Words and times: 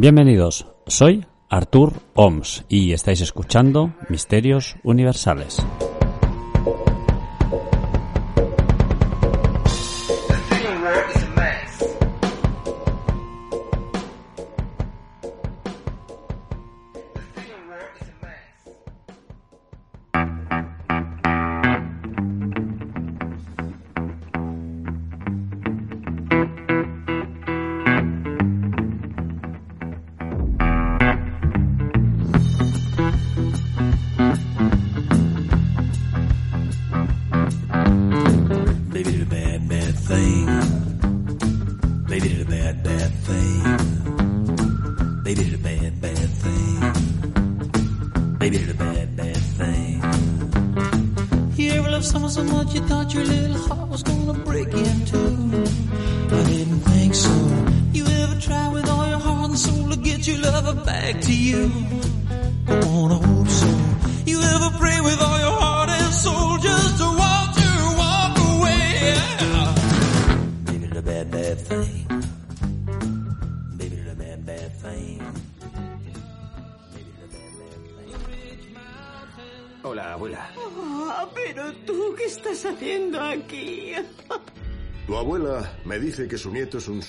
Bienvenidos, 0.00 0.66
soy 0.86 1.26
Artur 1.50 1.92
Oms 2.14 2.64
y 2.70 2.94
estáis 2.94 3.20
escuchando 3.20 3.92
Misterios 4.08 4.76
Universales. 4.82 5.58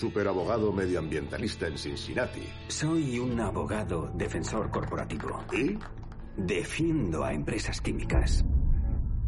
Superabogado 0.02 0.73
medioambientalista 0.73 1.67
en 1.67 1.77
Cincinnati. 1.77 2.41
Soy 2.67 3.19
un 3.19 3.39
abogado 3.39 4.11
defensor 4.16 4.71
corporativo. 4.71 5.44
¿Y? 5.53 5.77
Defiendo 6.35 7.23
a 7.23 7.33
empresas 7.33 7.80
químicas. 7.81 8.44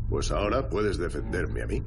Pues 0.10 0.32
ahora 0.32 0.68
puedes 0.68 0.98
defenderme 0.98 1.62
a 1.62 1.68
mí. 1.68 1.84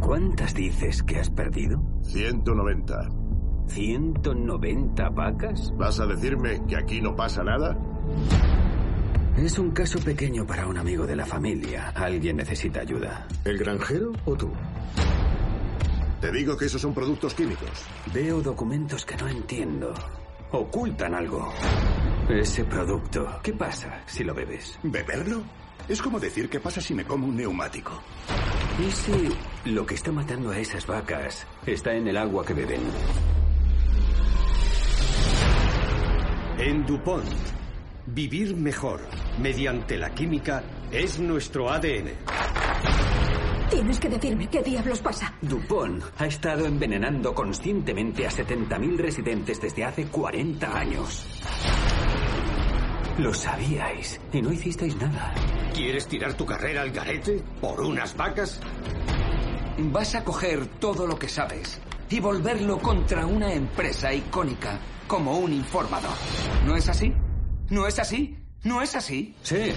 ¿Cuántas 0.00 0.52
dices 0.54 1.04
que 1.04 1.20
has 1.20 1.30
perdido? 1.30 1.80
190. 2.02 3.08
¿190 3.68 5.14
vacas? 5.14 5.72
¿Vas 5.76 6.00
a 6.00 6.06
decirme 6.06 6.66
que 6.66 6.76
aquí 6.76 7.00
no 7.00 7.14
pasa 7.14 7.44
nada? 7.44 7.78
Es 9.36 9.56
un 9.56 9.70
caso 9.70 10.00
pequeño 10.00 10.44
para 10.48 10.66
un 10.66 10.78
amigo 10.78 11.06
de 11.06 11.14
la 11.14 11.26
familia. 11.26 11.90
Alguien 11.90 12.38
necesita 12.38 12.80
ayuda. 12.80 13.28
¿El 13.44 13.56
granjero 13.56 14.10
o 14.24 14.34
tú? 14.34 14.50
Te 16.22 16.30
digo 16.30 16.56
que 16.56 16.66
esos 16.66 16.80
son 16.80 16.94
productos 16.94 17.34
químicos. 17.34 17.68
Veo 18.14 18.40
documentos 18.40 19.04
que 19.04 19.16
no 19.16 19.26
entiendo. 19.26 19.92
Ocultan 20.52 21.16
algo. 21.16 21.52
Ese 22.28 22.64
producto, 22.64 23.40
¿qué 23.42 23.52
pasa 23.52 24.04
si 24.06 24.22
lo 24.22 24.32
bebes? 24.32 24.78
¿Beberlo? 24.84 25.42
Es 25.88 26.00
como 26.00 26.20
decir 26.20 26.48
qué 26.48 26.60
pasa 26.60 26.80
si 26.80 26.94
me 26.94 27.04
como 27.04 27.26
un 27.26 27.36
neumático. 27.36 28.00
¿Y 28.78 28.88
si 28.92 29.70
lo 29.72 29.84
que 29.84 29.96
está 29.96 30.12
matando 30.12 30.52
a 30.52 30.58
esas 30.60 30.86
vacas 30.86 31.44
está 31.66 31.92
en 31.92 32.06
el 32.06 32.16
agua 32.16 32.44
que 32.46 32.54
beben? 32.54 32.82
En 36.58 36.86
DuPont, 36.86 37.34
vivir 38.06 38.54
mejor 38.54 39.00
mediante 39.40 39.98
la 39.98 40.14
química 40.14 40.62
es 40.92 41.18
nuestro 41.18 41.68
ADN. 41.68 42.12
Tienes 43.72 43.98
que 43.98 44.08
decirme 44.10 44.48
qué 44.48 44.62
diablos 44.62 45.00
pasa. 45.00 45.32
DuPont 45.40 46.04
ha 46.18 46.26
estado 46.26 46.66
envenenando 46.66 47.34
conscientemente 47.34 48.26
a 48.26 48.30
70.000 48.30 48.98
residentes 48.98 49.62
desde 49.62 49.82
hace 49.82 50.06
40 50.08 50.78
años. 50.78 51.26
Lo 53.18 53.32
sabíais 53.32 54.20
y 54.30 54.42
no 54.42 54.52
hicisteis 54.52 54.94
nada. 54.96 55.32
¿Quieres 55.74 56.06
tirar 56.06 56.34
tu 56.34 56.44
carrera 56.44 56.82
al 56.82 56.90
garete 56.90 57.42
por 57.62 57.80
unas 57.80 58.14
vacas? 58.14 58.60
Vas 59.78 60.14
a 60.16 60.22
coger 60.22 60.66
todo 60.78 61.06
lo 61.06 61.18
que 61.18 61.30
sabes 61.30 61.80
y 62.10 62.20
volverlo 62.20 62.78
contra 62.78 63.24
una 63.24 63.54
empresa 63.54 64.12
icónica 64.12 64.78
como 65.06 65.38
un 65.38 65.50
informador. 65.50 66.12
¿No 66.66 66.76
es 66.76 66.90
así? 66.90 67.10
¿No 67.70 67.86
es 67.86 67.98
así? 67.98 68.36
¿No 68.64 68.82
es 68.82 68.94
así? 68.94 69.34
Sí. 69.42 69.72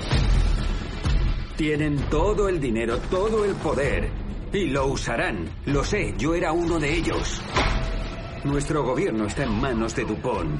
Tienen 1.57 1.97
todo 2.09 2.49
el 2.49 2.59
dinero, 2.59 2.97
todo 3.09 3.45
el 3.45 3.55
poder. 3.55 4.09
Y 4.51 4.65
lo 4.65 4.87
usarán. 4.87 5.49
Lo 5.65 5.83
sé, 5.85 6.13
yo 6.17 6.35
era 6.35 6.51
uno 6.51 6.79
de 6.79 6.93
ellos. 6.93 7.41
Nuestro 8.43 8.83
gobierno 8.83 9.25
está 9.25 9.43
en 9.43 9.59
manos 9.61 9.95
de 9.95 10.03
Dupont. 10.03 10.59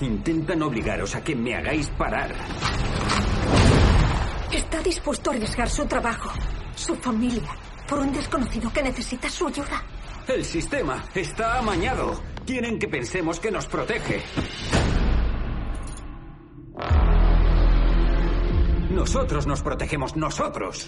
Intentan 0.00 0.62
obligaros 0.62 1.14
a 1.14 1.24
que 1.24 1.34
me 1.34 1.54
hagáis 1.54 1.88
parar. 1.90 2.34
Está 4.52 4.82
dispuesto 4.82 5.30
a 5.30 5.34
arriesgar 5.34 5.70
su 5.70 5.86
trabajo, 5.86 6.30
su 6.74 6.94
familia, 6.96 7.56
por 7.88 8.00
un 8.00 8.12
desconocido 8.12 8.70
que 8.70 8.82
necesita 8.82 9.30
su 9.30 9.46
ayuda. 9.46 9.82
El 10.28 10.44
sistema 10.44 11.04
está 11.14 11.58
amañado. 11.58 12.20
Quieren 12.44 12.78
que 12.78 12.88
pensemos 12.88 13.40
que 13.40 13.50
nos 13.50 13.66
protege. 13.66 14.22
Nosotros 18.92 19.46
nos 19.46 19.62
protegemos, 19.62 20.16
nosotros. 20.16 20.86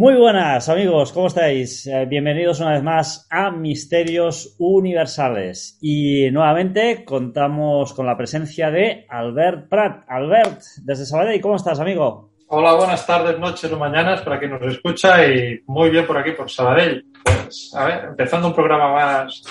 Muy 0.00 0.14
buenas 0.14 0.66
amigos, 0.70 1.12
¿cómo 1.12 1.26
estáis? 1.26 1.86
Eh, 1.86 2.06
bienvenidos 2.06 2.58
una 2.60 2.72
vez 2.72 2.82
más 2.82 3.26
a 3.28 3.50
Misterios 3.50 4.56
Universales. 4.58 5.76
Y 5.82 6.30
nuevamente 6.30 7.04
contamos 7.04 7.92
con 7.92 8.06
la 8.06 8.16
presencia 8.16 8.70
de 8.70 9.04
Albert 9.10 9.68
Prat. 9.68 10.04
Albert, 10.08 10.62
desde 10.84 11.04
Sabadell, 11.04 11.38
¿cómo 11.42 11.56
estás, 11.56 11.80
amigo? 11.80 12.30
Hola, 12.46 12.76
buenas 12.76 13.06
tardes, 13.06 13.38
noches 13.38 13.70
o 13.70 13.78
mañanas 13.78 14.22
para 14.22 14.38
quien 14.38 14.52
nos 14.52 14.62
escucha 14.72 15.22
y 15.26 15.60
muy 15.66 15.90
bien 15.90 16.06
por 16.06 16.16
aquí, 16.16 16.30
por 16.30 16.50
Sabadell. 16.50 17.04
Pues, 17.22 17.70
a 17.76 17.84
ver, 17.84 18.04
empezando 18.08 18.48
un 18.48 18.54
programa 18.54 18.94
más 18.94 19.42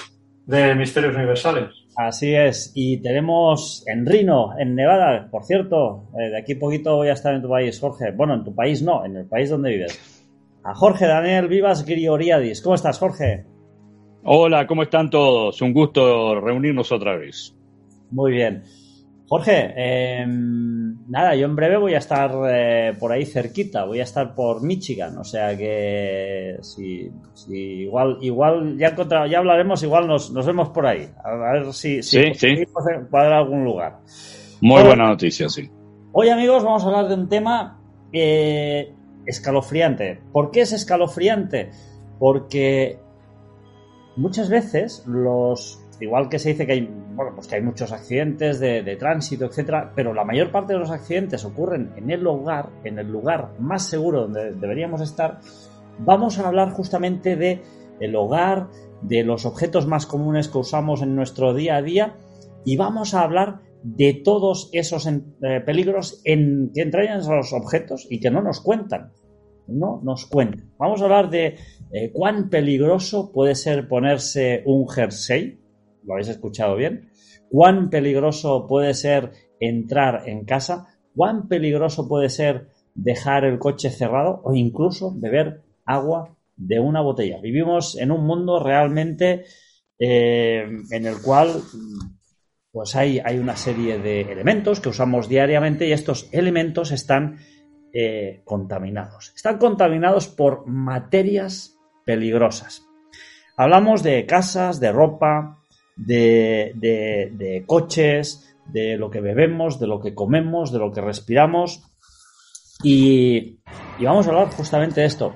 de 0.47 0.73
Misterios 0.73 1.15
Universales. 1.15 1.69
Así 1.95 2.33
es, 2.33 2.71
y 2.73 2.99
tenemos 3.03 3.83
en 3.85 4.03
Rino, 4.03 4.57
en 4.57 4.73
Nevada, 4.73 5.27
por 5.29 5.43
cierto, 5.43 6.09
eh, 6.19 6.31
de 6.31 6.39
aquí 6.39 6.55
poquito 6.55 6.95
voy 6.95 7.09
a 7.09 7.13
estar 7.13 7.35
en 7.35 7.43
tu 7.43 7.49
país, 7.49 7.79
Jorge. 7.79 8.13
Bueno, 8.13 8.33
en 8.33 8.43
tu 8.43 8.55
país 8.55 8.81
no, 8.81 9.05
en 9.05 9.15
el 9.15 9.27
país 9.27 9.51
donde 9.51 9.69
vives. 9.69 10.18
A 10.63 10.73
Jorge 10.73 11.07
Daniel 11.07 11.47
Vivas 11.47 11.85
Grioriadis. 11.85 12.61
¿Cómo 12.61 12.75
estás, 12.75 12.99
Jorge? 12.99 13.45
Hola, 14.23 14.67
¿cómo 14.67 14.83
están 14.83 15.09
todos? 15.09 15.61
Un 15.61 15.73
gusto 15.73 16.39
reunirnos 16.39 16.91
otra 16.91 17.15
vez. 17.15 17.55
Muy 18.11 18.33
bien. 18.33 18.63
Jorge, 19.27 19.73
eh, 19.77 20.25
nada, 20.27 21.35
yo 21.35 21.45
en 21.45 21.55
breve 21.55 21.77
voy 21.77 21.93
a 21.93 21.99
estar 21.99 22.31
eh, 22.49 22.93
por 22.99 23.11
ahí 23.11 23.25
cerquita, 23.25 23.85
voy 23.85 23.99
a 23.99 24.03
estar 24.03 24.33
por 24.33 24.63
Michigan, 24.63 25.19
o 25.19 25.23
sea 25.23 25.55
que 25.55 26.57
si, 26.61 27.11
si 27.35 27.55
igual, 27.83 28.17
igual 28.21 28.75
ya 28.79 28.95
ya 29.27 29.37
hablaremos, 29.37 29.83
igual 29.83 30.07
nos, 30.07 30.31
nos 30.31 30.47
vemos 30.47 30.69
por 30.69 30.87
ahí, 30.87 31.07
a, 31.23 31.35
ver 31.53 31.73
si, 31.73 32.01
si 32.01 32.33
Sí, 32.33 32.33
sí. 32.33 32.65
cuadrar 33.11 33.33
algún 33.33 33.63
lugar. 33.65 33.99
Muy 34.61 34.81
buena 34.81 35.09
noticia, 35.09 35.47
sí. 35.47 35.69
Hoy, 36.11 36.29
amigos, 36.29 36.63
vamos 36.63 36.83
a 36.83 36.87
hablar 36.87 37.07
de 37.07 37.13
un 37.13 37.29
tema 37.29 37.79
eh, 38.11 38.95
escalofriante. 39.29 40.19
¿Por 40.31 40.51
qué 40.51 40.61
es 40.61 40.73
escalofriante? 40.73 41.71
Porque 42.17 42.99
muchas 44.15 44.49
veces 44.49 45.03
los. 45.07 45.81
Igual 46.01 46.29
que 46.29 46.39
se 46.39 46.49
dice 46.49 46.65
que 46.65 46.71
hay, 46.71 46.89
bueno, 47.13 47.33
pues 47.35 47.47
que 47.47 47.55
hay 47.55 47.61
muchos 47.61 47.91
accidentes 47.91 48.61
de, 48.61 48.95
tránsito, 48.97 49.45
etcétera, 49.45 49.91
pero 49.93 50.13
la 50.13 50.23
mayor 50.23 50.49
parte 50.49 50.71
de 50.71 50.79
los 50.79 50.91
accidentes 50.91 51.43
ocurren 51.43 51.91
en 51.97 52.09
el 52.09 52.23
lugar, 52.23 52.69
en 52.85 52.99
el 52.99 53.11
lugar 53.11 53.51
más 53.59 53.85
seguro 53.85 54.21
donde 54.21 54.53
deberíamos 54.53 55.01
estar. 55.01 55.39
Vamos 55.99 56.39
a 56.39 56.47
hablar 56.47 56.71
justamente 56.71 57.35
de 57.35 57.61
el 57.99 58.15
hogar, 58.15 58.69
de 59.01 59.23
los 59.23 59.45
objetos 59.45 59.87
más 59.87 60.05
comunes 60.05 60.47
que 60.47 60.59
usamos 60.59 61.01
en 61.01 61.17
nuestro 61.17 61.53
día 61.53 61.75
a 61.75 61.81
día 61.81 62.15
y 62.63 62.77
vamos 62.77 63.13
a 63.13 63.21
hablar 63.21 63.59
de 63.83 64.13
todos 64.13 64.69
esos 64.73 65.07
eh, 65.07 65.61
peligros 65.65 66.21
en, 66.25 66.71
que 66.73 66.81
entrañan 66.81 67.19
esos 67.19 67.53
objetos 67.53 68.07
y 68.09 68.19
que 68.19 68.31
no 68.31 68.41
nos 68.41 68.61
cuentan. 68.61 69.11
No 69.67 70.01
nos 70.03 70.25
cuentan. 70.25 70.71
Vamos 70.77 71.01
a 71.01 71.05
hablar 71.05 71.29
de 71.29 71.55
eh, 71.91 72.11
cuán 72.11 72.49
peligroso 72.49 73.31
puede 73.31 73.55
ser 73.55 73.87
ponerse 73.87 74.63
un 74.65 74.87
jersey. 74.89 75.59
¿Lo 76.03 76.13
habéis 76.13 76.29
escuchado 76.29 76.75
bien? 76.75 77.11
¿Cuán 77.49 77.89
peligroso 77.89 78.67
puede 78.67 78.93
ser 78.93 79.31
entrar 79.59 80.27
en 80.27 80.45
casa? 80.45 80.87
¿Cuán 81.15 81.47
peligroso 81.47 82.07
puede 82.07 82.29
ser 82.29 82.69
dejar 82.95 83.45
el 83.45 83.59
coche 83.59 83.89
cerrado 83.89 84.41
o 84.43 84.53
incluso 84.53 85.13
beber 85.15 85.61
agua 85.85 86.35
de 86.55 86.79
una 86.79 87.01
botella? 87.01 87.39
Vivimos 87.41 87.97
en 87.97 88.11
un 88.11 88.25
mundo 88.25 88.61
realmente 88.63 89.45
eh, 89.97 90.63
en 90.91 91.05
el 91.05 91.21
cual 91.21 91.61
pues 92.79 92.95
hay, 92.95 93.19
hay 93.19 93.37
una 93.37 93.57
serie 93.57 93.99
de 93.99 94.21
elementos 94.21 94.79
que 94.79 94.87
usamos 94.87 95.27
diariamente 95.27 95.85
y 95.85 95.91
estos 95.91 96.29
elementos 96.31 96.91
están 96.91 97.39
eh, 97.91 98.39
contaminados. 98.45 99.33
Están 99.35 99.57
contaminados 99.57 100.29
por 100.29 100.65
materias 100.65 101.77
peligrosas. 102.05 102.87
Hablamos 103.57 104.01
de 104.01 104.25
casas, 104.25 104.79
de 104.79 104.93
ropa, 104.93 105.59
de, 105.97 107.65
coches, 107.67 108.55
de 108.67 108.95
lo 108.95 109.11
que 109.11 109.19
bebemos, 109.19 109.77
de 109.77 109.87
lo 109.87 109.99
que 109.99 110.15
comemos, 110.15 110.71
de 110.71 110.79
lo 110.79 110.93
que 110.93 111.01
respiramos. 111.01 111.83
Y, 112.81 113.59
y 113.99 114.05
vamos 114.05 114.25
a 114.25 114.29
hablar 114.29 114.51
justamente 114.51 115.01
de 115.01 115.07
esto. 115.07 115.35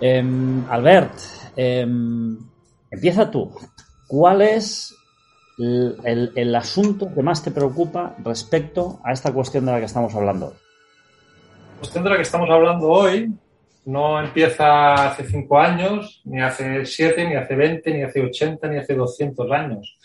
Em, 0.00 0.68
Albert, 0.68 1.14
em, 1.54 2.36
empieza 2.90 3.30
tú. 3.30 3.52
¿Cuál 4.08 4.42
es 4.42 4.92
el, 5.58 6.54
asunto 6.54 7.12
que 7.14 7.22
más 7.22 7.42
te 7.42 7.50
preocupa 7.50 8.16
respecto 8.24 9.00
a 9.04 9.12
esta 9.12 9.32
cuestión 9.32 9.66
de 9.66 9.72
la 9.72 9.78
que 9.78 9.84
estamos 9.86 10.14
hablando? 10.14 10.54
La 11.74 11.78
cuestión 11.78 12.04
de 12.04 12.10
la 12.10 12.16
que 12.16 12.22
estamos 12.22 12.50
hablando 12.50 12.88
hoy 12.88 13.30
no 13.86 14.18
empieza 14.18 15.10
hace 15.10 15.24
5 15.24 15.58
años, 15.58 16.22
ni 16.24 16.40
hace 16.40 16.84
7, 16.86 17.28
ni 17.28 17.36
hace 17.36 17.54
20, 17.54 17.92
ni 17.92 18.02
hace 18.02 18.22
80, 18.22 18.68
ni 18.68 18.78
hace 18.78 18.94
200 18.94 19.50
años. 19.52 19.98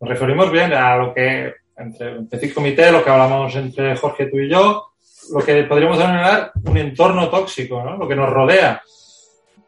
Nos 0.00 0.10
referimos 0.10 0.50
bien 0.52 0.72
a 0.74 0.96
lo 0.96 1.14
que, 1.14 1.54
entre 1.76 2.12
el 2.12 2.26
petit 2.26 2.52
comité, 2.52 2.92
lo 2.92 3.02
que 3.02 3.10
hablamos 3.10 3.54
entre 3.56 3.96
Jorge, 3.96 4.26
tú 4.26 4.38
y 4.38 4.50
yo, 4.50 4.92
lo 5.32 5.40
que 5.42 5.62
podríamos 5.64 5.98
denominar 5.98 6.52
un 6.64 6.76
entorno 6.76 7.30
tóxico, 7.30 7.82
¿no? 7.82 7.96
lo 7.96 8.06
que 8.06 8.14
nos 8.14 8.28
rodea. 8.28 8.82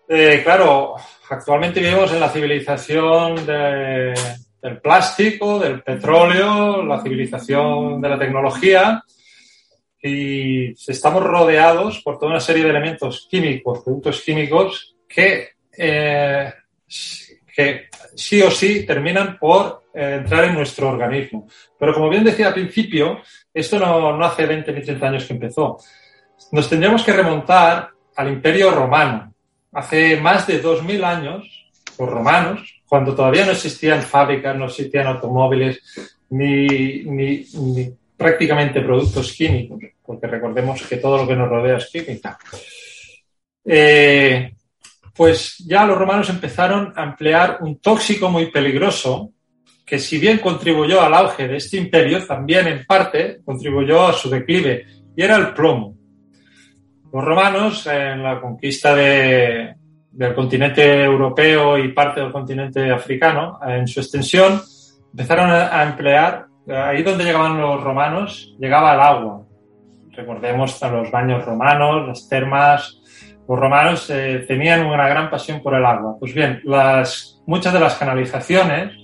Eh, 0.09 0.43
claro, 0.45 0.95
actualmente 1.31 1.81
vivimos 1.81 2.13
en 2.13 2.21
la 2.21 2.29
civilización 2.29 3.47
de- 3.47 4.15
del 4.67 4.81
plástico, 4.81 5.61
del 5.61 5.81
petróleo, 5.81 6.83
la 6.83 7.01
civilización 7.01 8.01
de 8.01 8.09
la 8.09 8.19
tecnología 8.19 9.01
y 10.03 10.73
estamos 10.91 11.23
rodeados 11.23 12.03
por 12.03 12.19
toda 12.19 12.33
una 12.33 12.41
serie 12.41 12.65
de 12.65 12.71
elementos 12.71 13.29
químicos, 13.31 13.83
productos 13.85 14.23
químicos 14.23 14.97
que, 15.09 15.51
eh, 15.79 16.53
que 17.55 17.89
sí 18.17 18.43
o 18.43 18.51
sí 18.51 18.85
terminan 18.85 19.39
por 19.39 19.85
eh, 19.95 20.19
entrar 20.21 20.45
en 20.47 20.55
nuestro 20.55 20.89
organismo. 20.89 21.47
Pero 21.79 21.95
como 21.95 22.09
bien 22.09 22.25
decía 22.25 22.49
al 22.49 22.55
principio, 22.55 23.21
esto 23.55 23.79
no, 23.79 24.17
no 24.17 24.25
hace 24.25 24.47
20 24.47 24.73
ni 24.73 24.83
30 24.83 25.07
años 25.07 25.25
que 25.27 25.35
empezó. 25.35 25.79
Nos 26.51 26.69
tendríamos 26.69 27.05
que 27.05 27.13
remontar 27.13 27.91
al 28.17 28.29
Imperio 28.29 28.73
Romano. 28.73 29.33
Hace 29.73 30.17
más 30.17 30.45
de 30.49 30.61
2.000 30.61 31.05
años, 31.05 31.69
los 31.99 32.09
romanos, 32.09 32.76
cuando 32.89 33.15
todavía 33.15 33.45
no 33.45 33.53
existían 33.53 34.03
fábricas, 34.03 34.57
no 34.57 34.67
existían 34.67 35.07
automóviles, 35.09 35.83
ni, 36.31 37.45
prácticamente 38.17 38.81
productos 38.81 39.33
químicos, 39.33 39.79
porque 40.05 40.27
recordemos 40.27 40.83
que 40.83 40.97
todo 40.97 41.19
lo 41.19 41.29
que 41.29 41.37
nos 41.37 41.49
rodea 41.49 41.77
es 41.77 41.87
química. 41.87 42.39
Eh, 43.65 44.53
pues 45.15 45.59
ya 45.67 45.85
los 45.85 45.99
romanos 45.99 46.29
empezaron 46.31 46.93
a 46.97 47.03
emplear 47.05 47.59
un 47.61 47.79
tóxico 47.79 48.29
muy 48.29 48.51
peligroso 48.51 49.33
que 49.85 49.99
si 49.99 50.19
bien 50.19 50.39
contribuyó 50.39 51.01
al 51.01 51.15
auge 51.15 51.47
de 51.47 51.57
este 51.57 51.77
imperio, 51.77 52.27
también 52.27 52.67
en 52.67 52.85
parte 52.85 53.41
contribuyó 53.45 54.07
a 54.07 54.13
su 54.13 54.29
declive, 54.29 54.85
y 55.17 55.23
era 55.23 55.37
el 55.37 55.55
plomo. 55.55 55.97
Los 57.13 57.25
romanos, 57.25 57.87
en 57.87 58.23
la 58.23 58.41
conquista 58.41 58.95
de- 58.95 59.75
del 60.17 60.35
continente 60.35 61.05
europeo 61.05 61.77
y 61.77 61.93
parte 61.93 62.21
del 62.21 62.33
continente 62.33 62.91
africano, 62.91 63.59
en 63.67 63.87
su 63.87 64.01
extensión, 64.01 64.63
empezaron 65.13 65.51
a, 65.51 65.83
emplear, 65.83 66.47
ahí 66.69 67.03
donde 67.03 67.25
llegaban 67.25 67.61
los 67.61 67.83
romanos, 67.83 68.57
llegaba 68.59 68.95
el 68.95 69.01
agua. 69.01 69.43
Recordemos 70.13 70.83
a 70.83 70.91
los 70.91 71.11
baños 71.11 71.45
romanos, 71.45 72.09
las 72.09 72.29
termas. 72.29 72.99
Los 73.47 73.59
romanos 73.59 74.09
eh, 74.09 74.45
tenían 74.49 74.87
una 74.87 75.07
gran 75.07 75.29
pasión 75.29 75.63
por 75.63 75.75
el 75.75 75.85
agua. 75.85 76.17
Pues 76.19 76.33
bien, 76.33 76.63
las, 76.65 77.43
muchas 77.47 77.75
de 77.75 77.81
las 77.81 77.97
canalizaciones 77.97 78.95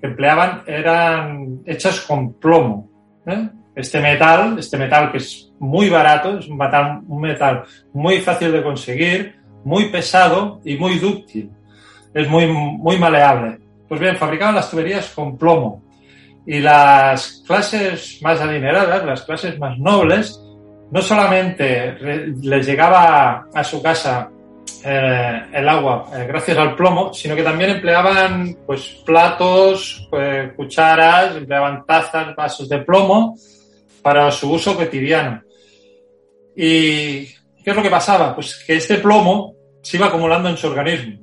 que 0.00 0.06
empleaban 0.06 0.62
eran 0.66 1.62
hechas 1.66 2.00
con 2.02 2.34
plomo. 2.34 2.88
¿eh? 3.26 3.48
Este 3.74 4.00
metal, 4.00 4.56
este 4.56 4.76
metal 4.76 5.10
que 5.10 5.18
es 5.18 5.52
muy 5.58 5.90
barato, 5.90 6.38
es 6.38 6.46
un 6.46 6.56
metal 6.56 7.64
muy 7.92 8.20
fácil 8.20 8.52
de 8.52 8.62
conseguir, 8.62 9.37
muy 9.68 9.90
pesado 9.90 10.60
y 10.64 10.76
muy 10.76 10.98
dúctil. 10.98 11.50
Es 12.14 12.26
muy, 12.28 12.46
muy 12.46 12.98
maleable. 12.98 13.58
Pues 13.86 14.00
bien, 14.00 14.16
fabricaban 14.16 14.54
las 14.54 14.70
tuberías 14.70 15.10
con 15.10 15.36
plomo. 15.36 15.84
Y 16.46 16.60
las 16.60 17.42
clases 17.46 18.18
más 18.22 18.40
adineradas, 18.40 19.04
las 19.04 19.22
clases 19.22 19.58
más 19.58 19.78
nobles, 19.78 20.40
no 20.90 21.02
solamente 21.02 21.92
les 22.40 22.66
llegaba 22.66 23.46
a 23.54 23.62
su 23.62 23.82
casa 23.82 24.30
eh, 24.84 25.42
el 25.52 25.68
agua 25.68 26.06
eh, 26.14 26.24
gracias 26.26 26.56
al 26.56 26.74
plomo, 26.74 27.12
sino 27.12 27.36
que 27.36 27.42
también 27.42 27.70
empleaban 27.70 28.56
pues 28.66 29.02
platos, 29.04 30.08
eh, 30.12 30.52
cucharas, 30.56 31.36
empleaban 31.36 31.84
tazas, 31.84 32.34
vasos 32.34 32.68
de 32.68 32.78
plomo 32.78 33.36
para 34.00 34.30
su 34.30 34.50
uso 34.50 34.74
cotidiano. 34.74 35.42
¿Y 36.56 37.26
qué 37.62 37.70
es 37.70 37.76
lo 37.76 37.82
que 37.82 37.90
pasaba? 37.90 38.34
Pues 38.34 38.64
que 38.66 38.76
este 38.76 38.96
plomo 38.96 39.57
se 39.88 39.96
iba 39.96 40.06
acumulando 40.08 40.48
en 40.50 40.56
su 40.58 40.66
organismo. 40.66 41.18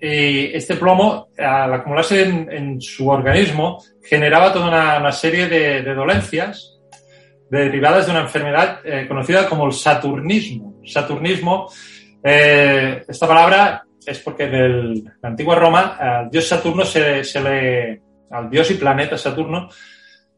Y 0.00 0.54
este 0.56 0.76
plomo, 0.76 1.28
al 1.38 1.72
acumularse 1.74 2.22
en, 2.22 2.50
en 2.52 2.80
su 2.80 3.08
organismo, 3.08 3.82
generaba 4.08 4.52
toda 4.52 4.68
una, 4.68 4.98
una 4.98 5.12
serie 5.12 5.48
de, 5.48 5.82
de 5.82 5.94
dolencias 5.94 6.78
derivadas 7.50 8.06
de 8.06 8.12
una 8.12 8.20
enfermedad 8.22 8.78
eh, 8.84 9.06
conocida 9.08 9.48
como 9.48 9.66
el 9.66 9.72
saturnismo. 9.72 10.80
Saturnismo, 10.84 11.68
eh, 12.22 13.04
esta 13.08 13.26
palabra 13.26 13.82
es 14.06 14.18
porque 14.20 14.44
en 14.44 14.54
el- 14.54 15.04
la 15.22 15.28
antigua 15.28 15.54
Roma 15.56 15.96
al 16.00 16.30
dios 16.30 16.46
Saturno 16.48 16.84
se, 16.84 17.22
se 17.24 17.40
le, 17.40 18.00
al 18.30 18.48
dios 18.50 18.70
y 18.70 18.74
planeta 18.74 19.16
Saturno 19.18 19.68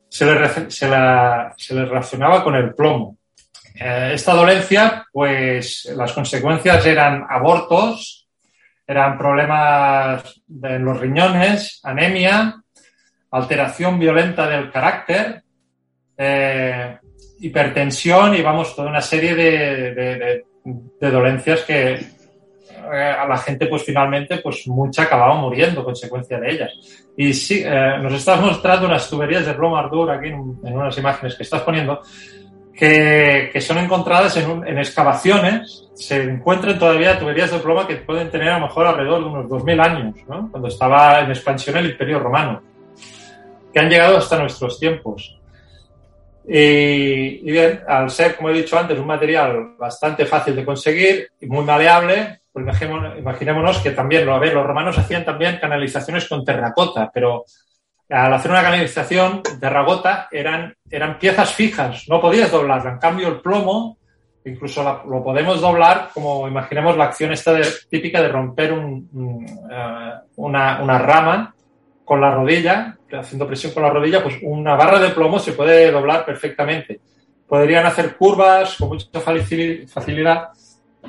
se 0.08 0.24
le, 0.26 0.70
se 0.70 0.88
la- 0.88 1.52
se 1.56 1.74
le 1.74 1.84
relacionaba 1.84 2.42
con 2.42 2.54
el 2.54 2.74
plomo. 2.74 3.16
Eh, 3.74 4.12
esta 4.14 4.34
dolencia, 4.34 5.06
pues 5.12 5.92
las 5.96 6.12
consecuencias 6.12 6.86
eran 6.86 7.26
abortos, 7.28 8.28
eran 8.86 9.18
problemas 9.18 10.40
en 10.62 10.84
los 10.84 11.00
riñones, 11.00 11.80
anemia, 11.82 12.62
alteración 13.32 13.98
violenta 13.98 14.48
del 14.48 14.70
carácter, 14.70 15.42
eh, 16.16 16.98
hipertensión 17.40 18.36
y 18.36 18.42
vamos, 18.42 18.76
toda 18.76 18.90
una 18.90 19.00
serie 19.00 19.34
de, 19.34 20.44
dolencias 21.00 21.62
que 21.62 21.94
eh, 21.94 23.14
a 23.18 23.26
la 23.26 23.38
gente, 23.38 23.66
pues 23.66 23.82
finalmente, 23.82 24.38
pues 24.38 24.68
mucha 24.68 25.02
acababa 25.02 25.34
muriendo 25.34 25.82
consecuencia 25.82 26.38
de 26.38 26.52
ellas. 26.52 26.72
Y 27.16 27.32
sí, 27.34 27.64
nos 28.00 28.12
estás 28.12 28.40
mostrando 28.40 28.86
unas 28.86 29.10
tuberías 29.10 29.44
de 29.46 29.54
plomo 29.54 29.76
Artur 29.76 30.12
aquí 30.12 30.28
en, 30.28 30.58
unas 30.62 30.96
imágenes 30.96 31.34
que 31.34 31.42
estás 31.42 31.62
poniendo, 31.62 32.00
que, 32.76 33.50
que 33.52 33.60
son 33.60 33.78
encontradas 33.78 34.36
en, 34.36 34.66
en, 34.66 34.78
excavaciones. 34.78 35.88
Se 35.94 36.22
encuentran 36.22 36.78
todavía 36.78 37.18
tuberías 37.18 37.50
de 37.52 37.58
plomo 37.58 37.86
que 37.86 37.96
pueden 37.96 38.30
tener 38.30 38.48
a 38.48 38.58
lo 38.58 38.66
mejor 38.66 38.86
alrededor 38.86 39.20
de 39.20 39.26
unos 39.26 39.46
2.000 39.46 39.80
años, 39.80 40.16
¿no? 40.28 40.50
cuando 40.50 40.68
estaba 40.68 41.20
en 41.20 41.30
expansión 41.30 41.76
el 41.76 41.90
Imperio 41.90 42.18
Romano, 42.18 42.62
que 43.72 43.78
han 43.78 43.88
llegado 43.88 44.16
hasta 44.18 44.38
nuestros 44.38 44.78
tiempos. 44.78 45.38
Y, 46.46 47.48
y, 47.48 47.50
bien, 47.50 47.80
al 47.88 48.10
ser, 48.10 48.36
como 48.36 48.50
he 48.50 48.54
dicho 48.54 48.78
antes, 48.78 48.98
un 48.98 49.06
material 49.06 49.76
bastante 49.78 50.26
fácil 50.26 50.54
de 50.54 50.64
conseguir 50.64 51.28
y 51.40 51.46
muy 51.46 51.64
maleable, 51.64 52.40
pues 52.52 52.66
imaginémonos 53.18 53.78
que 53.78 53.92
también, 53.92 54.28
a 54.28 54.38
ver, 54.38 54.52
los 54.52 54.66
romanos 54.66 54.98
hacían 54.98 55.24
también 55.24 55.58
canalizaciones 55.58 56.28
con 56.28 56.44
terracota, 56.44 57.10
pero 57.12 57.44
al 58.08 58.34
hacer 58.34 58.50
una 58.50 58.62
canalización, 58.62 59.42
terracota 59.60 60.28
eran, 60.30 60.74
eran 60.90 61.18
piezas 61.18 61.52
fijas, 61.52 62.04
no 62.08 62.20
podías 62.20 62.50
doblarla. 62.50 62.92
En 62.92 62.98
cambio, 62.98 63.28
el 63.28 63.40
plomo, 63.40 63.98
incluso 64.44 65.02
lo 65.08 65.24
podemos 65.24 65.60
doblar, 65.60 66.10
como 66.12 66.46
imaginemos 66.46 66.96
la 66.96 67.04
acción 67.04 67.32
esta 67.32 67.58
típica 67.88 68.20
de 68.20 68.28
romper 68.28 68.72
un, 68.72 69.46
eh, 69.70 70.12
una, 70.36 70.82
una 70.82 70.98
rama 70.98 71.54
con 72.04 72.20
la 72.20 72.30
rodilla, 72.30 72.96
haciendo 73.10 73.46
presión 73.46 73.72
con 73.72 73.82
la 73.82 73.90
rodilla, 73.90 74.22
pues 74.22 74.36
una 74.42 74.76
barra 74.76 74.98
de 74.98 75.10
plomo 75.10 75.38
se 75.38 75.52
puede 75.52 75.90
doblar 75.90 76.24
perfectamente. 76.24 77.00
Podrían 77.48 77.86
hacer 77.86 78.16
curvas 78.16 78.76
con 78.76 78.88
mucha 78.88 79.20
facilidad 79.20 80.48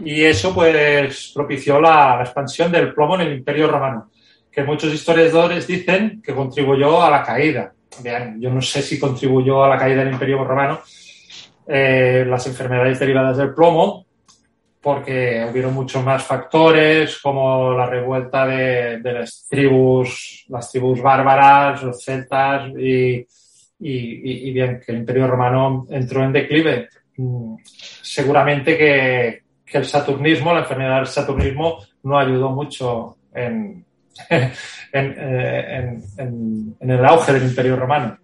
y 0.04 0.24
eso 0.24 0.54
pues 0.54 1.32
propició 1.34 1.80
la, 1.80 2.20
expansión 2.22 2.72
del 2.72 2.94
plomo 2.94 3.16
en 3.16 3.22
el 3.22 3.34
Imperio 3.34 3.68
Romano, 3.68 4.10
que 4.56 4.64
muchos 4.64 4.94
historiadores 4.94 5.68
dicen 5.68 6.22
que 6.24 6.34
contribuyó 6.34 7.04
a 7.04 7.10
la 7.10 7.22
caída. 7.22 7.74
Vean, 8.02 8.40
yo 8.40 8.50
no 8.50 8.62
sé 8.62 8.82
si 8.82 8.98
contribuyó 8.98 9.66
a 9.66 9.70
la 9.70 9.78
caída 9.78 10.04
del 10.04 10.14
Imperio 10.14 10.42
Romano 10.46 10.80
eh, 11.68 12.24
las 12.26 12.48
enfermedades 12.48 12.98
derivadas 13.00 13.36
del 13.36 13.54
plomo, 13.54 14.06
porque 14.80 15.46
hubieron 15.52 15.74
muchos 15.74 16.02
más 16.06 16.24
factores, 16.24 17.20
como 17.20 17.74
la 17.74 17.86
revuelta 17.86 18.48
de, 18.48 19.02
las 19.04 19.46
tribus, 19.50 20.46
las 20.48 20.72
tribus 20.72 21.02
bárbaras, 21.02 21.84
los 21.84 22.02
celtas, 22.02 22.70
y, 22.78 23.28
y 23.80 24.54
bien, 24.54 24.80
que 24.80 24.94
el 24.94 25.00
Imperio 25.00 25.28
Romano 25.28 25.86
entró 25.90 26.24
en 26.24 26.32
declive. 26.32 26.88
Mm, 27.18 27.56
seguramente 27.66 28.78
que, 28.78 29.42
que 29.66 29.78
el 29.78 29.86
saturnismo, 29.86 30.54
la 30.54 30.60
enfermedad 30.62 30.98
del 30.98 31.08
saturnismo, 31.08 31.80
no 32.04 32.18
ayudó 32.18 32.52
mucho 32.52 33.18
en, 33.34 33.85
en, 34.92 36.76
el 36.80 37.06
auge 37.06 37.34
del 37.34 37.44
Imperio 37.44 37.76
Romano. 37.76 38.18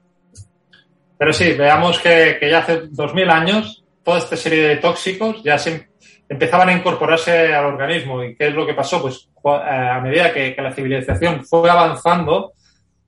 Pero 1.18 1.34
sí, 1.34 1.54
veamos 1.54 2.00
que, 2.00 2.38
ya 2.42 2.60
hace 2.60 2.88
2000 2.90 3.30
años 3.30 3.84
toda 4.04 4.18
esta 4.18 4.36
serie 4.36 4.68
de 4.68 4.78
tóxicos 4.78 5.44
ya 5.44 5.58
se 5.58 5.88
empezaban 6.28 6.70
a 6.70 6.74
incorporarse 6.74 7.54
al 7.54 7.66
organismo. 7.66 8.24
¿Y 8.24 8.36
qué 8.36 8.48
es 8.48 8.54
lo 8.54 8.66
que 8.66 8.74
pasó? 8.74 9.02
Pues 9.02 9.30
a 9.44 10.00
medida 10.02 10.34
que 10.34 10.56
la 10.58 10.74
civilización 10.74 11.46
fue 11.46 11.70
avanzando, 11.70 12.54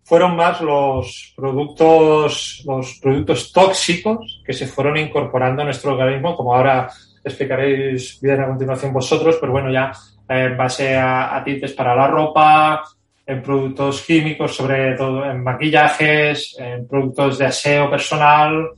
fueron 0.03 0.35
más 0.35 0.61
los 0.61 1.33
productos, 1.35 2.63
los 2.65 2.99
productos 3.01 3.51
tóxicos 3.51 4.41
que 4.45 4.53
se 4.53 4.67
fueron 4.67 4.97
incorporando 4.97 5.61
a 5.61 5.65
nuestro 5.65 5.93
organismo, 5.93 6.35
como 6.35 6.53
ahora 6.53 6.89
explicaréis 7.23 8.19
bien 8.21 8.41
a 8.41 8.47
continuación 8.47 8.91
vosotros, 8.91 9.37
pero 9.39 9.53
bueno, 9.53 9.71
ya 9.71 9.91
en 10.27 10.57
base 10.57 10.95
a, 10.95 11.41
tintes 11.43 11.73
para 11.73 11.95
la 11.95 12.07
ropa, 12.07 12.83
en 13.25 13.41
productos 13.41 14.01
químicos, 14.01 14.55
sobre 14.55 14.95
todo 14.95 15.25
en 15.25 15.43
maquillajes, 15.43 16.55
en 16.59 16.87
productos 16.87 17.37
de 17.37 17.45
aseo 17.45 17.89
personal 17.89 18.69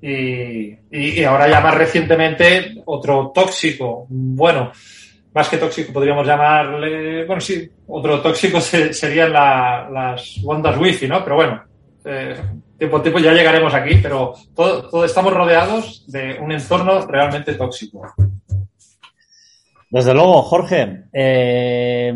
y, 0.00 1.24
ahora 1.24 1.48
ya 1.48 1.60
más 1.60 1.74
recientemente 1.74 2.82
otro 2.84 3.32
tóxico. 3.34 4.06
Bueno, 4.08 4.70
más 5.32 5.48
que 5.48 5.56
tóxico 5.56 5.92
podríamos 5.92 6.26
llamarle, 6.26 7.24
bueno, 7.24 7.40
sí, 7.40 7.68
otro 7.88 8.20
tóxico 8.20 8.60
serían 8.60 9.32
las 9.32 10.40
ondas 10.44 10.78
wifi, 10.78 11.08
¿no? 11.08 11.24
Pero 11.24 11.36
bueno, 11.36 11.62
eh, 12.04 12.36
tiempo 12.78 13.00
tiempo 13.00 13.18
ya 13.18 13.32
llegaremos 13.32 13.72
aquí, 13.72 13.96
pero 14.02 14.34
todo, 14.54 15.04
estamos 15.04 15.32
rodeados 15.32 16.04
de 16.06 16.38
un 16.40 16.52
entorno 16.52 17.06
realmente 17.06 17.54
tóxico. 17.54 18.12
Desde 19.94 20.12
luego, 20.12 20.42
Jorge, 20.42 21.04
eh, 21.12 22.12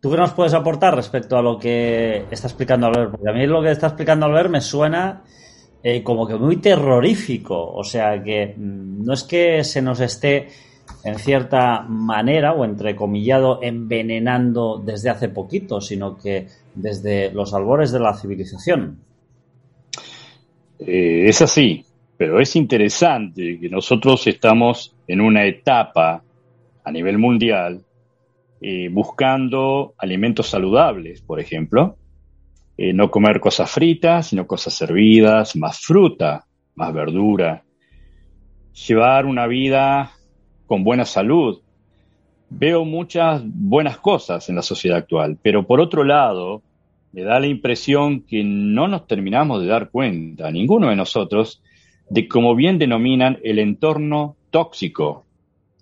¿tú 0.00 0.10
qué 0.10 0.16
nos 0.16 0.32
puedes 0.32 0.54
aportar 0.54 0.96
respecto 0.96 1.36
a 1.36 1.42
lo 1.42 1.58
que 1.58 2.24
está 2.30 2.46
explicando 2.46 2.86
Albert? 2.86 3.10
Porque 3.10 3.28
a 3.28 3.34
mí 3.34 3.46
lo 3.46 3.60
que 3.60 3.72
está 3.72 3.88
explicando 3.88 4.24
Albert 4.24 4.48
me 4.48 4.62
suena 4.62 5.22
eh, 5.82 6.02
como 6.02 6.26
que 6.26 6.36
muy 6.36 6.56
terrorífico. 6.56 7.74
O 7.74 7.84
sea, 7.84 8.22
que 8.22 8.54
mm, 8.56 9.04
no 9.04 9.12
es 9.12 9.22
que 9.24 9.64
se 9.64 9.82
nos 9.82 10.00
esté 10.00 10.48
en 11.04 11.18
cierta 11.18 11.82
manera 11.82 12.54
o 12.54 12.64
entrecomillado 12.64 13.58
envenenando 13.62 14.80
desde 14.82 15.10
hace 15.10 15.28
poquito, 15.28 15.82
sino 15.82 16.16
que 16.16 16.46
desde 16.74 17.30
los 17.32 17.52
albores 17.52 17.92
de 17.92 18.00
la 18.00 18.14
civilización. 18.14 18.98
Eh, 20.78 21.28
es 21.28 21.42
así, 21.42 21.84
pero 22.16 22.40
es 22.40 22.56
interesante 22.56 23.58
que 23.60 23.68
nosotros 23.68 24.26
estamos 24.26 24.96
en 25.06 25.20
una 25.20 25.44
etapa 25.44 26.22
a 26.88 26.92
nivel 26.92 27.18
mundial 27.18 27.82
eh, 28.60 28.88
buscando 28.90 29.94
alimentos 29.98 30.48
saludables, 30.48 31.20
por 31.22 31.38
ejemplo, 31.38 31.96
eh, 32.76 32.92
no 32.92 33.10
comer 33.10 33.40
cosas 33.40 33.70
fritas, 33.70 34.28
sino 34.28 34.46
cosas 34.46 34.74
servidas, 34.74 35.54
más 35.54 35.80
fruta, 35.80 36.46
más 36.74 36.92
verdura, 36.92 37.62
llevar 38.86 39.26
una 39.26 39.46
vida 39.46 40.12
con 40.66 40.82
buena 40.82 41.04
salud. 41.04 41.60
Veo 42.50 42.84
muchas 42.84 43.42
buenas 43.44 43.98
cosas 43.98 44.48
en 44.48 44.56
la 44.56 44.62
sociedad 44.62 44.98
actual, 44.98 45.38
pero 45.40 45.66
por 45.66 45.80
otro 45.80 46.02
lado, 46.02 46.62
me 47.12 47.22
da 47.22 47.38
la 47.38 47.46
impresión 47.46 48.22
que 48.22 48.42
no 48.42 48.88
nos 48.88 49.06
terminamos 49.06 49.60
de 49.60 49.68
dar 49.68 49.90
cuenta, 49.90 50.50
ninguno 50.50 50.88
de 50.88 50.96
nosotros, 50.96 51.62
de 52.08 52.26
como 52.26 52.56
bien 52.56 52.78
denominan 52.78 53.38
el 53.44 53.58
entorno 53.58 54.36
tóxico 54.50 55.27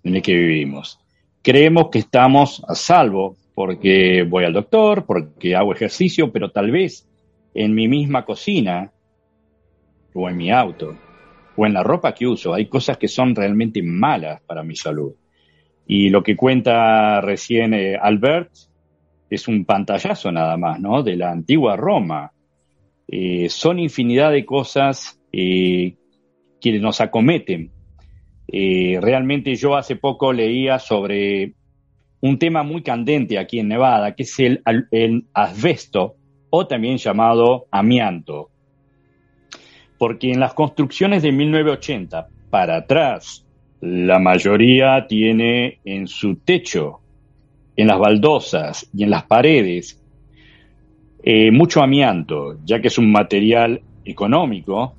en 0.06 0.16
el 0.16 0.22
que 0.22 0.34
vivimos. 0.34 0.98
Creemos 1.42 1.88
que 1.90 1.98
estamos 1.98 2.62
a 2.68 2.74
salvo 2.74 3.36
porque 3.54 4.22
voy 4.22 4.44
al 4.44 4.52
doctor, 4.52 5.04
porque 5.04 5.56
hago 5.56 5.72
ejercicio, 5.72 6.30
pero 6.32 6.50
tal 6.50 6.70
vez 6.70 7.08
en 7.54 7.74
mi 7.74 7.88
misma 7.88 8.24
cocina 8.24 8.92
o 10.14 10.28
en 10.28 10.36
mi 10.36 10.50
auto 10.50 10.96
o 11.56 11.66
en 11.66 11.72
la 11.72 11.82
ropa 11.82 12.14
que 12.14 12.26
uso 12.26 12.54
hay 12.54 12.66
cosas 12.66 12.98
que 12.98 13.08
son 13.08 13.34
realmente 13.34 13.82
malas 13.82 14.40
para 14.42 14.62
mi 14.62 14.76
salud. 14.76 15.14
Y 15.86 16.10
lo 16.10 16.22
que 16.22 16.36
cuenta 16.36 17.20
recién 17.20 17.74
eh, 17.74 17.96
Albert 18.00 18.50
es 19.30 19.48
un 19.48 19.64
pantallazo 19.64 20.30
nada 20.30 20.56
más, 20.56 20.80
¿no? 20.80 21.02
De 21.02 21.16
la 21.16 21.30
antigua 21.30 21.76
Roma. 21.76 22.32
Eh, 23.08 23.48
son 23.48 23.78
infinidad 23.78 24.32
de 24.32 24.44
cosas 24.44 25.20
eh, 25.32 25.94
que 26.60 26.78
nos 26.78 27.00
acometen. 27.00 27.70
Eh, 28.48 28.98
realmente 29.00 29.54
yo 29.56 29.76
hace 29.76 29.96
poco 29.96 30.32
leía 30.32 30.78
sobre 30.78 31.54
un 32.20 32.38
tema 32.38 32.62
muy 32.62 32.82
candente 32.82 33.38
aquí 33.38 33.58
en 33.58 33.68
Nevada, 33.68 34.14
que 34.14 34.22
es 34.22 34.38
el, 34.38 34.62
asbesto, 35.32 36.16
o 36.50 36.66
también 36.66 36.98
llamado 36.98 37.66
amianto. 37.70 38.50
Porque 39.98 40.32
en 40.32 40.40
las 40.40 40.54
construcciones 40.54 41.22
de 41.22 41.32
1980 41.32 42.28
para 42.50 42.76
atrás, 42.76 43.46
la 43.80 44.18
mayoría 44.18 45.06
tiene 45.06 45.80
en 45.84 46.06
su 46.06 46.36
techo 46.36 47.00
en 47.76 47.88
las 47.88 47.98
baldosas 47.98 48.88
y 48.94 49.04
en 49.04 49.10
las 49.10 49.24
paredes 49.24 50.02
eh, 51.22 51.50
mucho 51.50 51.82
amianto, 51.82 52.58
ya 52.64 52.80
que 52.80 52.88
es 52.88 52.98
un 52.98 53.10
material 53.10 53.82
económico, 54.04 54.94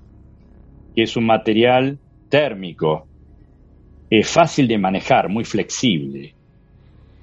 que 0.96 1.04
es 1.04 1.16
un 1.16 1.26
material 1.26 1.98
térmico, 2.30 3.08
es 4.10 4.30
fácil 4.30 4.68
de 4.68 4.78
manejar, 4.78 5.30
muy 5.30 5.44
flexible. 5.44 6.34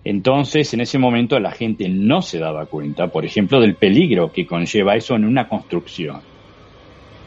Entonces, 0.04 0.74
en 0.74 0.80
ese 0.82 0.98
momento 0.98 1.38
la 1.40 1.52
gente 1.52 1.88
no 1.88 2.20
se 2.20 2.38
daba 2.38 2.66
cuenta, 2.66 3.08
por 3.08 3.24
ejemplo, 3.24 3.60
del 3.60 3.76
peligro 3.76 4.30
que 4.32 4.46
conlleva 4.46 4.96
eso 4.96 5.14
en 5.14 5.24
una 5.24 5.48
construcción. 5.48 6.20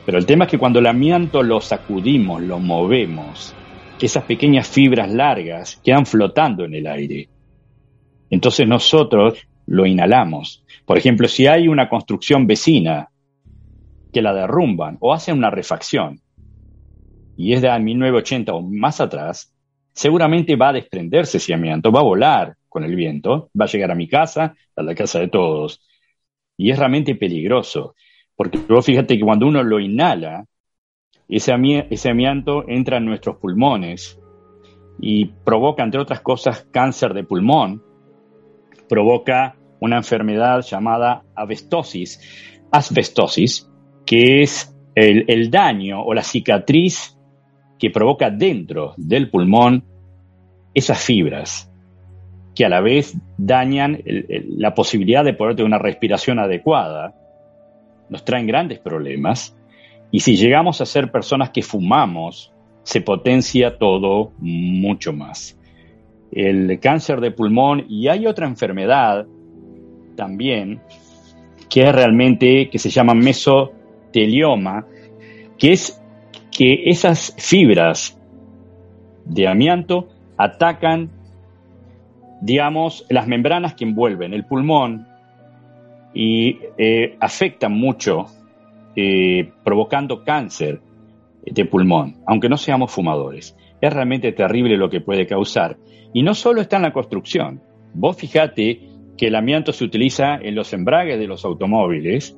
Pero 0.06 0.20
el 0.20 0.26
tema 0.26 0.46
es 0.46 0.52
que 0.52 0.60
cuando 0.60 0.80
el 0.80 0.86
amianto 0.86 1.42
lo 1.42 1.60
sacudimos, 1.60 2.42
lo 2.42 2.60
movemos, 2.60 3.56
esas 4.00 4.24
pequeñas 4.26 4.68
fibras 4.68 5.12
largas 5.12 5.82
quedan 5.84 6.06
flotando 6.06 6.66
en 6.66 6.76
el 6.76 6.88
aire. 6.88 7.28
Entonces 8.30 8.68
nosotros 8.68 9.48
lo 9.66 9.86
inhalamos. 9.86 10.64
Por 10.86 10.98
ejemplo, 10.98 11.28
si 11.28 11.48
hay 11.48 11.68
una 11.68 11.90
construcción 11.90 12.46
vecina 12.46 13.10
que 14.14 14.22
la 14.22 14.34
derrumban 14.34 14.98
o 15.00 15.14
hacen 15.14 15.38
una 15.38 15.50
refacción, 15.50 16.22
y 17.38 17.54
es 17.54 17.62
de 17.62 17.70
1980 17.80 18.54
o 18.54 18.62
más 18.62 19.00
atrás, 19.00 19.54
seguramente 19.94 20.56
va 20.56 20.70
a 20.70 20.74
desprenderse 20.74 21.38
ese 21.38 21.54
amianto, 21.54 21.92
va 21.92 22.00
a 22.00 22.04
volar 22.04 22.56
con 22.68 22.84
el 22.84 22.96
viento, 22.96 23.50
va 23.60 23.66
a 23.66 23.68
llegar 23.68 23.92
a 23.92 23.96
mi 23.96 24.08
casa, 24.08 24.56
a 24.76 24.82
la 24.82 24.96
casa 24.96 25.20
de 25.20 25.28
todos. 25.28 25.82
Y 26.58 26.72
es 26.72 26.80
realmente 26.80 27.16
peligroso, 27.16 27.96
porque 28.36 28.60
luego 28.68 28.82
fíjate 28.82 29.18
que 29.18 29.24
cuando 29.24 29.48
uno 29.48 29.64
lo 29.64 29.80
inhala, 29.80 30.46
ese, 31.30 31.54
ese 31.90 32.10
amianto 32.10 32.68
entra 32.68 32.98
en 32.98 33.06
nuestros 33.06 33.38
pulmones 33.38 34.20
y 35.00 35.26
provoca, 35.26 35.84
entre 35.84 36.02
otras 36.02 36.22
cosas, 36.22 36.68
cáncer 36.72 37.14
de 37.14 37.24
pulmón, 37.24 37.84
provoca 38.90 39.56
una 39.80 39.98
enfermedad 39.98 40.62
llamada 40.62 41.24
asbestosis, 41.36 42.20
asbestosis, 42.72 43.70
que 44.06 44.42
es 44.42 44.76
el, 44.96 45.52
daño 45.52 46.02
o 46.02 46.14
la 46.14 46.24
cicatriz 46.24 47.17
que 47.80 47.90
provoca 47.90 48.30
dentro 48.30 48.94
del 48.98 49.30
pulmón 49.30 49.84
esas 50.74 51.04
fibras 51.04 51.72
que 52.58 52.66
a 52.66 52.70
la 52.70 52.82
vez 52.82 53.16
dañan 53.38 54.02
la 54.06 54.74
posibilidad 54.74 55.24
de 55.24 55.34
poder 55.34 55.56
tener 55.56 55.68
una 55.68 55.78
respiración 55.78 56.40
adecuada, 56.40 57.14
nos 58.10 58.26
traen 58.26 58.48
grandes 58.48 58.80
problemas. 58.80 59.56
Y 60.10 60.22
si 60.22 60.38
llegamos 60.38 60.82
a 60.82 60.88
ser 60.88 61.12
personas 61.12 61.52
que 61.52 61.62
fumamos, 61.62 62.52
se 62.82 63.02
potencia 63.02 63.78
todo 63.78 64.32
mucho 64.40 65.14
más. 65.14 65.56
El 66.32 66.80
cáncer 66.80 67.22
de 67.22 67.30
pulmón 67.30 67.86
y 67.90 68.08
hay 68.08 68.26
otra 68.26 68.48
enfermedad 68.48 69.28
también 70.16 70.82
que 71.70 71.84
es 71.84 71.94
realmente, 71.94 72.70
que 72.72 72.80
se 72.80 72.90
llama 72.90 73.14
mesotelioma, 73.14 74.88
que 75.60 75.74
es 75.74 76.02
que 76.58 76.90
esas 76.90 77.36
fibras 77.38 78.20
de 79.26 79.48
amianto 79.48 80.08
atacan, 80.38 81.12
digamos, 82.42 83.06
las 83.10 83.28
membranas 83.28 83.76
que 83.76 83.84
envuelven 83.84 84.34
el 84.34 84.44
pulmón 84.44 85.08
y 86.16 86.58
eh, 86.80 87.16
afectan 87.20 87.74
mucho, 87.74 88.26
eh, 88.96 89.52
provocando 89.64 90.24
cáncer 90.24 90.82
de 91.46 91.66
pulmón, 91.66 92.16
aunque 92.26 92.50
no 92.50 92.58
seamos 92.58 92.92
fumadores. 92.92 93.56
Es 93.80 93.94
realmente 93.94 94.32
terrible 94.32 94.78
lo 94.78 94.90
que 94.90 95.00
puede 95.00 95.28
causar. 95.28 95.78
Y 96.12 96.24
no 96.24 96.34
solo 96.34 96.62
está 96.62 96.78
en 96.78 96.82
la 96.82 96.94
construcción. 96.94 97.62
Vos 97.94 98.18
fijate 98.18 98.82
que 99.16 99.28
el 99.28 99.36
amianto 99.36 99.74
se 99.74 99.84
utiliza 99.84 100.38
en 100.38 100.56
los 100.56 100.74
embragues 100.74 101.20
de 101.20 101.28
los 101.28 101.46
automóviles, 101.46 102.36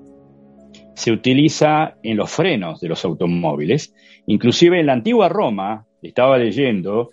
se 0.96 1.12
utiliza 1.12 1.96
en 2.04 2.18
los 2.18 2.30
frenos 2.32 2.80
de 2.82 2.90
los 2.90 3.04
automóviles, 3.06 3.94
inclusive 4.28 4.80
en 4.80 4.86
la 4.86 4.94
antigua 4.94 5.30
Roma, 5.30 5.86
estaba 6.02 6.38
leyendo 6.38 7.12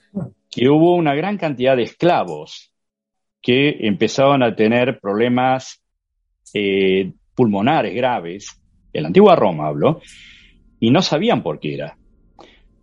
que 0.51 0.69
hubo 0.69 0.95
una 0.95 1.15
gran 1.15 1.39
cantidad 1.39 1.77
de 1.77 1.83
esclavos 1.83 2.73
que 3.43 3.87
empezaban 3.87 4.43
a 4.43 4.57
tener 4.57 4.99
problemas 5.01 5.83
eh, 6.53 7.13
pulmonares 7.35 7.95
graves, 7.95 8.61
en 8.93 9.03
la 9.03 9.09
antigua 9.09 9.37
Roma 9.37 9.69
hablo, 9.69 10.01
y 10.81 10.91
no 10.91 11.03
sabían 11.03 11.43
por 11.43 11.61
qué 11.61 11.75
era. 11.75 11.97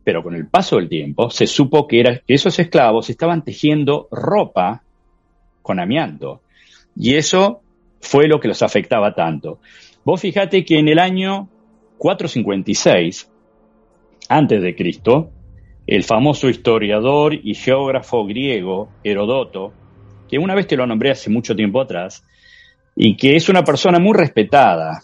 Pero 0.04 0.24
con 0.24 0.36
el 0.36 0.48
paso 0.48 0.78
del 0.78 0.90
tiempo 0.90 1.30
se 1.30 1.48
supo 1.48 1.88
que, 1.88 2.00
era, 2.02 2.20
que 2.20 2.34
esos 2.34 2.58
esclavos 2.60 3.10
estaban 3.10 3.44
tejiendo 3.44 4.08
ropa 4.12 4.84
con 5.62 5.80
amianto. 5.80 6.42
Y 6.96 7.16
eso 7.16 7.62
fue 8.00 8.28
lo 8.28 8.40
que 8.40 8.50
los 8.50 8.62
afectaba 8.62 9.16
tanto. 9.16 9.60
Vos 10.06 10.20
fíjate 10.20 10.66
que 10.66 10.80
en 10.80 10.90
el 10.90 11.00
año 11.00 11.50
456, 11.98 13.32
antes 14.28 14.62
de 14.62 14.76
Cristo, 14.76 15.32
el 15.88 16.04
famoso 16.04 16.50
historiador 16.50 17.34
y 17.34 17.56
geógrafo 17.56 18.26
griego 18.26 18.90
Herodoto, 19.04 19.72
que 20.30 20.38
una 20.38 20.56
vez 20.56 20.68
te 20.68 20.76
lo 20.76 20.86
nombré 20.86 21.12
hace 21.12 21.30
mucho 21.30 21.56
tiempo 21.56 21.80
atrás, 21.80 22.26
y 22.96 23.16
que 23.16 23.38
es 23.38 23.48
una 23.48 23.64
persona 23.64 23.98
muy 24.00 24.14
respetada 24.14 25.02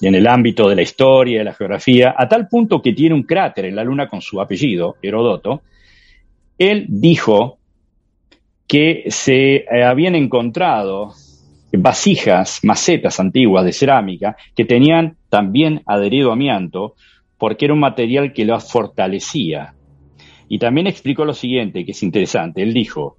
en 0.00 0.14
el 0.14 0.28
ámbito 0.28 0.68
de 0.68 0.76
la 0.76 0.82
historia, 0.82 1.38
de 1.38 1.44
la 1.44 1.54
geografía, 1.54 2.14
a 2.16 2.28
tal 2.28 2.46
punto 2.46 2.80
que 2.80 2.92
tiene 2.92 3.16
un 3.16 3.24
cráter 3.24 3.64
en 3.64 3.76
la 3.76 3.84
Luna 3.84 4.08
con 4.08 4.20
su 4.20 4.40
apellido, 4.40 4.96
Herodoto, 5.02 5.62
él 6.56 6.86
dijo 6.88 7.58
que 8.66 9.04
se 9.08 9.64
habían 9.84 10.14
encontrado 10.14 11.14
vasijas, 11.76 12.60
macetas 12.62 13.20
antiguas 13.20 13.64
de 13.64 13.72
cerámica 13.72 14.36
que 14.54 14.64
tenían 14.64 15.16
también 15.28 15.82
adherido 15.86 16.32
amianto 16.32 16.94
porque 17.38 17.64
era 17.66 17.74
un 17.74 17.80
material 17.80 18.32
que 18.32 18.44
lo 18.44 18.58
fortalecía. 18.60 19.74
Y 20.48 20.58
también 20.58 20.86
explicó 20.86 21.24
lo 21.24 21.34
siguiente, 21.34 21.84
que 21.84 21.92
es 21.92 22.02
interesante. 22.02 22.62
Él 22.62 22.72
dijo 22.72 23.16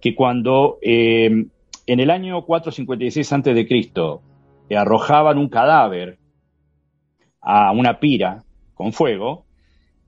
que 0.00 0.14
cuando 0.14 0.78
eh, 0.82 1.46
en 1.86 2.00
el 2.00 2.10
año 2.10 2.42
456 2.44 3.32
a.C. 3.32 4.76
arrojaban 4.76 5.38
un 5.38 5.48
cadáver 5.48 6.18
a 7.40 7.72
una 7.72 8.00
pira 8.00 8.42
con 8.74 8.92
fuego, 8.92 9.44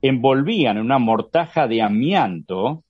envolvían 0.01 0.77
en 0.77 0.83
una 0.83 0.99
mortaja 0.99 1.67
de 1.67 1.81
amianto 1.81 2.83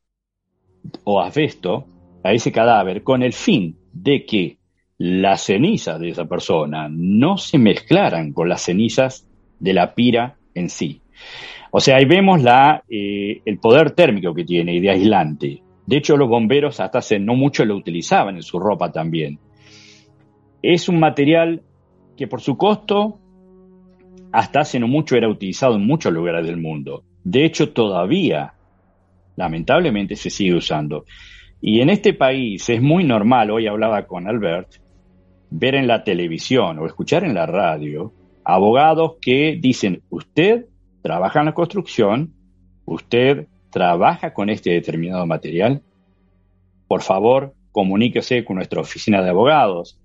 o 1.04 1.22
asbesto 1.22 1.86
a 2.24 2.34
ese 2.34 2.52
cadáver 2.52 3.04
con 3.04 3.24
el 3.24 3.34
fin 3.34 3.78
de 3.94 4.26
que 4.26 4.57
las 4.98 5.44
cenizas 5.44 6.00
de 6.00 6.10
esa 6.10 6.26
persona 6.26 6.88
no 6.90 7.38
se 7.38 7.58
mezclaran 7.58 8.34
con 8.34 8.50
las 8.50 8.64
cenizas 8.64 9.28
de 9.60 9.74
la 9.74 9.94
pira 9.94 10.38
en 10.56 10.70
sí. 10.70 11.02
O 11.72 11.80
sea, 11.80 11.98
ahí 11.98 12.06
vemos 12.06 12.42
la, 12.42 12.84
eh, 12.90 13.42
el 13.46 13.60
poder 13.60 13.92
térmico 13.92 14.34
que 14.34 14.44
tiene 14.44 14.76
y 14.76 14.80
de 14.80 14.90
aislante. 14.90 15.62
De 15.86 15.98
hecho, 15.98 16.18
los 16.18 16.30
bomberos 16.30 16.80
hasta 16.80 17.00
hace 17.00 17.20
no 17.20 17.36
mucho 17.36 17.64
lo 17.66 17.76
utilizaban 17.76 18.36
en 18.36 18.44
su 18.44 18.60
ropa 18.60 18.92
también. 18.92 19.40
Es 20.62 20.90
un 20.90 21.00
material 21.00 21.62
que 22.16 22.28
por 22.28 22.42
su 22.42 22.58
costo 22.58 23.20
hasta 24.32 24.62
hace 24.62 24.80
no 24.80 24.88
mucho 24.88 25.16
era 25.16 25.30
utilizado 25.30 25.76
en 25.76 25.86
muchos 25.86 26.12
lugares 26.12 26.46
del 26.46 26.58
mundo. 26.58 27.04
De 27.24 27.46
hecho, 27.46 27.72
todavía 27.72 28.54
lamentablemente 29.36 30.16
se 30.16 30.30
sigue 30.30 30.56
usando. 30.56 31.06
Y 31.62 31.82
en 31.82 31.90
este 31.90 32.14
país 32.14 32.70
es 32.70 32.82
muy 32.82 33.04
normal, 33.04 33.52
hoy 33.52 33.68
hablaba 33.68 34.06
con 34.06 34.28
Albert, 34.28 34.68
ver 35.50 35.76
en 35.76 35.88
la 35.88 36.04
televisión 36.04 36.80
o 36.80 36.86
escuchar 36.86 37.24
en 37.24 37.34
la 37.34 37.46
radio 37.46 38.14
abogados 38.44 39.16
que 39.22 39.58
dicen, 39.60 40.02
usted 40.10 40.66
trabaja 41.02 41.40
en 41.40 41.48
la 41.48 41.54
construcción, 41.54 42.34
usted 42.86 43.48
trabaja 43.70 44.34
con 44.34 44.50
este 44.50 44.72
determinado 44.72 45.26
material, 45.26 45.82
por 46.88 47.02
favor, 47.02 47.54
comuníquese 47.72 48.46
con 48.46 48.56
nuestra 48.56 48.82
oficina 48.82 49.22
de 49.22 49.30
abogados, 49.30 50.00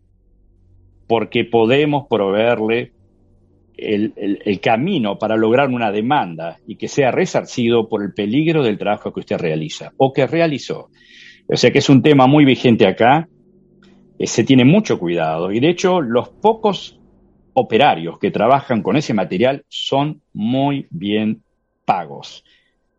porque 1.06 1.44
podemos 1.44 2.06
proveerle 2.08 2.92
el, 3.76 4.60
camino 4.60 5.18
para 5.18 5.36
lograr 5.36 5.68
una 5.68 5.90
demanda 5.90 6.58
y 6.66 6.76
que 6.76 6.88
sea 6.88 7.10
resarcido 7.10 7.88
por 7.88 8.02
el 8.02 8.12
peligro 8.12 8.62
del 8.62 8.78
trabajo 8.78 9.12
que 9.12 9.20
usted 9.20 9.38
realiza 9.38 9.92
o 9.96 10.12
que 10.12 10.26
realizó. 10.26 10.88
O 11.48 11.56
sea 11.56 11.70
que 11.70 11.78
es 11.78 11.88
un 11.88 12.02
tema 12.02 12.26
muy 12.26 12.44
vigente 12.44 12.86
acá, 12.86 13.28
eh, 14.22 14.26
se 14.28 14.44
tiene 14.44 14.64
mucho 14.64 15.00
cuidado 15.00 15.50
y 15.50 15.58
de 15.58 15.68
hecho 15.68 16.00
los 16.00 16.28
pocos 16.28 16.96
operarios 17.54 18.20
que 18.20 18.30
trabajan 18.30 18.80
con 18.80 18.96
ese 18.96 19.14
material 19.14 19.64
son 19.68 20.20
muy 20.32 20.86
bien 20.90 21.42
pagos, 21.84 22.44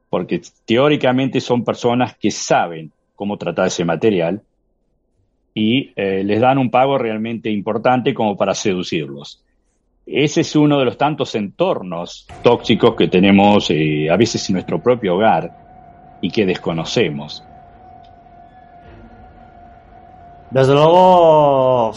porque 0.10 0.42
teóricamente 0.66 1.40
son 1.40 1.64
personas 1.64 2.18
que 2.18 2.30
saben 2.30 2.92
cómo 3.16 3.38
tratar 3.38 3.68
ese 3.68 3.86
material 3.86 4.42
y 5.54 5.94
eh, 5.96 6.24
les 6.26 6.42
dan 6.42 6.58
un 6.58 6.70
pago 6.70 6.98
realmente 6.98 7.50
importante 7.50 8.14
como 8.14 8.36
para 8.36 8.54
seducirlos. 8.54 9.42
Ese 10.06 10.42
es 10.42 10.54
uno 10.58 10.78
de 10.78 10.86
los 10.86 10.98
tantos 10.98 11.36
entornos 11.36 12.28
tóxicos 12.44 12.96
que 12.96 13.08
tenemos 13.08 13.70
eh, 13.70 14.10
a 14.10 14.18
veces 14.18 14.50
en 14.50 14.56
nuestro 14.56 14.84
propio 14.84 15.16
hogar 15.16 16.18
y 16.22 16.30
que 16.30 16.46
desconocemos. 16.46 17.46
Desde 20.54 20.74
luego, 20.74 21.94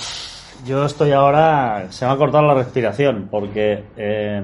yo 0.64 0.87
estoy 0.87 1.12
ahora, 1.12 1.88
se 1.90 2.07
me 2.07 2.12
ha 2.12 2.16
cortado 2.16 2.47
la 2.47 2.55
respiración, 2.55 3.29
porque 3.31 3.85
eh, 3.99 4.42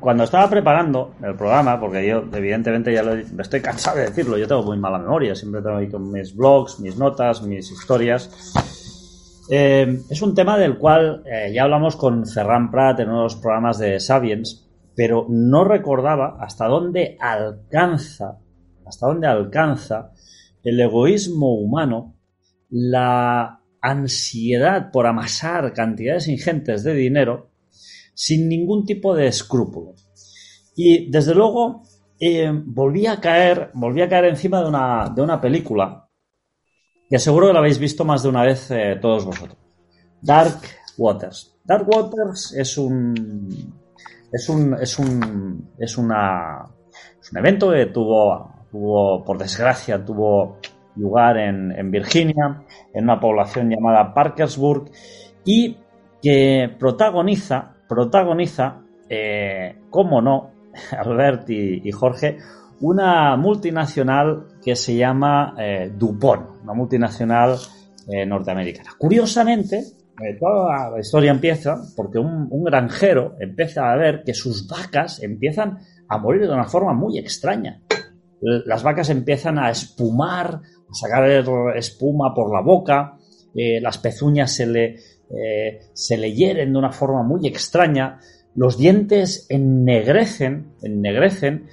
cuando 0.00 0.24
estaba 0.24 0.48
preparando 0.48 1.12
el 1.22 1.34
programa, 1.34 1.78
porque 1.78 2.06
yo 2.06 2.24
evidentemente 2.32 2.94
ya 2.94 3.02
lo 3.02 3.14
estoy 3.42 3.60
cansado 3.60 3.98
de 3.98 4.06
decirlo, 4.06 4.38
yo 4.38 4.48
tengo 4.48 4.62
muy 4.62 4.78
mala 4.78 4.98
memoria, 4.98 5.34
siempre 5.34 5.60
tengo 5.60 5.76
ahí 5.76 5.90
con 5.90 6.10
mis 6.10 6.34
blogs, 6.34 6.80
mis 6.80 6.96
notas, 6.96 7.42
mis 7.42 7.70
historias, 7.70 8.30
Eh, 9.50 10.00
es 10.08 10.22
un 10.22 10.34
tema 10.34 10.56
del 10.56 10.78
cual 10.78 11.22
eh, 11.26 11.52
ya 11.54 11.64
hablamos 11.64 11.96
con 11.96 12.26
Ferran 12.26 12.70
Prat 12.70 13.00
en 13.00 13.10
unos 13.10 13.36
programas 13.36 13.78
de 13.78 14.00
Sapiens, 14.00 14.66
pero 14.96 15.26
no 15.28 15.64
recordaba 15.64 16.38
hasta 16.40 16.66
dónde 16.66 17.18
alcanza, 17.20 18.38
hasta 18.86 19.06
dónde 19.06 19.26
alcanza 19.26 20.12
el 20.62 20.80
egoísmo 20.80 21.52
humano, 21.56 22.14
la 22.70 23.60
ansiedad 23.80 24.90
por 24.90 25.06
amasar 25.06 25.72
cantidades 25.72 26.28
ingentes 26.28 26.82
de 26.84 26.94
dinero 26.94 27.50
sin 28.14 28.48
ningún 28.48 28.84
tipo 28.84 29.14
de 29.14 29.26
escrúpulo. 29.26 29.94
Y 30.76 31.10
desde 31.10 31.34
luego 31.34 31.82
eh, 32.18 32.50
volví 32.52 33.06
a 33.06 33.20
caer, 33.20 33.70
a 33.72 34.08
caer 34.08 34.24
encima 34.26 34.62
de 34.62 34.68
una, 34.68 35.12
de 35.14 35.22
una 35.22 35.40
película 35.40 36.08
que 37.08 37.18
seguro 37.18 37.48
que 37.48 37.52
la 37.52 37.58
habéis 37.58 37.78
visto 37.78 38.04
más 38.04 38.22
de 38.22 38.28
una 38.28 38.42
vez 38.42 38.70
eh, 38.70 38.98
todos 39.00 39.24
vosotros. 39.24 39.58
Dark 40.20 40.60
Waters. 40.96 41.54
Dark 41.64 41.86
Waters 41.88 42.54
es 42.54 42.78
un 42.78 43.74
es 44.32 44.48
un 44.48 44.74
es 44.74 44.98
un 44.98 45.70
es 45.78 45.96
una 45.98 46.66
es 47.20 47.30
un 47.30 47.38
evento 47.38 47.70
que 47.70 47.86
tuvo 47.86 48.50
tuvo 48.70 49.24
por 49.24 49.38
desgracia 49.38 50.04
tuvo 50.04 50.58
lugar 50.96 51.38
en, 51.38 51.90
Virginia 51.90 52.62
en 52.92 53.04
una 53.04 53.20
población 53.20 53.70
llamada 53.70 54.14
Parkersburg 54.14 54.90
y 55.44 55.76
que 56.22 56.70
protagoniza 56.78 57.74
protagoniza 57.88 58.80
eh, 59.08 59.76
cómo 59.90 60.22
no 60.22 60.50
Albert 60.98 61.50
y, 61.50 61.90
Jorge, 61.92 62.38
una 62.80 63.36
multinacional 63.36 64.46
que 64.62 64.76
se 64.76 64.96
llama 64.96 65.54
eh, 65.58 65.92
DuPont, 65.96 66.62
una 66.62 66.74
multinacional 66.74 67.56
eh, 68.08 68.26
norteamericana. 68.26 68.90
Curiosamente, 68.98 69.78
eh, 70.20 70.36
toda 70.38 70.90
la 70.90 71.00
historia 71.00 71.30
empieza 71.30 71.76
porque 71.96 72.18
un, 72.18 72.64
granjero 72.64 73.34
empieza 73.40 73.90
a 73.90 73.96
ver 73.96 74.22
que 74.24 74.34
sus 74.34 74.68
vacas 74.68 75.22
empiezan 75.22 75.78
a 76.08 76.18
morir 76.18 76.42
de 76.42 76.52
una 76.52 76.66
forma 76.66 76.92
muy 76.92 77.18
extraña. 77.18 77.80
Las 78.40 78.82
vacas 78.82 79.08
empiezan 79.08 79.58
a 79.58 79.70
espumar, 79.70 80.60
sacar 80.94 81.28
espuma 81.76 82.34
por 82.34 82.52
la 82.52 82.60
boca, 82.60 83.18
las 83.54 83.98
pezuñas 83.98 84.52
se 84.52 84.66
le, 84.66 84.96
se 85.92 86.16
le 86.16 86.32
hieren 86.32 86.72
de 86.72 86.78
una 86.78 86.92
forma 86.92 87.22
muy 87.22 87.46
extraña, 87.46 88.18
los 88.54 88.78
dientes 88.78 89.46
ennegrecen, 89.48 90.74
ennegrecen 90.82 91.66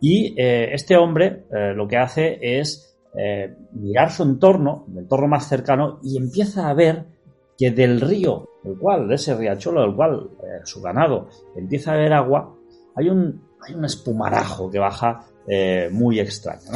y 0.00 0.34
eh, 0.40 0.70
este 0.72 0.96
hombre 0.96 1.44
eh, 1.52 1.74
lo 1.74 1.86
que 1.86 1.96
hace 1.96 2.38
es 2.40 2.96
eh, 3.14 3.54
mirar 3.72 4.10
su 4.10 4.22
entorno, 4.22 4.86
el 4.90 4.98
entorno 4.98 5.28
más 5.28 5.48
cercano, 5.48 6.00
y 6.02 6.16
empieza 6.16 6.68
a 6.68 6.74
ver 6.74 7.04
que 7.58 7.70
del 7.70 8.00
río, 8.00 8.48
el 8.64 8.78
cual, 8.78 9.08
de 9.08 9.16
ese 9.16 9.36
riachuelo 9.36 9.82
del 9.82 9.94
cual 9.94 10.30
su 10.64 10.80
ganado 10.80 11.28
empieza 11.54 11.92
a 11.92 11.96
ver 11.96 12.12
agua, 12.12 12.56
hay 12.96 13.10
un, 13.10 13.42
hay 13.60 13.74
un 13.74 13.84
espumarajo 13.84 14.70
que 14.70 14.78
baja 14.78 15.26
muy 15.90 16.20
extraño. 16.20 16.70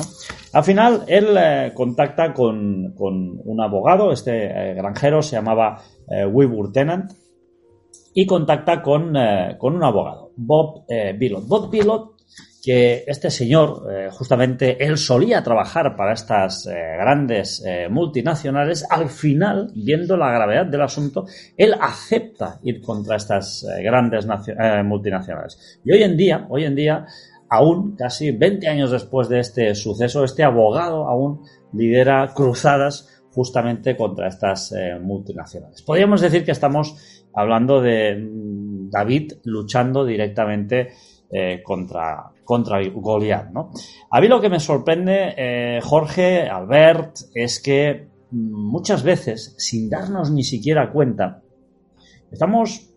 Al 0.52 0.64
final, 0.64 1.04
él 1.06 1.72
contacta 1.74 2.32
con, 2.32 2.92
con, 2.96 3.40
un 3.44 3.60
abogado, 3.60 4.12
este 4.12 4.74
granjero 4.74 5.22
se 5.22 5.36
llamaba 5.36 5.82
Wilbur 6.08 6.72
Tennant, 6.72 7.12
y 8.18 8.24
contacta 8.24 8.80
con, 8.80 9.14
eh, 9.14 9.56
con 9.58 9.76
un 9.76 9.84
abogado, 9.84 10.32
Bob 10.36 10.84
eh, 10.88 11.14
Billot. 11.18 11.46
Bob 11.46 11.70
Billot, 11.70 12.16
que 12.64 13.04
este 13.06 13.30
señor, 13.30 13.86
eh, 13.92 14.08
justamente 14.10 14.82
él 14.82 14.96
solía 14.96 15.42
trabajar 15.42 15.94
para 15.94 16.14
estas 16.14 16.66
grandes 16.66 17.62
multinacionales, 17.90 18.86
al 18.88 19.10
final, 19.10 19.70
viendo 19.74 20.16
la 20.16 20.32
gravedad 20.32 20.64
del 20.64 20.80
asunto, 20.80 21.26
él 21.58 21.74
acepta 21.78 22.58
ir 22.62 22.80
contra 22.80 23.16
estas 23.16 23.66
grandes 23.82 24.26
multinacionales. 24.82 25.78
Y 25.84 25.92
hoy 25.92 26.02
en 26.02 26.16
día, 26.16 26.46
hoy 26.48 26.64
en 26.64 26.74
día, 26.74 27.06
aún 27.48 27.96
casi 27.96 28.30
20 28.30 28.68
años 28.68 28.90
después 28.90 29.28
de 29.28 29.40
este 29.40 29.74
suceso, 29.74 30.24
este 30.24 30.44
abogado 30.44 31.06
aún 31.08 31.42
lidera 31.72 32.32
cruzadas 32.34 33.22
justamente 33.32 33.96
contra 33.96 34.28
estas 34.28 34.74
multinacionales. 35.02 35.82
Podríamos 35.82 36.22
decir 36.22 36.44
que 36.44 36.52
estamos 36.52 36.96
hablando 37.36 37.80
de 37.80 38.16
mm, 38.16 38.90
David 38.90 39.34
luchando 39.44 40.04
directamente 40.04 40.88
eh, 41.30 41.62
contra, 41.62 42.32
contra 42.44 42.80
Goliat. 42.88 43.50
¿no? 43.50 43.70
A 44.10 44.20
mí 44.20 44.26
lo 44.26 44.40
que 44.40 44.48
me 44.48 44.58
sorprende, 44.58 45.34
eh, 45.36 45.80
Jorge, 45.82 46.48
Albert, 46.48 47.16
es 47.34 47.60
que 47.60 48.08
mm, 48.30 48.70
muchas 48.70 49.02
veces, 49.02 49.54
sin 49.58 49.88
darnos 49.88 50.30
ni 50.30 50.42
siquiera 50.42 50.90
cuenta, 50.90 51.42
estamos 52.32 52.90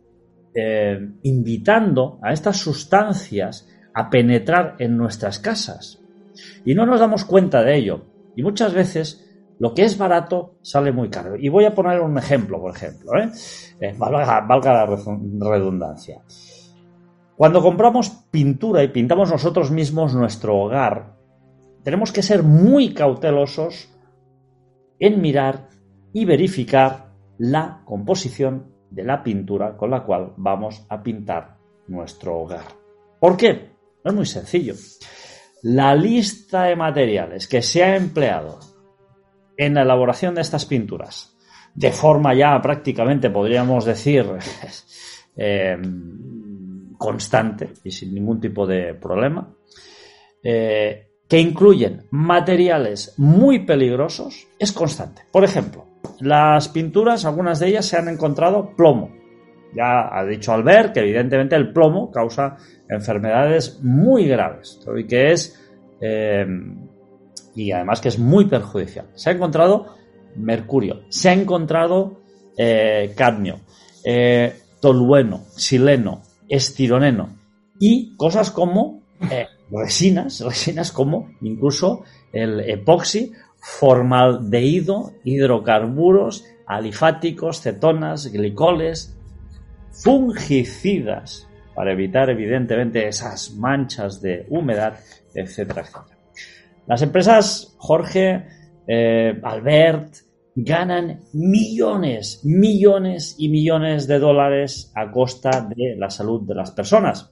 eh, 0.55 0.99
invitando 1.23 2.17
a 2.23 2.31
estas 2.31 2.57
sustancias 2.57 3.67
a 3.93 4.09
penetrar 4.09 4.75
en 4.79 4.97
nuestras 4.97 5.39
casas. 5.39 6.01
Y 6.65 6.73
no 6.73 6.85
nos 6.85 6.99
damos 6.99 7.25
cuenta 7.25 7.63
de 7.63 7.75
ello. 7.75 8.05
Y 8.35 8.43
muchas 8.43 8.73
veces 8.73 9.25
lo 9.59 9.73
que 9.73 9.83
es 9.83 9.97
barato 9.97 10.55
sale 10.61 10.91
muy 10.91 11.09
caro. 11.09 11.35
Y 11.35 11.49
voy 11.49 11.65
a 11.65 11.75
poner 11.75 11.99
un 11.99 12.17
ejemplo, 12.17 12.59
por 12.59 12.75
ejemplo, 12.75 13.11
¿eh? 13.19 13.29
Eh, 13.79 13.93
valga, 13.97 14.45
la 14.47 14.85
redundancia. 15.39 16.21
Cuando 17.35 17.61
compramos 17.61 18.09
pintura 18.31 18.83
y 18.83 18.89
pintamos 18.89 19.31
nosotros 19.31 19.71
mismos 19.71 20.13
nuestro 20.13 20.57
hogar, 20.57 21.15
tenemos 21.83 22.11
que 22.11 22.23
ser 22.23 22.43
muy 22.43 22.93
cautelosos 22.93 23.89
en 24.99 25.21
mirar 25.21 25.69
y 26.13 26.25
verificar 26.25 27.13
la 27.37 27.81
composición 27.85 28.73
de 28.89 29.03
la 29.03 29.23
pintura 29.23 29.77
con 29.77 29.91
la 29.91 30.03
cual 30.03 30.33
vamos 30.37 30.85
a 30.89 31.01
pintar 31.01 31.57
nuestro 31.87 32.39
hogar. 32.39 32.65
¿Por 33.19 33.37
qué? 33.37 33.78
Es 34.09 34.15
muy 34.15 34.25
sencillo. 34.25 34.73
La 35.63 35.93
lista 35.93 36.63
de 36.63 36.75
materiales 36.75 37.47
que 37.47 37.61
se 37.61 37.83
ha 37.83 37.95
empleado 37.95 38.59
en 39.55 39.75
la 39.75 39.83
elaboración 39.83 40.33
de 40.33 40.41
estas 40.41 40.65
pinturas, 40.65 41.37
de 41.75 41.91
forma 41.91 42.33
ya 42.33 42.59
prácticamente, 42.61 43.29
podríamos 43.29 43.85
decir, 43.85 44.25
eh, 45.37 45.77
constante 46.97 47.73
y 47.83 47.91
sin 47.91 48.15
ningún 48.15 48.39
tipo 48.39 48.65
de 48.65 48.95
problema, 48.95 49.53
eh, 50.41 51.11
que 51.27 51.39
incluyen 51.39 52.07
materiales 52.09 53.13
muy 53.17 53.65
peligrosos, 53.65 54.47
es 54.57 54.71
constante. 54.71 55.21
Por 55.31 55.43
ejemplo, 55.43 55.85
las 56.19 56.67
pinturas, 56.69 57.25
algunas 57.25 57.59
de 57.59 57.67
ellas 57.67 57.85
se 57.85 57.97
han 57.97 58.07
encontrado 58.07 58.75
plomo. 58.75 59.18
Ya 59.75 60.09
ha 60.11 60.25
dicho 60.25 60.51
Albert 60.51 60.93
que 60.93 61.01
evidentemente 61.01 61.55
el 61.55 61.71
plomo 61.71 62.11
causa 62.11 62.57
enfermedades 62.89 63.79
muy 63.83 64.27
graves 64.27 64.79
y 64.97 65.05
que 65.05 65.31
es 65.31 65.59
eh, 66.01 66.45
y 67.55 67.71
además 67.71 68.01
que 68.01 68.09
es 68.09 68.19
muy 68.19 68.45
perjudicial. 68.45 69.07
Se 69.15 69.29
ha 69.29 69.33
encontrado 69.33 69.95
mercurio, 70.35 71.01
se 71.09 71.29
ha 71.29 71.33
encontrado 71.33 72.21
eh, 72.57 73.13
cadmio, 73.15 73.59
eh, 74.05 74.53
tolueno, 74.81 75.43
sileno, 75.55 76.23
estironeno 76.47 77.37
y 77.79 78.15
cosas 78.15 78.51
como 78.51 79.01
eh, 79.29 79.47
resinas, 79.71 80.41
resinas 80.41 80.91
como 80.91 81.29
incluso 81.41 82.03
el 82.31 82.59
epoxi, 82.61 83.33
formaldehído, 83.61 85.13
hidrocarburos, 85.23 86.45
alifáticos, 86.65 87.61
cetonas, 87.61 88.31
glicoles, 88.31 89.18
fungicidas 89.91 91.47
para 91.75 91.93
evitar 91.93 92.29
evidentemente 92.29 93.07
esas 93.07 93.53
manchas 93.55 94.21
de 94.21 94.45
humedad, 94.49 94.99
etcétera, 95.33 95.81
etcétera. 95.81 96.17
Las 96.87 97.01
empresas, 97.01 97.75
Jorge, 97.77 98.45
eh, 98.87 99.39
Albert, 99.43 100.15
ganan 100.55 101.21
millones, 101.33 102.41
millones 102.43 103.35
y 103.37 103.49
millones 103.49 104.07
de 104.07 104.19
dólares 104.19 104.91
a 104.95 105.11
costa 105.11 105.69
de 105.75 105.95
la 105.95 106.09
salud 106.09 106.41
de 106.47 106.55
las 106.55 106.71
personas. 106.71 107.31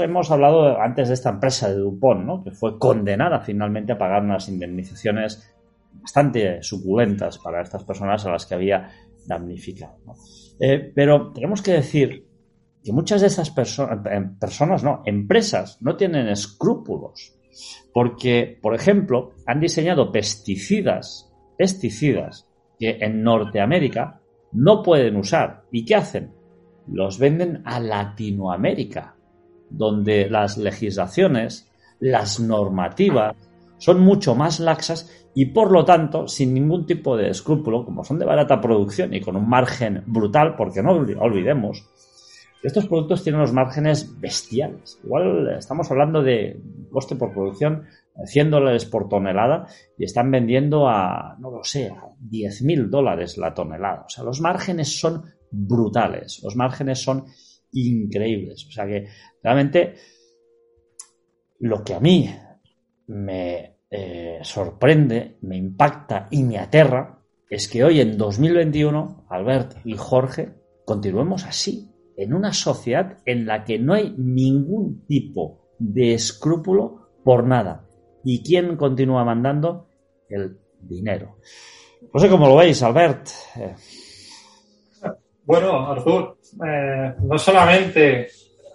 Hemos 0.00 0.30
hablado 0.30 0.80
antes 0.80 1.08
de 1.08 1.14
esta 1.14 1.30
empresa 1.30 1.68
de 1.68 1.76
Dupont, 1.76 2.24
¿no? 2.24 2.44
que 2.44 2.50
fue 2.50 2.78
condenada 2.78 3.40
finalmente 3.40 3.92
a 3.92 3.98
pagar 3.98 4.22
unas 4.22 4.48
indemnizaciones 4.48 5.50
bastante 5.94 6.62
suculentas 6.62 7.38
para 7.38 7.62
estas 7.62 7.84
personas 7.84 8.24
a 8.26 8.30
las 8.30 8.46
que 8.46 8.54
había 8.54 8.90
damnificado. 9.26 9.96
Eh, 10.64 10.92
pero 10.94 11.32
tenemos 11.32 11.60
que 11.60 11.72
decir 11.72 12.24
que 12.84 12.92
muchas 12.92 13.20
de 13.20 13.26
estas 13.26 13.50
personas, 13.50 14.84
no, 14.84 15.02
empresas, 15.04 15.76
no 15.80 15.96
tienen 15.96 16.28
escrúpulos 16.28 17.36
porque, 17.92 18.60
por 18.62 18.72
ejemplo, 18.76 19.32
han 19.44 19.58
diseñado 19.58 20.12
pesticidas, 20.12 21.32
pesticidas 21.58 22.46
que 22.78 22.98
en 23.00 23.24
Norteamérica 23.24 24.20
no 24.52 24.84
pueden 24.84 25.16
usar. 25.16 25.64
¿Y 25.72 25.84
qué 25.84 25.96
hacen? 25.96 26.32
Los 26.86 27.18
venden 27.18 27.62
a 27.64 27.80
Latinoamérica, 27.80 29.16
donde 29.68 30.30
las 30.30 30.58
legislaciones, 30.58 31.68
las 31.98 32.38
normativas 32.38 33.34
son 33.82 34.00
mucho 34.00 34.36
más 34.36 34.60
laxas 34.60 35.10
y 35.34 35.46
por 35.46 35.72
lo 35.72 35.84
tanto 35.84 36.28
sin 36.28 36.54
ningún 36.54 36.86
tipo 36.86 37.16
de 37.16 37.30
escrúpulo, 37.30 37.84
como 37.84 38.04
son 38.04 38.16
de 38.20 38.24
barata 38.24 38.60
producción 38.60 39.12
y 39.12 39.20
con 39.20 39.34
un 39.34 39.48
margen 39.48 40.04
brutal, 40.06 40.54
porque 40.54 40.84
no 40.84 40.92
olvidemos, 40.92 41.84
estos 42.62 42.86
productos 42.86 43.24
tienen 43.24 43.40
unos 43.40 43.52
márgenes 43.52 44.20
bestiales. 44.20 45.00
Igual 45.02 45.56
estamos 45.58 45.90
hablando 45.90 46.22
de 46.22 46.62
coste 46.92 47.16
por 47.16 47.32
producción 47.32 47.86
100 48.24 48.50
dólares 48.52 48.84
por 48.84 49.08
tonelada 49.08 49.66
y 49.98 50.04
están 50.04 50.30
vendiendo 50.30 50.88
a, 50.88 51.34
no 51.40 51.50
lo 51.50 51.64
sé, 51.64 51.88
a 51.88 52.06
10 52.20 52.62
mil 52.62 52.88
dólares 52.88 53.36
la 53.36 53.52
tonelada. 53.52 54.04
O 54.06 54.08
sea, 54.08 54.22
los 54.22 54.40
márgenes 54.40 54.96
son 55.00 55.24
brutales, 55.50 56.40
los 56.44 56.54
márgenes 56.54 57.02
son 57.02 57.24
increíbles. 57.72 58.64
O 58.68 58.70
sea 58.70 58.86
que 58.86 59.08
realmente 59.42 59.94
lo 61.58 61.82
que 61.82 61.94
a 61.94 62.00
mí 62.00 62.32
me 63.08 63.71
eh, 63.94 64.38
sorprende, 64.42 65.36
me 65.42 65.56
impacta 65.56 66.26
y 66.30 66.42
me 66.42 66.58
aterra 66.58 67.18
es 67.50 67.68
que 67.68 67.84
hoy 67.84 68.00
en 68.00 68.16
2021, 68.16 69.26
Albert 69.28 69.76
y 69.84 69.94
Jorge, 69.94 70.54
continuemos 70.86 71.44
así, 71.44 71.90
en 72.16 72.32
una 72.32 72.54
sociedad 72.54 73.18
en 73.26 73.44
la 73.44 73.64
que 73.64 73.78
no 73.78 73.92
hay 73.92 74.14
ningún 74.16 75.04
tipo 75.06 75.68
de 75.78 76.14
escrúpulo 76.14 77.10
por 77.22 77.46
nada. 77.46 77.86
¿Y 78.24 78.42
quién 78.42 78.78
continúa 78.78 79.22
mandando? 79.26 79.88
El 80.30 80.56
dinero. 80.80 81.36
No 82.14 82.18
sé 82.18 82.30
cómo 82.30 82.48
lo 82.48 82.56
veis, 82.56 82.82
Albert. 82.82 83.28
Bueno, 85.44 85.86
Artur, 85.86 86.38
eh, 86.66 87.14
no 87.20 87.36
solamente 87.36 88.28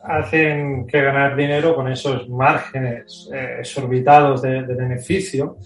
hacen 0.07 0.87
que 0.87 1.01
ganar 1.01 1.35
dinero 1.35 1.75
con 1.75 1.91
esos 1.91 2.29
márgenes 2.29 3.29
eh, 3.33 3.57
exorbitados 3.59 4.41
de, 4.41 4.61
beneficio, 4.61 5.57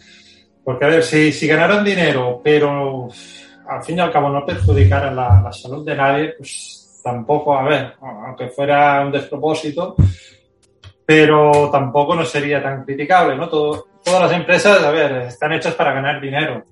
porque 0.64 0.86
a 0.86 0.90
ver, 0.90 1.04
si, 1.04 1.32
si 1.32 1.48
ganaran 1.48 1.84
dinero, 1.84 2.42
pero 2.44 3.08
al 3.68 3.84
fin 3.84 3.98
y 3.98 4.02
al 4.02 4.12
cabo 4.12 4.30
no 4.30 4.46
perjudicaran 4.46 5.16
la, 5.16 5.42
la 5.42 5.52
salud 5.52 5.86
de 5.86 5.96
nadie, 5.96 6.34
pues 6.38 7.02
tampoco, 7.04 7.56
a 7.56 7.64
ver, 7.64 7.94
aunque 8.02 8.50
fuera 8.50 9.06
un 9.06 9.12
despropósito, 9.12 9.96
pero 11.06 11.70
tampoco 11.72 12.16
no 12.16 12.26
sería 12.26 12.62
tan 12.62 12.84
criticable, 12.84 13.36
¿no? 13.36 13.50
todas 13.50 14.22
las 14.22 14.32
empresas, 14.32 14.84
a 14.84 14.92
ver, 14.92 15.12
están 15.24 15.54
hechas 15.54 15.74
para 15.76 15.94
ganar 15.94 16.22
dinero. 16.22 16.64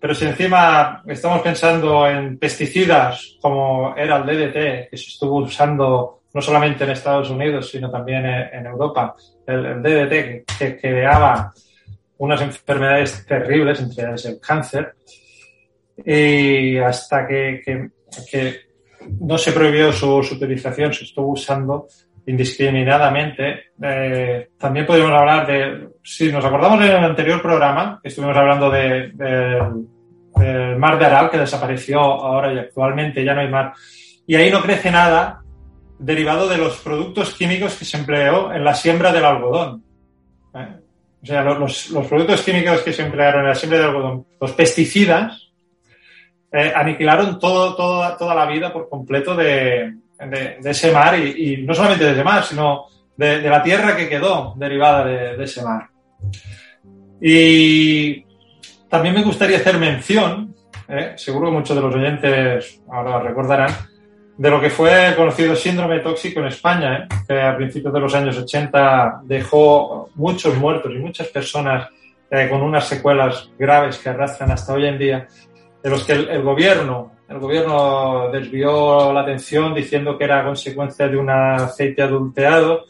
Pero 0.00 0.14
si 0.14 0.26
encima 0.26 1.02
estamos 1.06 1.40
pensando 1.40 2.06
en 2.06 2.38
pesticidas 2.38 3.38
como 3.40 3.94
era 3.96 4.16
el 4.16 4.26
DDT, 4.26 4.90
que 4.90 4.96
se 4.96 5.10
estuvo 5.10 5.38
usando 5.38 6.23
no 6.34 6.42
solamente 6.42 6.82
en 6.82 6.90
Estados 6.90 7.30
Unidos, 7.30 7.70
sino 7.70 7.90
también 7.90 8.26
en 8.26 8.66
Europa, 8.66 9.14
el, 9.46 9.80
DDT 9.80 10.44
que, 10.58 10.78
creaba 10.80 11.52
unas 12.18 12.40
enfermedades 12.42 13.24
terribles, 13.24 13.80
entre 13.80 14.04
ellas 14.04 14.24
el 14.26 14.40
cáncer, 14.40 14.94
y 16.04 16.76
hasta 16.78 17.26
que, 17.26 17.62
que 18.30 18.60
no 19.20 19.38
se 19.38 19.52
prohibió 19.52 19.92
su, 19.92 20.16
utilización, 20.16 20.92
se 20.92 21.04
estuvo 21.04 21.28
usando 21.28 21.86
indiscriminadamente. 22.26 23.66
Eh, 23.80 24.48
también 24.58 24.86
podemos 24.86 25.12
hablar 25.12 25.46
de, 25.46 25.88
si 26.02 26.32
nos 26.32 26.44
acordamos 26.44 26.80
en 26.80 26.90
el 26.90 27.04
anterior 27.04 27.40
programa, 27.40 28.00
estuvimos 28.02 28.36
hablando 28.36 28.70
de, 28.70 29.12
del 29.12 30.76
mar 30.78 30.98
de 30.98 31.06
Aral, 31.06 31.30
que 31.30 31.38
desapareció 31.38 32.00
ahora 32.00 32.52
y 32.52 32.58
actualmente 32.58 33.24
ya 33.24 33.34
no 33.34 33.42
hay 33.42 33.48
mar, 33.48 33.72
y 34.26 34.34
ahí 34.34 34.50
no 34.50 34.60
crece 34.62 34.90
nada 34.90 35.43
derivado 35.98 36.48
de 36.48 36.58
los 36.58 36.76
productos 36.78 37.34
químicos 37.34 37.76
que 37.76 37.84
se 37.84 37.96
empleó 37.96 38.52
en 38.52 38.64
la 38.64 38.74
siembra 38.74 39.12
del 39.12 39.24
algodón. 39.24 39.84
¿eh? 40.54 40.76
O 41.22 41.26
sea, 41.26 41.42
los, 41.42 41.90
los, 41.90 42.06
productos 42.06 42.42
químicos 42.42 42.82
que 42.82 42.92
se 42.92 43.02
emplearon 43.02 43.42
en 43.42 43.48
la 43.48 43.54
siembra 43.54 43.78
del 43.78 43.88
algodón, 43.88 44.26
los 44.40 44.52
pesticidas, 44.52 45.44
eh, 46.56 46.72
aniquilaron 46.72 47.40
todo, 47.40 47.74
toda 47.74 48.32
la 48.32 48.46
vida 48.46 48.72
por 48.72 48.88
completo 48.88 49.34
de, 49.34 49.92
ese 50.62 50.92
mar 50.92 51.18
y, 51.18 51.64
no 51.66 51.74
solamente 51.74 52.04
de 52.04 52.12
ese 52.12 52.22
mar, 52.22 52.44
sino 52.44 52.86
de, 53.16 53.42
la 53.42 53.60
tierra 53.60 53.96
que 53.96 54.08
quedó 54.08 54.54
derivada 54.56 55.04
de, 55.04 55.42
ese 55.42 55.64
mar. 55.64 55.88
Y 57.20 58.24
también 58.88 59.16
me 59.16 59.24
gustaría 59.24 59.56
hacer 59.56 59.78
mención, 59.78 60.54
eh, 60.86 61.14
seguro 61.16 61.46
que 61.46 61.56
muchos 61.56 61.74
de 61.74 61.82
los 61.82 61.92
oyentes 61.92 62.80
ahora 62.88 63.18
recordarán, 63.18 63.72
de 64.36 64.50
lo 64.50 64.60
que 64.60 64.70
fue 64.70 65.08
el 65.08 65.16
conocido 65.16 65.54
síndrome 65.54 66.00
tóxico 66.00 66.40
en 66.40 66.46
España, 66.46 67.04
eh, 67.04 67.08
que 67.26 67.40
a 67.40 67.56
principios 67.56 67.92
de 67.92 68.00
los 68.00 68.14
años 68.14 68.36
80 68.36 69.20
dejó 69.24 70.10
muchos 70.14 70.56
muertos 70.56 70.92
y 70.92 70.98
muchas 70.98 71.28
personas 71.28 71.88
con 72.50 72.62
unas 72.62 72.88
secuelas 72.88 73.48
graves 73.56 73.98
que 73.98 74.08
arrastran 74.08 74.50
hasta 74.50 74.72
hoy 74.72 74.86
en 74.86 74.98
día 74.98 75.28
de 75.84 75.90
los 75.90 76.04
que 76.04 76.14
el, 76.14 76.42
gobierno, 76.42 77.12
el 77.28 77.38
gobierno 77.38 78.30
desvió 78.32 79.12
la 79.12 79.20
atención 79.20 79.74
diciendo 79.74 80.16
que 80.16 80.24
era 80.24 80.42
consecuencia 80.42 81.06
de 81.06 81.18
un 81.18 81.28
aceite 81.28 82.02
adulterado, 82.02 82.86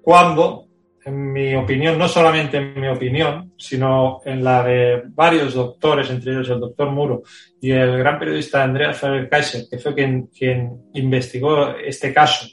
cuando, 0.00 0.64
en 1.04 1.32
mi 1.32 1.54
opinión, 1.54 1.98
no 1.98 2.08
solamente 2.08 2.58
en 2.58 2.78
mi 2.78 2.88
opinión, 2.88 3.52
sino 3.56 4.20
en 4.24 4.44
la 4.44 4.62
de 4.62 5.02
varios 5.06 5.54
doctores, 5.54 6.10
entre 6.10 6.32
ellos 6.32 6.50
el 6.50 6.60
doctor 6.60 6.90
Muro 6.90 7.22
y 7.60 7.70
el 7.70 7.96
gran 7.98 8.18
periodista 8.18 8.62
Andreas 8.62 8.98
Faber-Kaiser, 8.98 9.66
que 9.70 9.78
fue 9.78 9.94
quien, 9.94 10.26
quien 10.26 10.90
investigó 10.94 11.76
este 11.76 12.12
caso, 12.12 12.46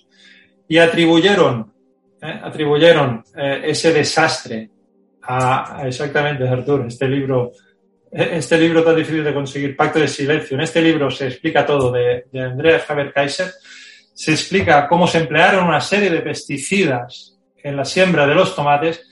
y 0.68 0.78
atribuyeron, 0.78 1.74
eh, 2.22 2.40
atribuyeron 2.42 3.24
eh, 3.36 3.62
ese 3.66 3.94
desastre 3.94 4.70
a, 5.24 5.82
a 5.82 5.88
exactamente, 5.88 6.48
Artur, 6.48 6.86
este 6.88 7.08
libro 7.08 7.52
este 8.10 8.58
libro 8.58 8.84
tan 8.84 8.96
difícil 8.96 9.24
de 9.24 9.34
conseguir, 9.34 9.76
Pacto 9.76 10.00
de 10.00 10.08
Silencio. 10.08 10.56
En 10.56 10.62
este 10.62 10.82
libro 10.82 11.12
se 11.12 11.28
explica 11.28 11.66
todo 11.66 11.92
de, 11.92 12.26
de 12.32 12.42
Andreas 12.42 12.86
Faber-Kaiser. 12.86 13.52
Se 14.14 14.32
explica 14.32 14.88
cómo 14.88 15.06
se 15.08 15.20
emplearon 15.20 15.68
una 15.68 15.82
serie 15.82 16.10
de 16.10 16.22
pesticidas 16.22 17.37
en 17.68 17.76
la 17.76 17.86
siembra 17.86 18.26
de 18.26 18.36
los 18.36 18.56
tomates, 18.56 19.04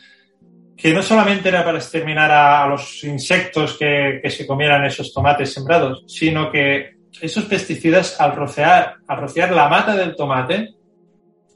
que 0.75 0.93
no 0.93 1.01
solamente 1.01 1.49
era 1.49 1.63
para 1.63 1.77
exterminar 1.77 2.31
a, 2.31 2.67
los 2.67 3.03
insectos 3.03 3.77
que, 3.77 4.21
se 4.29 4.45
comieran 4.45 4.85
esos 4.85 5.13
tomates 5.13 5.53
sembrados, 5.53 6.03
sino 6.07 6.51
que 6.51 6.95
esos 7.21 7.45
pesticidas, 7.45 8.19
al 8.19 8.35
rociar, 8.35 8.95
al 9.07 9.17
rociar 9.17 9.51
la 9.51 9.69
mata 9.69 9.95
del 9.95 10.15
tomate, 10.15 10.73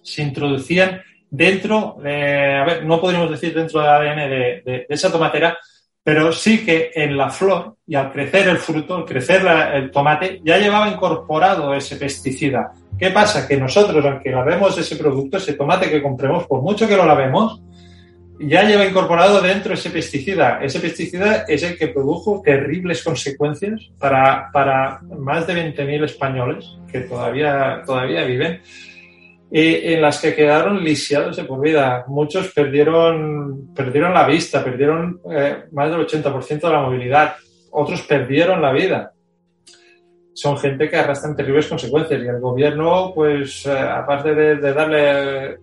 se 0.01 0.21
introducían 0.21 1.01
dentro, 1.29 1.97
de, 2.01 2.55
a 2.55 2.63
ver, 2.63 2.85
no 2.85 2.99
podríamos 3.01 3.29
decir 3.29 3.53
dentro 3.53 3.81
del 3.81 3.89
ADN 3.89 4.29
de 4.29 4.85
esa 4.89 5.11
tomatera, 5.11 5.57
pero 6.01 6.31
sí 6.31 6.65
que 6.65 6.91
en 6.95 7.17
la 7.17 7.29
flor 7.29 7.75
y 7.85 7.95
al 7.95 8.11
crecer 8.11 8.47
el 8.47 8.57
fruto, 8.57 8.95
al 8.95 9.05
crecer 9.05 9.45
el 9.73 9.91
tomate, 9.91 10.41
ya 10.43 10.57
llevaba 10.57 10.89
incorporado 10.89 11.73
ese 11.73 11.97
pesticida. 11.97 12.71
¿Qué 12.99 13.11
pasa? 13.11 13.47
Que 13.47 13.55
nosotros, 13.55 14.03
aunque 14.05 14.29
lavemos 14.29 14.77
ese 14.77 14.97
producto, 14.97 15.37
ese 15.37 15.53
tomate 15.53 15.89
que 15.89 16.01
compremos, 16.01 16.45
por 16.47 16.61
mucho 16.61 16.87
que 16.87 16.97
lo 16.97 17.05
lavemos, 17.05 17.61
ya 18.39 18.63
lleva 18.63 18.85
incorporado 18.85 19.41
dentro 19.41 19.73
ese 19.73 19.89
pesticida. 19.89 20.59
Ese 20.61 20.79
pesticida 20.79 21.45
es 21.47 21.63
el 21.63 21.77
que 21.77 21.87
produjo 21.87 22.41
terribles 22.43 23.03
consecuencias 23.03 23.89
para, 23.97 24.49
para 24.51 24.99
más 25.17 25.47
de 25.47 25.73
20.000 25.73 26.03
españoles 26.03 26.65
que 26.91 27.01
todavía, 27.01 27.83
todavía 27.85 28.25
viven 28.25 28.61
en 29.51 30.01
las 30.01 30.21
que 30.21 30.35
quedaron 30.35 30.83
lisiados 30.83 31.37
de 31.37 31.43
por 31.43 31.61
vida. 31.61 32.05
Muchos 32.07 32.51
perdieron, 32.51 33.73
perdieron 33.73 34.13
la 34.13 34.27
vista, 34.27 34.63
perdieron 34.63 35.21
eh, 35.31 35.63
más 35.71 35.89
del 35.89 36.05
80% 36.05 36.61
de 36.61 36.69
la 36.69 36.81
movilidad, 36.81 37.35
otros 37.71 38.01
perdieron 38.03 38.61
la 38.61 38.71
vida. 38.71 39.13
Son 40.39 40.57
gente 40.57 40.89
que 40.89 40.95
arrastran 40.95 41.35
terribles 41.35 41.67
consecuencias 41.67 42.23
y 42.23 42.27
el 42.27 42.39
gobierno, 42.39 43.11
pues, 43.13 43.65
eh, 43.65 43.77
aparte 43.77 44.33
de, 44.33 44.73
darle 44.73 45.57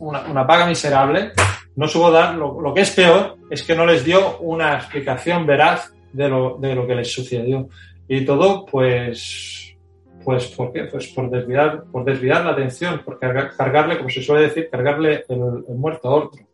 una, 0.00 0.44
paga 0.44 0.66
miserable, 0.66 1.30
no 1.76 1.86
supo 1.86 2.10
dar, 2.10 2.34
lo, 2.34 2.60
lo, 2.60 2.74
que 2.74 2.80
es 2.80 2.90
peor 2.90 3.36
es 3.48 3.62
que 3.62 3.76
no 3.76 3.86
les 3.86 4.04
dio 4.04 4.38
una 4.38 4.74
explicación 4.74 5.46
veraz 5.46 5.92
de 6.12 6.28
lo, 6.28 6.56
de 6.58 6.74
lo 6.74 6.88
que 6.88 6.96
les 6.96 7.12
sucedió. 7.12 7.68
Y 8.08 8.24
todo, 8.24 8.66
pues, 8.66 9.76
pues, 10.24 10.48
¿por 10.48 10.72
qué? 10.72 10.86
Pues 10.86 11.06
por 11.06 11.30
desviar, 11.30 11.84
por 11.84 12.04
desviar 12.04 12.44
la 12.44 12.50
atención, 12.50 13.02
por 13.04 13.20
cargarle, 13.20 13.96
como 13.96 14.10
se 14.10 14.24
suele 14.24 14.48
decir, 14.48 14.68
cargarle 14.68 15.24
el, 15.28 15.38
muerto 15.76 16.08
a 16.08 16.16
otro. 16.16 16.44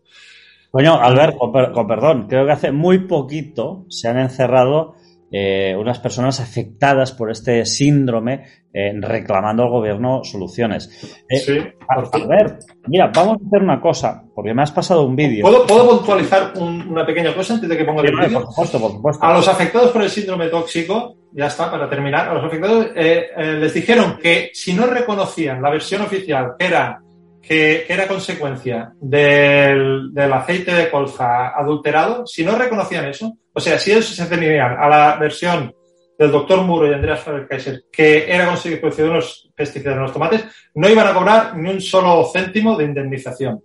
Coño, 0.71 1.01
Albert, 1.01 1.39
con, 1.39 1.87
perdón, 1.87 2.27
creo 2.29 2.45
que 2.45 2.53
hace 2.53 2.71
muy 2.71 3.07
poquito 3.07 3.87
se 3.89 4.09
han 4.09 4.19
encerrado 4.19 4.97
eh, 5.35 5.75
unas 5.79 5.99
personas 5.99 6.41
afectadas 6.41 7.13
por 7.13 7.31
este 7.31 7.65
síndrome 7.65 8.45
eh, 8.71 8.93
reclamando 9.01 9.63
al 9.63 9.71
gobierno 9.71 10.23
soluciones. 10.25 11.25
Eh, 11.27 11.39
sí, 11.39 11.59
a, 11.89 12.27
ver, 12.27 12.59
mira, 12.87 13.11
vamos 13.15 13.39
a 13.43 13.47
hacer 13.47 13.63
una 13.63 13.81
cosa, 13.81 14.25
porque 14.35 14.53
me 14.53 14.63
has 14.63 14.73
pasado 14.73 15.07
un 15.07 15.17
vídeo. 15.17 15.43
¿Puedo, 15.43 15.67
¿Puedo, 15.67 15.89
puntualizar 15.89 16.53
una 16.59 17.07
pequeña 17.07 17.35
cosa 17.35 17.55
antes 17.55 17.67
de 17.67 17.79
que 17.79 17.85
ponga 17.85 18.03
el 18.03 18.15
vídeo? 18.15 18.41
Por 18.41 18.49
supuesto, 18.51 18.79
por 18.79 18.93
supuesto. 18.93 19.25
A 19.25 19.33
los 19.33 19.49
afectados 19.49 19.91
por 19.91 20.03
el 20.03 20.11
síndrome 20.11 20.49
tóxico, 20.49 21.17
ya 21.33 21.47
está, 21.47 21.71
para 21.71 21.89
terminar, 21.89 22.29
a 22.29 22.35
los 22.35 22.45
afectados 22.45 22.89
les 22.95 23.73
dijeron 23.73 24.19
que 24.23 24.51
si 24.53 24.75
no 24.75 24.87
reconocían 24.87 25.63
la 25.63 25.71
versión 25.71 26.03
oficial, 26.03 26.53
que 26.59 26.67
era 26.67 27.01
que, 27.41 27.85
que 27.87 27.93
era 27.93 28.07
consecuencia 28.07 28.93
del, 29.01 30.13
del 30.13 30.33
aceite 30.33 30.75
de 30.75 30.91
colza 30.91 31.49
adulterado, 31.49 32.27
si 32.27 32.45
no 32.45 32.55
reconocían 32.55 33.07
eso, 33.07 33.39
o 33.55 33.61
sea, 33.61 33.79
si 33.79 33.93
ellos 33.93 34.07
se 34.07 34.25
ceñían 34.25 34.77
a 34.79 34.89
la 34.89 35.17
versión 35.17 35.75
del 36.19 36.31
doctor 36.31 36.63
Muro 36.63 36.89
y 36.89 36.95
Andreas 36.95 37.21
Faber-Kaiser, 37.21 37.85
que 37.91 38.33
era 38.33 38.47
consecuencia 38.47 39.05
de 39.05 39.11
unos 39.11 39.51
pesticidas 39.55 39.97
en 39.97 40.03
los 40.03 40.13
tomates, 40.13 40.45
no 40.75 40.89
iban 40.89 41.07
a 41.07 41.15
cobrar 41.15 41.57
ni 41.57 41.71
un 41.71 41.81
solo 41.81 42.25
céntimo 42.33 42.77
de 42.77 42.85
indemnización. 42.85 43.63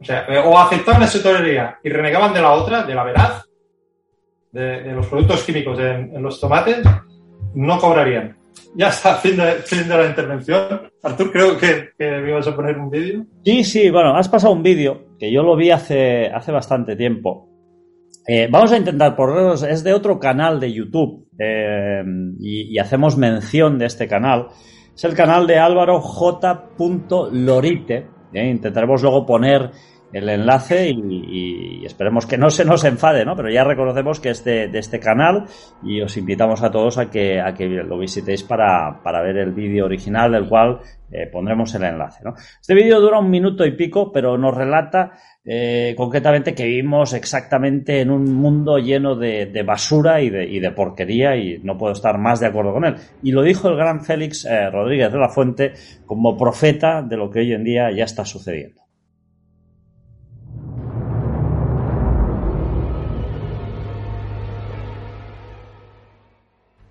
O 0.00 0.04
sea, 0.04 0.24
eh, 0.28 0.38
o 0.38 0.58
aceptaban 0.58 1.02
esa 1.02 1.22
teoría 1.22 1.78
y 1.84 1.90
renegaban 1.90 2.32
de 2.32 2.40
la 2.40 2.52
otra, 2.52 2.84
de 2.84 2.94
la 2.94 3.04
veraz, 3.04 3.44
de, 4.50 4.82
de 4.82 4.92
los 4.92 5.06
productos 5.06 5.42
químicos 5.42 5.78
en, 5.78 6.16
en 6.16 6.22
los 6.22 6.40
tomates, 6.40 6.78
no 7.54 7.78
cobrarían. 7.78 8.36
Ya 8.74 8.88
está, 8.88 9.14
fin 9.16 9.36
de, 9.36 9.52
fin 9.64 9.86
de 9.86 9.96
la 9.96 10.06
intervención. 10.06 10.90
Artur, 11.02 11.30
creo 11.30 11.58
que, 11.58 11.90
que 11.98 12.10
me 12.10 12.30
ibas 12.30 12.48
a 12.48 12.56
poner 12.56 12.78
un 12.78 12.90
vídeo. 12.90 13.24
Sí, 13.44 13.64
sí, 13.64 13.90
bueno, 13.90 14.16
has 14.16 14.28
pasado 14.28 14.52
un 14.52 14.62
vídeo 14.62 15.16
que 15.18 15.30
yo 15.30 15.42
lo 15.42 15.54
vi 15.54 15.70
hace, 15.70 16.26
hace 16.28 16.50
bastante 16.50 16.96
tiempo. 16.96 17.49
Eh, 18.32 18.46
vamos 18.48 18.70
a 18.70 18.76
intentar 18.76 19.16
ponerlos, 19.16 19.64
es 19.64 19.82
de 19.82 19.92
otro 19.92 20.20
canal 20.20 20.60
de 20.60 20.72
YouTube 20.72 21.26
eh, 21.36 22.00
y, 22.38 22.72
y 22.72 22.78
hacemos 22.78 23.16
mención 23.16 23.76
de 23.76 23.86
este 23.86 24.06
canal. 24.06 24.46
Es 24.94 25.02
el 25.02 25.14
canal 25.14 25.48
de 25.48 25.58
Álvaro 25.58 26.00
J. 26.00 26.68
Lorite. 27.32 28.06
¿eh? 28.32 28.46
Intentaremos 28.48 29.02
luego 29.02 29.26
poner 29.26 29.72
el 30.12 30.28
enlace 30.28 30.90
y, 30.90 31.80
y 31.82 31.86
esperemos 31.86 32.26
que 32.26 32.38
no 32.38 32.50
se 32.50 32.64
nos 32.64 32.84
enfade, 32.84 33.24
¿no? 33.24 33.36
Pero 33.36 33.50
ya 33.50 33.64
reconocemos 33.64 34.20
que 34.20 34.30
es 34.30 34.44
de, 34.44 34.68
de 34.68 34.78
este 34.78 34.98
canal 34.98 35.46
y 35.82 36.00
os 36.00 36.16
invitamos 36.16 36.62
a 36.62 36.70
todos 36.70 36.98
a 36.98 37.10
que, 37.10 37.40
a 37.40 37.54
que 37.54 37.66
lo 37.66 37.98
visitéis 37.98 38.42
para, 38.42 39.00
para 39.02 39.22
ver 39.22 39.36
el 39.36 39.52
vídeo 39.52 39.84
original 39.84 40.32
del 40.32 40.48
cual 40.48 40.80
eh, 41.12 41.26
pondremos 41.26 41.74
el 41.74 41.84
enlace, 41.84 42.22
¿no? 42.24 42.34
Este 42.60 42.74
vídeo 42.74 43.00
dura 43.00 43.18
un 43.18 43.30
minuto 43.30 43.64
y 43.64 43.72
pico, 43.72 44.12
pero 44.12 44.38
nos 44.38 44.54
relata 44.54 45.12
eh, 45.44 45.94
concretamente 45.96 46.54
que 46.54 46.64
vivimos 46.64 47.14
exactamente 47.14 48.00
en 48.00 48.10
un 48.10 48.32
mundo 48.32 48.78
lleno 48.78 49.16
de, 49.16 49.46
de 49.46 49.62
basura 49.62 50.20
y 50.20 50.30
de, 50.30 50.44
y 50.44 50.60
de, 50.60 50.70
porquería 50.70 51.36
y 51.36 51.58
no 51.62 51.76
puedo 51.76 51.92
estar 51.92 52.18
más 52.18 52.40
de 52.40 52.46
acuerdo 52.46 52.72
con 52.72 52.84
él. 52.84 52.94
Y 53.22 53.32
lo 53.32 53.42
dijo 53.42 53.68
el 53.68 53.76
gran 53.76 54.04
Félix 54.04 54.44
eh, 54.44 54.70
Rodríguez 54.70 55.12
de 55.12 55.18
la 55.18 55.28
Fuente 55.28 55.72
como 56.06 56.36
profeta 56.36 57.02
de 57.02 57.16
lo 57.16 57.30
que 57.30 57.40
hoy 57.40 57.52
en 57.52 57.64
día 57.64 57.90
ya 57.90 58.04
está 58.04 58.24
sucediendo. 58.24 58.89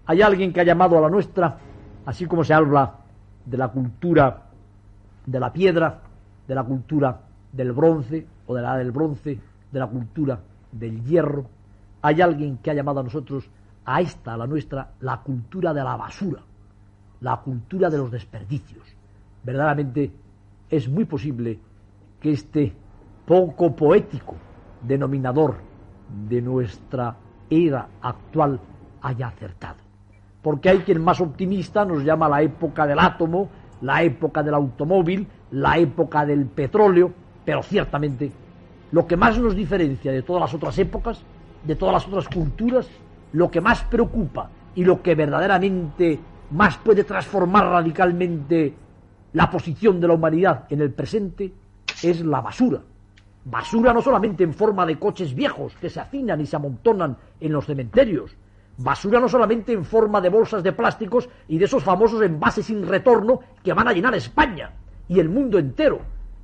Hay 0.09 0.23
alguien 0.23 0.51
que 0.51 0.59
ha 0.59 0.63
llamado 0.63 0.97
a 0.97 1.01
la 1.01 1.09
nuestra, 1.09 1.55
así 2.07 2.25
como 2.25 2.43
se 2.43 2.51
habla 2.51 2.95
de 3.45 3.55
la 3.55 3.67
cultura 3.67 4.47
de 5.23 5.39
la 5.39 5.53
piedra, 5.53 6.01
de 6.47 6.55
la 6.55 6.63
cultura 6.63 7.21
del 7.51 7.73
bronce 7.73 8.25
o 8.47 8.55
de 8.55 8.61
la 8.63 8.75
del 8.75 8.91
bronce, 8.91 9.39
de 9.71 9.79
la 9.79 9.85
cultura 9.85 10.39
del 10.71 11.05
hierro. 11.05 11.45
Hay 12.01 12.21
alguien 12.21 12.57
que 12.57 12.71
ha 12.71 12.73
llamado 12.73 13.01
a 13.01 13.03
nosotros, 13.03 13.47
a 13.85 14.01
esta, 14.01 14.33
a 14.33 14.37
la 14.37 14.47
nuestra, 14.47 14.93
la 15.01 15.17
cultura 15.17 15.75
de 15.75 15.83
la 15.83 15.95
basura, 15.95 16.41
la 17.21 17.37
cultura 17.37 17.91
de 17.91 17.97
los 17.99 18.09
desperdicios. 18.09 18.87
Verdaderamente 19.43 20.11
es 20.71 20.89
muy 20.89 21.05
posible 21.05 21.59
que 22.19 22.31
este 22.31 22.73
poco 23.27 23.75
poético 23.75 24.33
denominador 24.81 25.57
de 26.27 26.41
nuestra 26.41 27.15
era 27.47 27.87
actual 28.01 28.59
haya 29.03 29.27
acertado 29.27 29.88
porque 30.41 30.69
hay 30.69 30.79
quien 30.79 31.03
más 31.03 31.19
optimista 31.21 31.85
nos 31.85 32.03
llama 32.03 32.29
la 32.29 32.41
época 32.41 32.87
del 32.87 32.99
átomo, 32.99 33.49
la 33.81 34.03
época 34.03 34.43
del 34.43 34.53
automóvil, 34.53 35.27
la 35.51 35.77
época 35.77 36.25
del 36.25 36.45
petróleo, 36.45 37.11
pero 37.45 37.63
ciertamente 37.63 38.31
lo 38.91 39.05
que 39.05 39.17
más 39.17 39.37
nos 39.37 39.55
diferencia 39.55 40.11
de 40.11 40.23
todas 40.23 40.41
las 40.41 40.53
otras 40.53 40.77
épocas, 40.79 41.21
de 41.63 41.75
todas 41.75 41.93
las 41.93 42.07
otras 42.07 42.27
culturas, 42.27 42.89
lo 43.33 43.51
que 43.51 43.61
más 43.61 43.83
preocupa 43.83 44.49
y 44.75 44.83
lo 44.83 45.01
que 45.01 45.15
verdaderamente 45.15 46.19
más 46.51 46.77
puede 46.77 47.03
transformar 47.03 47.65
radicalmente 47.65 48.73
la 49.33 49.49
posición 49.49 49.99
de 49.99 50.07
la 50.07 50.13
humanidad 50.15 50.65
en 50.69 50.81
el 50.81 50.91
presente 50.91 51.53
es 52.01 52.21
la 52.21 52.41
basura. 52.41 52.81
Basura 53.45 53.93
no 53.93 54.01
solamente 54.01 54.43
en 54.43 54.53
forma 54.53 54.85
de 54.85 54.97
coches 54.97 55.33
viejos 55.33 55.75
que 55.79 55.89
se 55.89 55.99
hacinan 55.99 56.41
y 56.41 56.45
se 56.45 56.55
amontonan 56.55 57.15
en 57.39 57.51
los 57.51 57.65
cementerios, 57.65 58.35
Basura 58.81 59.19
no 59.19 59.27
solamente 59.27 59.73
en 59.73 59.83
forma 59.83 60.21
de 60.21 60.29
bolsas 60.29 60.63
de 60.63 60.71
plásticos 60.71 61.27
y 61.49 61.57
de 61.57 61.65
esos 61.65 61.83
famosos 61.83 62.21
envases 62.21 62.65
sin 62.65 62.87
retorno 62.87 63.41
que 63.61 63.73
van 63.73 63.89
a 63.89 63.91
llenar 63.91 64.15
España 64.15 64.71
y 65.09 65.19
el 65.19 65.27
mundo 65.27 65.59
entero. 65.59 65.99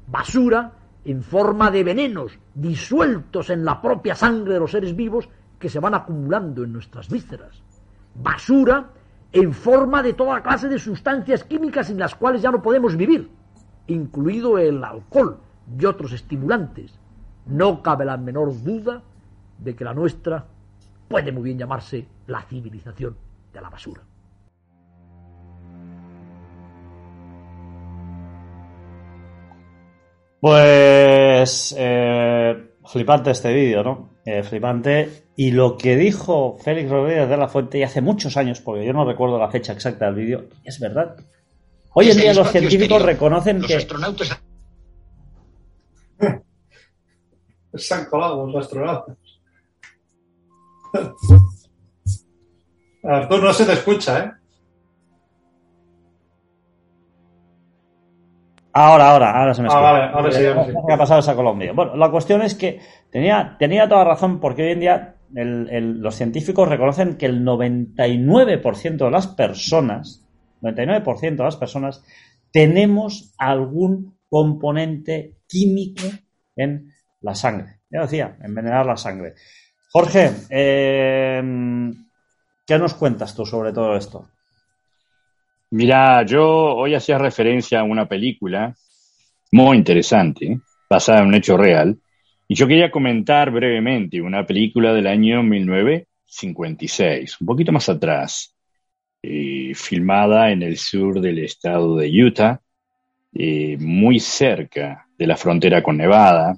Basura 0.05 0.73
en 1.05 1.23
forma 1.23 1.71
de 1.71 1.85
venenos 1.85 2.37
disueltos 2.53 3.49
en 3.49 3.63
la 3.63 3.81
propia 3.81 4.15
sangre 4.15 4.55
de 4.55 4.59
los 4.59 4.71
seres 4.71 4.93
vivos 4.97 5.29
que 5.57 5.69
se 5.69 5.79
van 5.79 5.93
acumulando 5.93 6.65
en 6.65 6.73
nuestras 6.73 7.07
vísceras. 7.07 7.63
Basura 8.15 8.89
en 9.31 9.53
forma 9.53 10.03
de 10.03 10.11
toda 10.11 10.43
clase 10.43 10.67
de 10.67 10.77
sustancias 10.77 11.45
químicas 11.45 11.87
sin 11.87 11.99
las 11.99 12.15
cuales 12.15 12.41
ya 12.41 12.51
no 12.51 12.61
podemos 12.61 12.97
vivir, 12.97 13.29
incluido 13.87 14.57
el 14.57 14.83
alcohol 14.83 15.37
y 15.79 15.85
otros 15.85 16.11
estimulantes. 16.11 16.99
No 17.45 17.81
cabe 17.81 18.03
la 18.03 18.17
menor 18.17 18.61
duda 18.61 19.03
de 19.57 19.73
que 19.73 19.85
la 19.85 19.93
nuestra 19.93 20.47
puede 21.07 21.31
muy 21.31 21.43
bien 21.43 21.57
llamarse 21.57 22.05
la 22.27 22.41
civilización 22.43 23.15
de 23.53 23.61
la 23.61 23.69
basura. 23.69 24.01
Pues 30.39 31.75
eh, 31.77 32.75
flipante 32.85 33.31
este 33.31 33.51
vídeo, 33.53 33.83
¿no? 33.83 34.09
Eh, 34.25 34.43
flipante. 34.43 35.25
Y 35.35 35.51
lo 35.51 35.77
que 35.77 35.95
dijo 35.95 36.57
Félix 36.59 36.89
Rodríguez 36.89 37.27
de 37.27 37.37
la 37.37 37.47
Fuente, 37.47 37.79
y 37.79 37.83
hace 37.83 38.01
muchos 38.01 38.37
años, 38.37 38.61
porque 38.61 38.85
yo 38.85 38.93
no 38.93 39.05
recuerdo 39.05 39.39
la 39.39 39.49
fecha 39.49 39.73
exacta 39.73 40.05
del 40.05 40.15
vídeo, 40.15 40.45
es 40.63 40.79
verdad. 40.79 41.15
Hoy 41.93 42.11
en 42.11 42.17
día 42.17 42.33
los 42.33 42.51
científicos 42.51 43.01
reconocen 43.01 43.59
los 43.59 43.67
que... 43.67 43.75
astronautas 43.75 44.41
Se 47.73 47.93
han 47.93 48.05
colado 48.05 48.45
los 48.47 48.65
astronautas. 48.65 49.17
Artur, 53.03 53.43
no 53.43 53.53
se 53.53 53.65
te 53.65 53.73
escucha, 53.73 54.19
¿eh? 54.23 54.31
Ahora, 58.73 59.11
ahora, 59.11 59.31
ahora 59.39 59.53
se 59.53 59.61
me 59.61 59.67
Ah, 59.69 59.71
escucha. 59.71 59.91
vale, 59.91 60.03
ahora 60.13 60.31
sí, 60.31 60.45
ahora 60.45 60.65
sí. 60.65 60.71
¿Qué 60.87 60.93
ha 60.93 60.97
pasado 60.97 61.19
esa 61.21 61.35
Colombia? 61.35 61.71
Bueno, 61.73 61.95
la 61.95 62.11
cuestión 62.11 62.41
es 62.41 62.55
que 62.55 62.81
tenía, 63.09 63.55
tenía 63.57 63.87
toda 63.87 64.03
razón 64.03 64.39
porque 64.41 64.63
hoy 64.63 64.71
en 64.71 64.79
día 64.81 65.15
el- 65.33 65.69
el- 65.71 65.99
los 66.01 66.15
científicos 66.15 66.67
reconocen 66.67 67.15
que 67.15 67.25
el 67.25 67.43
99% 67.43 69.05
de 69.05 69.11
las 69.11 69.27
personas, 69.27 70.25
99% 70.61 71.43
de 71.43 71.47
las 71.47 71.55
personas, 71.55 72.03
tenemos 72.51 73.33
algún 73.37 74.17
componente 74.29 75.35
químico 75.47 76.01
en 76.57 76.91
la 77.21 77.33
sangre. 77.35 77.79
Ya 77.89 78.01
decía, 78.01 78.35
envenenar 78.41 78.85
la 78.85 78.97
sangre. 78.97 79.35
Jorge, 79.97 80.29
eh, 80.49 81.41
¿qué 82.67 82.77
nos 82.77 82.95
cuentas 82.95 83.33
tú 83.33 83.45
sobre 83.45 83.71
todo 83.71 83.95
esto? 83.95 84.27
Mira, 85.71 86.25
yo 86.25 86.45
hoy 86.75 86.95
hacía 86.95 87.17
referencia 87.17 87.79
a 87.79 87.83
una 87.83 88.05
película 88.05 88.75
muy 89.53 89.77
interesante, 89.77 90.59
basada 90.89 91.21
en 91.21 91.27
un 91.27 91.35
hecho 91.35 91.55
real, 91.55 91.97
y 92.45 92.55
yo 92.55 92.67
quería 92.67 92.91
comentar 92.91 93.51
brevemente 93.51 94.21
una 94.21 94.45
película 94.45 94.91
del 94.91 95.07
año 95.07 95.41
1956, 95.43 97.39
un 97.39 97.47
poquito 97.47 97.71
más 97.71 97.87
atrás, 97.87 98.53
eh, 99.23 99.71
filmada 99.75 100.51
en 100.51 100.61
el 100.63 100.75
sur 100.75 101.21
del 101.21 101.39
estado 101.39 101.95
de 101.95 102.09
Utah, 102.21 102.59
eh, 103.33 103.77
muy 103.79 104.19
cerca 104.19 105.07
de 105.17 105.25
la 105.25 105.37
frontera 105.37 105.81
con 105.81 105.95
Nevada, 105.95 106.53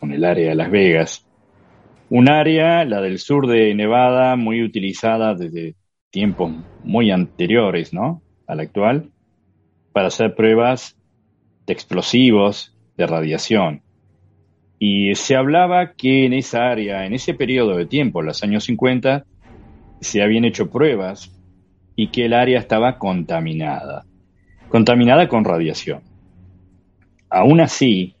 con 0.00 0.10
el 0.10 0.24
área 0.24 0.48
de 0.48 0.56
Las 0.56 0.72
Vegas. 0.72 1.27
Un 2.10 2.30
área, 2.30 2.84
la 2.84 3.00
del 3.02 3.18
sur 3.18 3.46
de 3.46 3.74
Nevada, 3.74 4.36
muy 4.36 4.62
utilizada 4.62 5.34
desde 5.34 5.74
tiempos 6.10 6.52
muy 6.82 7.10
anteriores, 7.10 7.92
¿no? 7.92 8.22
Al 8.46 8.60
actual, 8.60 9.10
para 9.92 10.08
hacer 10.08 10.34
pruebas 10.34 10.96
de 11.66 11.72
explosivos, 11.74 12.74
de 12.96 13.06
radiación. 13.06 13.82
Y 14.78 15.14
se 15.16 15.36
hablaba 15.36 15.92
que 15.92 16.24
en 16.24 16.32
esa 16.32 16.70
área, 16.70 17.04
en 17.04 17.12
ese 17.12 17.34
periodo 17.34 17.76
de 17.76 17.84
tiempo, 17.84 18.22
los 18.22 18.42
años 18.42 18.64
50, 18.64 19.24
se 20.00 20.22
habían 20.22 20.44
hecho 20.44 20.70
pruebas 20.70 21.34
y 21.94 22.08
que 22.08 22.24
el 22.24 22.32
área 22.32 22.58
estaba 22.58 22.96
contaminada, 22.98 24.06
contaminada 24.70 25.28
con 25.28 25.44
radiación. 25.44 26.00
Aún 27.28 27.60
así, 27.60 28.14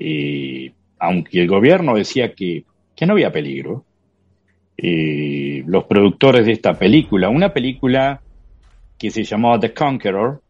eh, 0.00 0.72
aunque 0.98 1.42
el 1.42 1.48
gobierno 1.48 1.94
decía 1.94 2.34
que, 2.34 2.64
que 2.98 3.06
no 3.06 3.12
había 3.12 3.30
peligro, 3.30 3.84
eh, 4.76 5.62
los 5.68 5.84
productores 5.84 6.44
de 6.44 6.50
esta 6.50 6.74
película, 6.74 7.28
una 7.28 7.52
película 7.52 8.20
que 8.98 9.12
se 9.12 9.22
llamaba 9.22 9.60
The 9.60 9.72
Conqueror, 9.72 10.42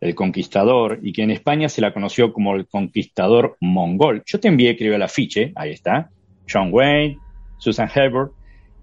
el 0.00 0.14
conquistador, 0.14 1.00
y 1.02 1.12
que 1.12 1.24
en 1.24 1.32
España 1.32 1.68
se 1.68 1.80
la 1.80 1.92
conoció 1.92 2.32
como 2.32 2.54
el 2.54 2.68
conquistador 2.68 3.56
mongol. 3.60 4.22
Yo 4.24 4.38
te 4.38 4.46
envié, 4.46 4.76
creo, 4.76 4.94
el 4.94 5.02
afiche, 5.02 5.50
ahí 5.56 5.72
está, 5.72 6.08
John 6.48 6.68
Wayne, 6.70 7.18
Susan 7.58 7.88
Herbert 7.92 8.30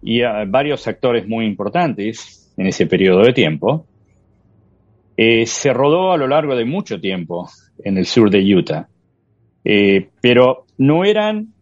y 0.02 0.22
uh, 0.22 0.46
varios 0.46 0.86
actores 0.86 1.26
muy 1.26 1.46
importantes 1.46 2.54
en 2.58 2.68
ese 2.68 2.86
periodo 2.86 3.22
de 3.22 3.32
tiempo. 3.32 3.88
Eh, 5.16 5.46
se 5.46 5.72
rodó 5.72 6.12
a 6.12 6.18
lo 6.18 6.28
largo 6.28 6.54
de 6.54 6.66
mucho 6.66 7.00
tiempo 7.00 7.50
en 7.82 7.98
el 7.98 8.06
sur 8.06 8.30
de 8.30 8.40
Utah, 8.54 8.90
eh, 9.64 10.10
pero 10.20 10.66
no 10.78 11.06
eran 11.06 11.55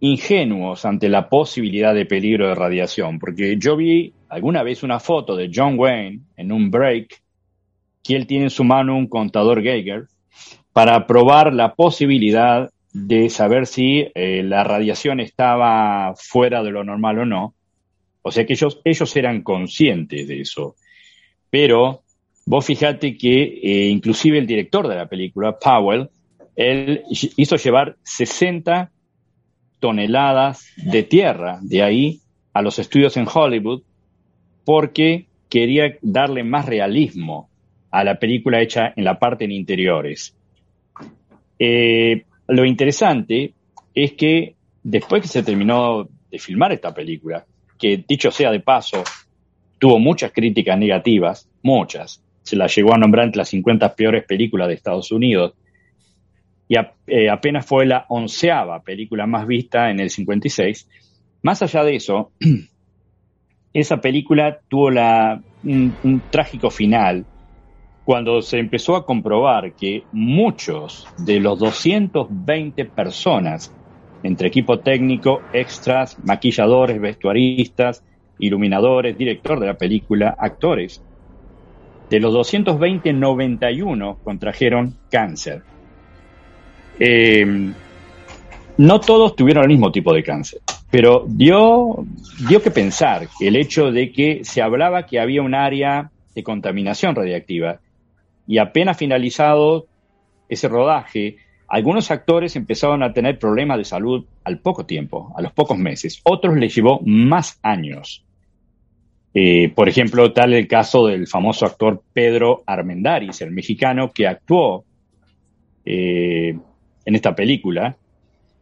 ingenuos 0.00 0.84
ante 0.84 1.08
la 1.08 1.28
posibilidad 1.28 1.94
de 1.94 2.06
peligro 2.06 2.48
de 2.48 2.54
radiación, 2.54 3.18
porque 3.18 3.56
yo 3.58 3.76
vi 3.76 4.12
alguna 4.28 4.62
vez 4.62 4.82
una 4.82 5.00
foto 5.00 5.36
de 5.36 5.50
John 5.52 5.78
Wayne 5.78 6.20
en 6.36 6.52
un 6.52 6.70
break 6.70 7.22
que 8.02 8.16
él 8.16 8.26
tiene 8.26 8.44
en 8.44 8.50
su 8.50 8.64
mano 8.64 8.96
un 8.96 9.08
contador 9.08 9.62
Geiger 9.62 10.06
para 10.72 11.06
probar 11.06 11.52
la 11.52 11.74
posibilidad 11.74 12.70
de 12.92 13.28
saber 13.28 13.66
si 13.66 14.08
eh, 14.14 14.42
la 14.44 14.64
radiación 14.64 15.20
estaba 15.20 16.14
fuera 16.16 16.62
de 16.62 16.70
lo 16.70 16.84
normal 16.84 17.18
o 17.20 17.26
no. 17.26 17.54
O 18.22 18.30
sea 18.30 18.46
que 18.46 18.54
ellos, 18.54 18.80
ellos 18.84 19.16
eran 19.16 19.42
conscientes 19.42 20.28
de 20.28 20.40
eso. 20.40 20.76
Pero 21.50 22.02
vos 22.46 22.64
fijate 22.64 23.16
que 23.16 23.42
eh, 23.62 23.88
inclusive 23.88 24.38
el 24.38 24.46
director 24.46 24.86
de 24.88 24.96
la 24.96 25.08
película, 25.08 25.58
Powell, 25.58 26.08
él 26.56 27.02
hizo 27.10 27.56
llevar 27.56 27.96
60 28.02 28.90
toneladas 29.80 30.66
de 30.76 31.02
tierra 31.02 31.58
de 31.62 31.82
ahí 31.82 32.20
a 32.52 32.62
los 32.62 32.78
estudios 32.78 33.16
en 33.16 33.26
Hollywood 33.32 33.82
porque 34.64 35.26
quería 35.48 35.96
darle 36.02 36.44
más 36.44 36.66
realismo 36.66 37.48
a 37.90 38.04
la 38.04 38.18
película 38.18 38.60
hecha 38.60 38.92
en 38.94 39.04
la 39.04 39.18
parte 39.18 39.44
en 39.44 39.52
interiores. 39.52 40.36
Eh, 41.58 42.24
lo 42.48 42.64
interesante 42.64 43.54
es 43.94 44.12
que 44.12 44.54
después 44.82 45.22
que 45.22 45.28
se 45.28 45.42
terminó 45.42 46.08
de 46.30 46.38
filmar 46.38 46.72
esta 46.72 46.92
película, 46.92 47.46
que 47.78 48.04
dicho 48.06 48.30
sea 48.30 48.50
de 48.50 48.60
paso, 48.60 49.02
tuvo 49.78 49.98
muchas 49.98 50.32
críticas 50.32 50.78
negativas, 50.78 51.48
muchas, 51.62 52.22
se 52.42 52.56
la 52.56 52.66
llegó 52.66 52.94
a 52.94 52.98
nombrar 52.98 53.26
entre 53.26 53.38
las 53.38 53.48
50 53.50 53.94
peores 53.94 54.24
películas 54.24 54.68
de 54.68 54.74
Estados 54.74 55.12
Unidos, 55.12 55.54
y 56.68 56.76
eh, 57.06 57.30
apenas 57.30 57.66
fue 57.66 57.86
la 57.86 58.04
onceava 58.08 58.82
película 58.82 59.26
más 59.26 59.46
vista 59.46 59.90
en 59.90 60.00
el 60.00 60.10
56. 60.10 60.88
Más 61.42 61.62
allá 61.62 61.82
de 61.82 61.96
eso, 61.96 62.32
esa 63.72 64.00
película 64.00 64.60
tuvo 64.68 64.90
la, 64.90 65.40
un 65.62 66.22
trágico 66.30 66.70
final 66.70 67.24
cuando 68.08 68.40
se 68.40 68.58
empezó 68.58 68.96
a 68.96 69.04
comprobar 69.04 69.74
que 69.74 70.04
muchos 70.12 71.06
de 71.18 71.40
los 71.40 71.58
220 71.58 72.86
personas, 72.86 73.70
entre 74.22 74.48
equipo 74.48 74.78
técnico, 74.78 75.42
extras, 75.52 76.16
maquilladores, 76.24 76.98
vestuaristas, 77.02 78.02
iluminadores, 78.38 79.18
director 79.18 79.60
de 79.60 79.66
la 79.66 79.76
película, 79.76 80.34
actores, 80.38 81.02
de 82.08 82.18
los 82.18 82.32
220, 82.32 83.12
91 83.12 84.20
contrajeron 84.24 84.96
cáncer. 85.10 85.62
Em, 86.98 87.74
no 88.76 89.00
todos 89.00 89.36
tuvieron 89.36 89.64
el 89.64 89.68
mismo 89.68 89.92
tipo 89.92 90.12
de 90.12 90.22
cáncer, 90.22 90.60
pero 90.90 91.24
dio, 91.26 92.04
dio 92.48 92.62
que 92.62 92.70
pensar 92.70 93.28
el 93.40 93.56
hecho 93.56 93.90
de 93.90 94.12
que 94.12 94.44
se 94.44 94.62
hablaba 94.62 95.06
que 95.06 95.20
había 95.20 95.42
un 95.42 95.54
área 95.54 96.10
de 96.34 96.42
contaminación 96.42 97.14
radiactiva 97.14 97.80
y 98.46 98.58
apenas 98.58 98.96
finalizado 98.96 99.86
ese 100.48 100.68
rodaje, 100.68 101.36
algunos 101.68 102.10
actores 102.10 102.56
empezaron 102.56 103.02
a 103.02 103.12
tener 103.12 103.38
problemas 103.38 103.78
de 103.78 103.84
salud 103.84 104.24
al 104.44 104.58
poco 104.58 104.86
tiempo, 104.86 105.34
a 105.36 105.42
los 105.42 105.52
pocos 105.52 105.76
meses. 105.76 106.20
Otros 106.24 106.56
les 106.56 106.74
llevó 106.74 107.00
más 107.04 107.58
años. 107.62 108.24
Eh, 109.34 109.70
por 109.74 109.88
ejemplo, 109.88 110.32
tal 110.32 110.54
el 110.54 110.66
caso 110.66 111.06
del 111.06 111.26
famoso 111.26 111.66
actor 111.66 112.02
Pedro 112.12 112.62
Armendáriz, 112.64 113.42
el 113.42 113.50
mexicano 113.50 114.10
que 114.12 114.26
actuó 114.26 114.84
eh, 115.84 116.56
en 117.08 117.14
esta 117.14 117.34
película. 117.34 117.96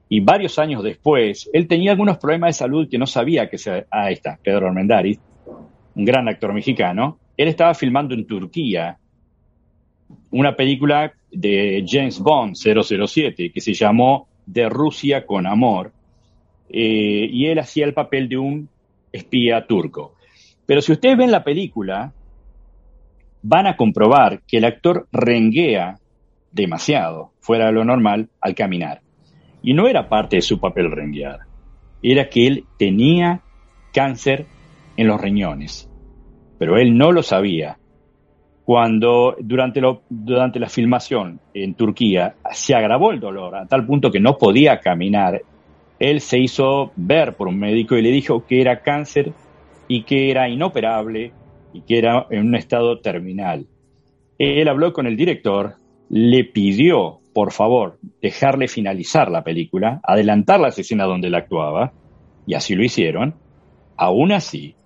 Y 0.09 0.20
varios 0.20 0.61
años 0.61 0.84
después, 0.84 1.51
él 1.53 1.66
tenía 1.66 1.90
algunos 1.90 2.16
problemas 2.18 2.51
de 2.51 2.64
salud 2.64 2.88
que 2.88 2.97
no 2.97 3.07
sabía 3.07 3.51
que 3.51 3.59
se... 3.59 3.86
Ah, 3.90 4.05
ahí 4.05 4.20
Pedro 4.40 4.68
Armendáriz, 4.68 5.18
un 5.97 6.05
gran 6.05 6.28
actor 6.28 6.53
mexicano. 6.53 7.18
Él 7.36 7.49
estaba 7.49 7.74
filmando 7.74 8.14
en 8.14 8.24
Turquía 8.24 8.99
una 10.30 10.55
película 10.55 11.12
de 11.32 11.84
James 11.88 12.20
Bond 12.20 12.55
007 12.55 13.51
que 13.51 13.61
se 13.61 13.74
llamó 13.74 14.28
De 14.47 14.68
Rusia 14.68 15.26
con 15.26 15.44
Amor, 15.44 15.90
eh, 16.68 17.28
y 17.28 17.47
él 17.47 17.59
hacía 17.59 17.84
el 17.84 17.94
papel 17.94 18.28
de 18.28 18.38
un 18.38 18.68
espía 19.11 19.66
turco. 19.66 20.14
Pero 20.66 20.80
si 20.82 20.92
ustedes 20.92 21.16
ven 21.16 21.32
la 21.32 21.42
película, 21.42 22.12
van 23.42 23.66
a 23.66 23.76
comprobar 23.76 24.42
que 24.47 24.59
el 24.59 24.66
actor 24.66 25.09
renguea 25.11 25.99
demasiado, 26.53 27.32
fuera 27.40 27.66
de 27.66 27.72
lo 27.72 27.84
normal, 27.84 28.28
al 28.40 28.55
caminar. 28.55 29.01
Y 29.62 29.74
no 29.74 29.88
era 29.88 30.09
parte 30.09 30.36
de 30.36 30.42
su 30.42 30.61
papel 30.61 30.90
renguear, 30.90 31.40
era 32.03 32.28
que 32.28 32.47
él 32.47 32.64
tenía 32.78 33.40
cáncer 33.92 34.47
en 34.97 35.09
los 35.09 35.20
riñones, 35.20 35.90
pero 36.59 36.76
él 36.78 36.97
no 36.97 37.12
lo 37.12 37.22
sabía 37.22 37.78
cuando 38.66 39.36
durante, 39.38 39.80
lo, 39.80 40.03
durante 40.09 40.59
la 40.59 40.68
filmación 40.68 41.38
en 41.55 41.74
Turquía 41.74 42.34
se 42.53 42.74
agravó 42.74 43.12
el 43.12 43.20
dolor 43.20 43.55
a 43.55 43.66
tal 43.66 43.86
punto 43.86 44.11
que 44.11 44.18
no 44.18 44.36
podía 44.36 44.80
caminar, 44.80 45.40
él 46.01 46.20
se 46.20 46.40
hizo 46.40 46.90
ver 46.97 47.34
por 47.36 47.47
un 47.47 47.61
médico 47.61 47.97
y 47.97 48.03
le 48.03 48.11
dijo 48.11 48.44
que 48.44 48.61
era 48.61 48.82
cáncer 48.82 49.32
y 49.86 50.03
que 50.03 50.32
era 50.32 50.49
inoperable 50.49 51.32
y 51.72 51.82
que 51.82 51.99
era 51.99 52.26
en 52.28 52.49
un 52.49 52.57
estado 52.57 52.99
terminal. 52.99 53.66
Él 54.36 54.66
habló 54.66 54.92
con 54.92 55.07
el 55.07 55.16
director, 55.16 55.76
le 56.09 56.45
pidió, 56.45 57.21
por 57.33 57.53
favor, 57.53 57.99
dejarle 58.23 58.69
finalizar 58.69 59.31
la 59.31 59.43
película, 59.43 60.01
adelantar 60.03 60.61
las 60.61 60.79
escenas 60.79 61.09
donde 61.09 61.29
él 61.29 61.35
actuaba, 61.35 61.93
y 62.47 62.55
así 62.55 62.75
lo 62.75 62.85
hicieron. 62.85 63.35
Aún 63.97 64.33
así, 64.33 64.77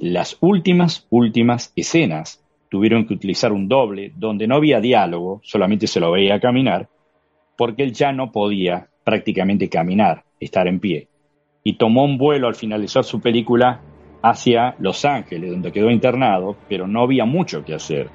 las 0.00 0.36
últimas, 0.40 1.06
últimas 1.10 1.72
escenas 1.76 2.44
tuvieron 2.68 3.06
que 3.06 3.14
utilizar 3.14 3.52
un 3.52 3.68
doble 3.68 4.12
donde 4.16 4.46
no 4.46 4.56
había 4.56 4.80
diálogo, 4.80 5.40
solamente 5.44 5.86
se 5.86 6.00
lo 6.00 6.10
veía 6.10 6.40
caminar, 6.40 6.88
porque 7.56 7.82
él 7.82 7.92
ya 7.92 8.12
no 8.12 8.32
podía 8.32 8.88
prácticamente 9.04 9.68
caminar, 9.68 10.24
estar 10.40 10.66
en 10.66 10.80
pie. 10.80 11.08
Y 11.64 11.74
tomó 11.74 12.04
un 12.04 12.18
vuelo 12.18 12.48
al 12.48 12.54
finalizar 12.54 13.04
su 13.04 13.20
película 13.20 13.82
hacia 14.22 14.74
Los 14.78 15.04
Ángeles, 15.04 15.50
donde 15.50 15.72
quedó 15.72 15.90
internado, 15.90 16.56
pero 16.68 16.86
no 16.86 17.02
había 17.02 17.24
mucho 17.24 17.64
que 17.64 17.74
hacer. 17.74 18.08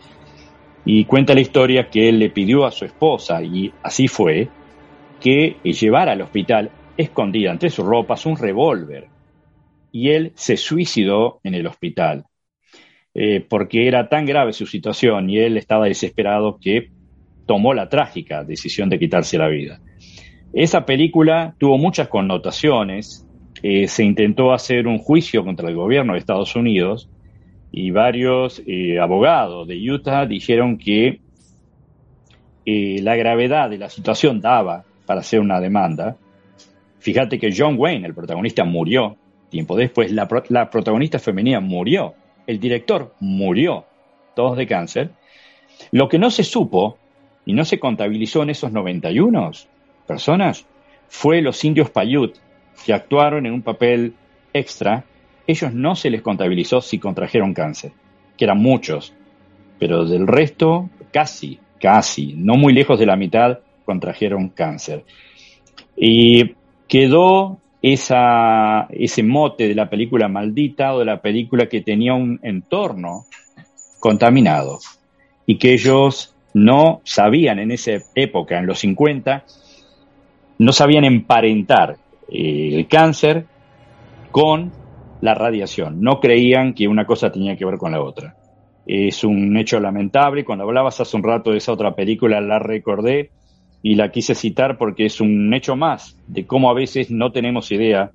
Y 0.90 1.04
cuenta 1.04 1.34
la 1.34 1.42
historia 1.42 1.90
que 1.90 2.08
él 2.08 2.18
le 2.18 2.30
pidió 2.30 2.66
a 2.66 2.72
su 2.72 2.86
esposa, 2.86 3.44
y 3.44 3.74
así 3.84 4.08
fue, 4.08 4.48
que 5.20 5.58
llevara 5.62 6.14
al 6.14 6.22
hospital 6.22 6.72
escondida 6.96 7.52
entre 7.52 7.70
sus 7.70 7.86
ropas 7.86 8.26
un 8.26 8.38
revólver. 8.38 9.10
Y 9.92 10.12
él 10.12 10.32
se 10.36 10.56
suicidó 10.56 11.42
en 11.44 11.56
el 11.56 11.68
hospital. 11.68 12.24
Eh, 13.14 13.42
porque 13.42 13.90
era 13.90 14.08
tan 14.08 14.26
grave 14.26 14.54
su 14.54 14.66
situación 14.66 15.30
y 15.30 15.40
él 15.40 15.58
estaba 15.58 15.88
desesperado 15.88 16.58
que 16.58 16.92
tomó 17.46 17.74
la 17.74 17.90
trágica 17.90 18.46
decisión 18.46 18.88
de 18.88 18.98
quitarse 18.98 19.38
la 19.38 19.50
vida. 19.50 19.82
Esa 20.54 20.86
película 20.86 21.54
tuvo 21.58 21.78
muchas 21.78 22.08
connotaciones, 22.08 23.28
eh, 23.62 23.90
se 23.90 24.06
intentó 24.06 24.54
hacer 24.54 24.88
un 24.88 25.00
juicio 25.00 25.44
contra 25.44 25.68
el 25.68 25.76
gobierno 25.76 26.14
de 26.14 26.20
Estados 26.20 26.56
Unidos 26.56 27.10
y 27.72 27.92
varios 27.92 28.62
eh, 28.66 29.00
abogados 29.00 29.68
de 29.68 29.92
Utah 29.92 30.26
dijeron 30.26 30.78
que 30.78 31.20
la 32.66 33.16
gravedad 33.16 33.70
de 33.70 33.78
la 33.78 33.90
situación 33.90 34.42
daba 34.42 34.84
para 35.06 35.22
hacer 35.22 35.40
una 35.40 35.62
demanda. 35.62 36.18
Fíjate 37.00 37.40
que 37.40 37.54
John 37.56 37.76
Wayne, 37.78 38.06
el 38.06 38.14
protagonista, 38.14 38.66
murió. 38.66 39.16
Tiempo 39.50 39.78
después, 39.78 40.12
la, 40.12 40.28
la 40.50 40.70
protagonista 40.70 41.18
femenina 41.18 41.62
murió 41.62 42.14
el 42.48 42.60
director 42.60 43.14
murió, 43.20 43.86
todos 44.34 44.58
de 44.58 44.66
cáncer. 44.66 45.12
Lo 45.92 46.08
que 46.08 46.18
no 46.18 46.32
se 46.32 46.44
supo 46.44 46.98
y 47.46 47.54
no 47.54 47.66
se 47.66 47.78
contabilizó 47.78 48.42
en 48.42 48.50
esos 48.50 48.72
91 48.72 49.52
personas 50.08 50.66
fue 51.10 51.42
los 51.42 51.64
indios 51.64 51.92
Paiute, 51.92 52.40
que 52.86 52.94
actuaron 52.94 53.46
en 53.46 53.54
un 53.54 53.62
papel 53.62 54.14
extra. 54.54 55.04
Ellos 55.48 55.74
no 55.74 55.96
se 55.96 56.10
les 56.10 56.22
contabilizó 56.22 56.82
si 56.82 57.00
contrajeron 57.00 57.54
cáncer, 57.54 57.94
que 58.38 58.46
eran 58.46 58.60
muchos, 58.60 59.14
pero 59.80 60.06
del 60.06 60.28
resto, 60.28 60.90
casi, 61.12 61.58
casi, 61.80 62.34
no 62.36 62.56
muy 62.56 62.74
lejos 62.74 63.00
de 63.00 63.06
la 63.06 63.16
mitad, 63.16 63.60
contrajeron 63.86 64.50
cáncer. 64.50 65.06
Y 65.96 66.56
quedó 66.88 67.60
ese 67.82 69.24
mote 69.24 69.68
de 69.68 69.76
la 69.76 69.90
película 69.90 70.28
maldita 70.28 70.94
o 70.94 71.00
de 71.00 71.06
la 71.06 71.22
película 71.22 71.68
que 71.68 71.82
tenía 71.82 72.14
un 72.14 72.40
entorno 72.44 73.26
contaminado. 74.00 74.80
y 75.50 75.58
que 75.58 75.74
ellos 75.74 76.36
no 76.54 77.00
sabían 77.06 77.60
en 77.60 77.72
esa 77.72 77.92
época, 78.16 78.60
en 78.60 78.66
los 78.66 78.80
50, 78.80 79.46
no 80.60 80.74
sabían 80.74 81.06
emparentar 81.06 81.96
eh, 82.30 82.72
el 82.74 82.88
cáncer 82.90 83.46
con 84.32 84.74
la 85.22 85.34
radiación. 85.34 86.02
No 86.02 86.20
creían 86.20 86.74
que 86.74 86.88
una 86.88 87.06
cosa 87.06 87.32
tenía 87.32 87.56
que 87.56 87.66
ver 87.66 87.78
con 87.78 87.92
la 87.92 88.02
otra. 88.02 88.36
Es 88.86 89.24
un 89.24 89.58
hecho 89.58 89.80
lamentable. 89.80 90.46
Cuando 90.46 90.64
hablabas 90.64 91.00
hace 91.00 91.18
un 91.18 91.24
rato 91.24 91.52
de 91.52 91.58
esa 91.58 91.72
otra 91.72 91.96
película, 91.96 92.40
la 92.42 92.60
recordé 92.60 93.32
y 93.82 93.96
la 93.96 94.12
quise 94.12 94.36
citar 94.36 94.78
porque 94.78 95.06
es 95.06 95.22
un 95.22 95.54
hecho 95.54 95.76
más 95.76 96.18
de 96.28 96.46
cómo 96.46 96.70
a 96.70 96.74
veces 96.74 97.12
no 97.12 97.32
tenemos 97.32 97.72
idea 97.72 98.12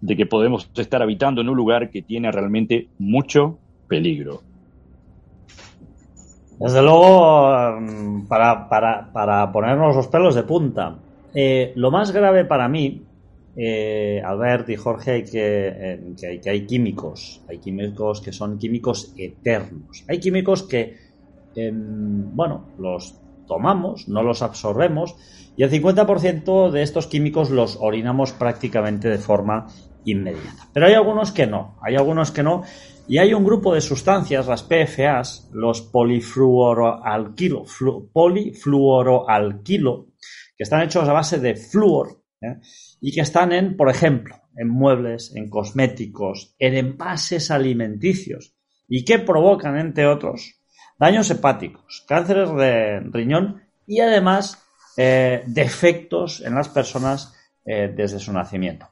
de 0.00 0.16
que 0.16 0.26
podemos 0.26 0.70
estar 0.76 1.02
habitando 1.02 1.40
en 1.40 1.48
un 1.48 1.56
lugar 1.56 1.90
que 1.90 2.02
tiene 2.02 2.30
realmente 2.30 2.88
mucho 2.98 3.58
peligro. 3.88 4.42
Desde 6.58 6.82
luego, 6.82 7.80
mm, 7.80 8.26
para, 8.28 8.68
para, 8.68 9.12
para 9.12 9.52
ponernos 9.52 9.94
los 9.94 10.08
pelos 10.08 10.34
de 10.34 10.42
punta, 10.42 10.96
eh, 11.34 11.72
lo 11.76 11.90
más 11.90 12.12
grave 12.12 12.44
para 12.44 12.68
mí, 12.68 13.02
eh, 13.56 14.20
Albert 14.22 14.68
y 14.68 14.76
Jorge, 14.76 15.12
hay 15.12 15.24
que, 15.24 15.68
eh, 15.68 16.14
que, 16.20 16.26
hay, 16.26 16.40
que 16.40 16.50
hay 16.50 16.66
químicos, 16.66 17.42
hay 17.48 17.58
químicos 17.58 18.20
que 18.20 18.32
son 18.32 18.58
químicos 18.58 19.14
eternos. 19.16 20.04
Hay 20.08 20.20
químicos 20.20 20.62
que, 20.64 20.96
em, 21.54 22.36
bueno, 22.36 22.68
los 22.78 23.18
tomamos, 23.46 24.08
no 24.08 24.22
los 24.22 24.42
absorbemos 24.42 25.16
y 25.56 25.62
el 25.62 25.70
50% 25.70 26.70
de 26.70 26.82
estos 26.82 27.06
químicos 27.06 27.50
los 27.50 27.78
orinamos 27.80 28.32
prácticamente 28.32 29.08
de 29.08 29.18
forma 29.18 29.68
inmediata. 30.04 30.68
Pero 30.74 30.86
hay 30.86 30.94
algunos 30.94 31.32
que 31.32 31.46
no, 31.46 31.78
hay 31.80 31.96
algunos 31.96 32.32
que 32.32 32.42
no 32.42 32.62
y 33.08 33.18
hay 33.18 33.32
un 33.32 33.44
grupo 33.44 33.72
de 33.72 33.80
sustancias, 33.80 34.48
las 34.48 34.64
PFAs, 34.64 35.48
los 35.52 35.80
polifluoroalquilo, 35.80 37.64
polifluoroalquilo, 38.12 40.08
que 40.56 40.64
están 40.64 40.82
hechos 40.82 41.08
a 41.08 41.12
base 41.12 41.38
de 41.38 41.54
flúor 41.54 42.25
¿eh? 42.46 42.60
y 43.00 43.12
que 43.12 43.20
están 43.20 43.52
en, 43.52 43.76
por 43.76 43.90
ejemplo, 43.90 44.36
en 44.56 44.68
muebles, 44.68 45.34
en 45.34 45.50
cosméticos, 45.50 46.54
en 46.58 46.74
envases 46.74 47.50
alimenticios 47.50 48.54
y 48.88 49.04
que 49.04 49.18
provocan, 49.18 49.78
entre 49.78 50.06
otros, 50.06 50.60
daños 50.98 51.30
hepáticos, 51.30 52.04
cánceres 52.08 52.54
de 52.54 53.00
riñón 53.00 53.62
y 53.86 54.00
además 54.00 54.62
eh, 54.96 55.44
defectos 55.46 56.40
en 56.40 56.54
las 56.54 56.68
personas 56.68 57.34
eh, 57.64 57.92
desde 57.94 58.18
su 58.18 58.32
nacimiento. 58.32 58.88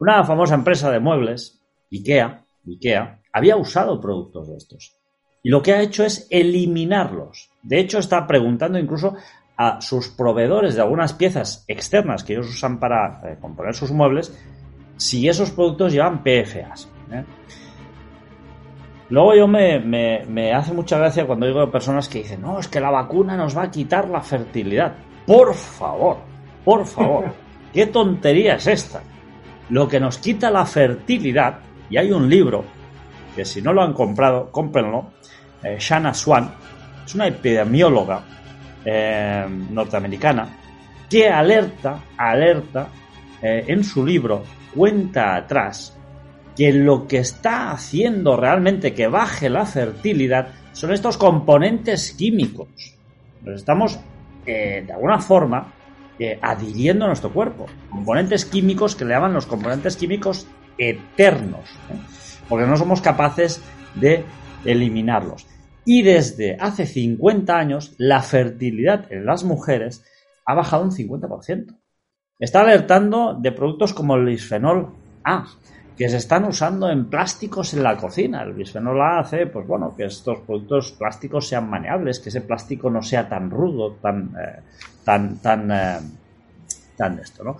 Una 0.00 0.24
famosa 0.24 0.54
empresa 0.54 0.90
de 0.90 0.98
muebles, 0.98 1.62
IKEA, 1.92 2.44
IKEA, 2.66 3.20
había 3.32 3.56
usado 3.56 4.00
productos 4.00 4.48
de 4.48 4.56
estos. 4.56 4.96
Y 5.42 5.50
lo 5.50 5.62
que 5.62 5.72
ha 5.72 5.82
hecho 5.82 6.04
es 6.04 6.26
eliminarlos. 6.30 7.50
De 7.62 7.78
hecho, 7.78 7.98
está 7.98 8.26
preguntando 8.26 8.78
incluso 8.78 9.14
a 9.56 9.80
sus 9.80 10.08
proveedores 10.08 10.74
de 10.74 10.82
algunas 10.82 11.12
piezas 11.12 11.64
externas 11.68 12.24
que 12.24 12.34
ellos 12.34 12.48
usan 12.48 12.78
para 12.78 13.20
eh, 13.24 13.36
componer 13.40 13.74
sus 13.74 13.92
muebles 13.92 14.36
si 14.96 15.28
esos 15.28 15.50
productos 15.50 15.92
llevan 15.92 16.22
PFAs. 16.22 16.88
¿eh? 17.12 17.24
Luego 19.10 19.34
yo 19.34 19.46
me, 19.46 19.78
me, 19.80 20.52
hace 20.52 20.72
mucha 20.72 20.98
gracia 20.98 21.26
cuando 21.26 21.46
digo 21.46 21.70
personas 21.70 22.08
que 22.08 22.18
dicen, 22.18 22.40
no, 22.40 22.58
es 22.58 22.68
que 22.68 22.80
la 22.80 22.90
vacuna 22.90 23.36
nos 23.36 23.56
va 23.56 23.64
a 23.64 23.70
quitar 23.70 24.08
la 24.08 24.20
fertilidad. 24.20 24.94
Por 25.26 25.54
favor, 25.54 26.18
por 26.64 26.86
favor, 26.86 27.26
¿qué 27.72 27.86
tontería 27.86 28.56
es 28.56 28.66
esta? 28.66 29.02
Lo 29.70 29.88
que 29.88 30.00
nos 30.00 30.18
quita 30.18 30.50
la 30.50 30.66
fertilidad, 30.66 31.60
y 31.90 31.96
hay 31.96 32.12
un 32.12 32.28
libro, 32.28 32.64
que 33.36 33.44
si 33.44 33.62
no 33.62 33.72
lo 33.72 33.82
han 33.82 33.92
comprado, 33.92 34.50
cómprenlo, 34.50 35.12
eh, 35.62 35.76
Shanna 35.78 36.14
Swan, 36.14 36.50
es 37.04 37.14
una 37.14 37.26
epidemióloga 37.26 38.22
eh, 38.84 39.46
norteamericana, 39.70 40.48
que 41.08 41.28
alerta, 41.28 42.00
alerta 42.16 42.88
eh, 43.40 43.64
en 43.68 43.82
su 43.82 44.04
libro, 44.04 44.42
cuenta 44.74 45.36
atrás, 45.36 45.96
que 46.56 46.72
lo 46.72 47.06
que 47.06 47.18
está 47.18 47.70
haciendo 47.70 48.36
realmente 48.36 48.94
que 48.94 49.06
baje 49.06 49.48
la 49.48 49.66
fertilidad 49.66 50.48
son 50.72 50.92
estos 50.92 51.16
componentes 51.16 52.12
químicos. 52.12 52.68
Nos 53.42 53.56
estamos, 53.56 53.98
eh, 54.46 54.84
de 54.86 54.92
alguna 54.92 55.18
forma, 55.18 55.72
adhiriendo 56.42 57.06
a 57.06 57.08
nuestro 57.08 57.32
cuerpo. 57.32 57.66
Componentes 57.90 58.44
químicos 58.44 58.94
que 58.94 59.04
le 59.04 59.14
llaman 59.14 59.32
los 59.32 59.46
componentes 59.46 59.96
químicos 59.96 60.46
eternos, 60.78 61.68
porque 62.48 62.66
no 62.66 62.76
somos 62.76 63.00
capaces 63.00 63.60
de 63.94 64.24
eliminarlos. 64.64 65.46
Y 65.84 66.02
desde 66.02 66.56
hace 66.58 66.86
50 66.86 67.56
años, 67.56 67.94
la 67.98 68.22
fertilidad 68.22 69.12
en 69.12 69.26
las 69.26 69.44
mujeres 69.44 70.04
ha 70.46 70.54
bajado 70.54 70.84
un 70.84 70.90
50%. 70.90 71.76
Está 72.38 72.62
alertando 72.62 73.34
de 73.34 73.52
productos 73.52 73.92
como 73.92 74.16
el 74.16 74.24
bisfenol 74.24 74.92
A, 75.24 75.46
que 75.96 76.08
se 76.08 76.16
están 76.16 76.44
usando 76.44 76.90
en 76.90 77.08
plásticos 77.08 77.74
en 77.74 77.82
la 77.82 77.96
cocina. 77.96 78.42
El 78.42 78.54
bisfenol 78.54 79.00
A 79.00 79.20
hace, 79.20 79.46
pues 79.46 79.66
bueno, 79.66 79.94
que 79.96 80.06
estos 80.06 80.40
productos 80.40 80.92
plásticos 80.92 81.46
sean 81.46 81.68
maneables, 81.68 82.18
que 82.18 82.30
ese 82.30 82.40
plástico 82.40 82.90
no 82.90 83.02
sea 83.02 83.28
tan 83.28 83.50
rudo, 83.50 83.92
tan, 84.02 84.34
eh, 84.36 84.60
tan, 85.04 85.38
tan, 85.38 85.70
eh, 85.70 85.98
tan 86.96 87.18
esto, 87.18 87.44
¿no? 87.44 87.56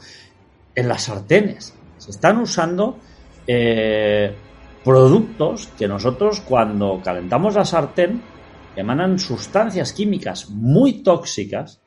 En 0.74 0.88
las 0.88 1.02
sartenes 1.02 1.74
se 1.98 2.10
están 2.10 2.38
usando 2.38 2.98
eh, 3.46 4.34
productos 4.84 5.68
que 5.78 5.88
nosotros 5.88 6.40
cuando 6.40 7.00
calentamos 7.02 7.54
la 7.54 7.64
sartén 7.64 8.22
emanan 8.76 9.18
sustancias 9.18 9.92
químicas 9.92 10.50
muy 10.50 11.02
tóxicas 11.02 11.80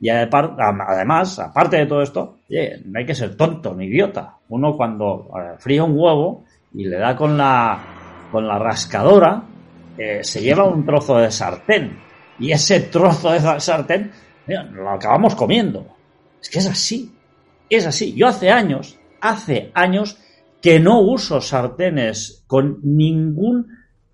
y 0.00 0.10
además, 0.10 1.38
aparte 1.38 1.78
de 1.78 1.86
todo 1.86 2.02
esto, 2.02 2.38
no 2.84 2.98
hay 2.98 3.06
que 3.06 3.14
ser 3.14 3.36
tonto 3.36 3.74
ni 3.74 3.86
idiota. 3.86 4.36
Uno 4.48 4.76
cuando 4.76 5.30
eh, 5.34 5.54
fría 5.58 5.84
un 5.84 5.98
huevo 5.98 6.44
y 6.74 6.84
le 6.84 6.98
da 6.98 7.16
con 7.16 7.38
la, 7.38 8.28
con 8.30 8.46
la 8.46 8.58
rascadora, 8.58 9.42
eh, 9.96 10.22
se 10.22 10.42
lleva 10.42 10.64
un 10.64 10.84
trozo 10.84 11.16
de 11.18 11.30
sartén. 11.30 11.98
Y 12.38 12.50
ese 12.50 12.80
trozo 12.80 13.30
de 13.32 13.60
sartén 13.60 14.10
lo 14.46 14.90
acabamos 14.90 15.34
comiendo. 15.34 15.86
Es 16.42 16.50
que 16.50 16.58
es 16.58 16.68
así. 16.68 17.10
Es 17.70 17.86
así. 17.86 18.12
Yo 18.14 18.26
hace 18.26 18.50
años, 18.50 18.98
hace 19.20 19.70
años 19.74 20.18
que 20.64 20.80
no 20.80 21.02
uso 21.02 21.42
sartenes 21.42 22.42
con 22.46 22.78
ningún 22.82 23.66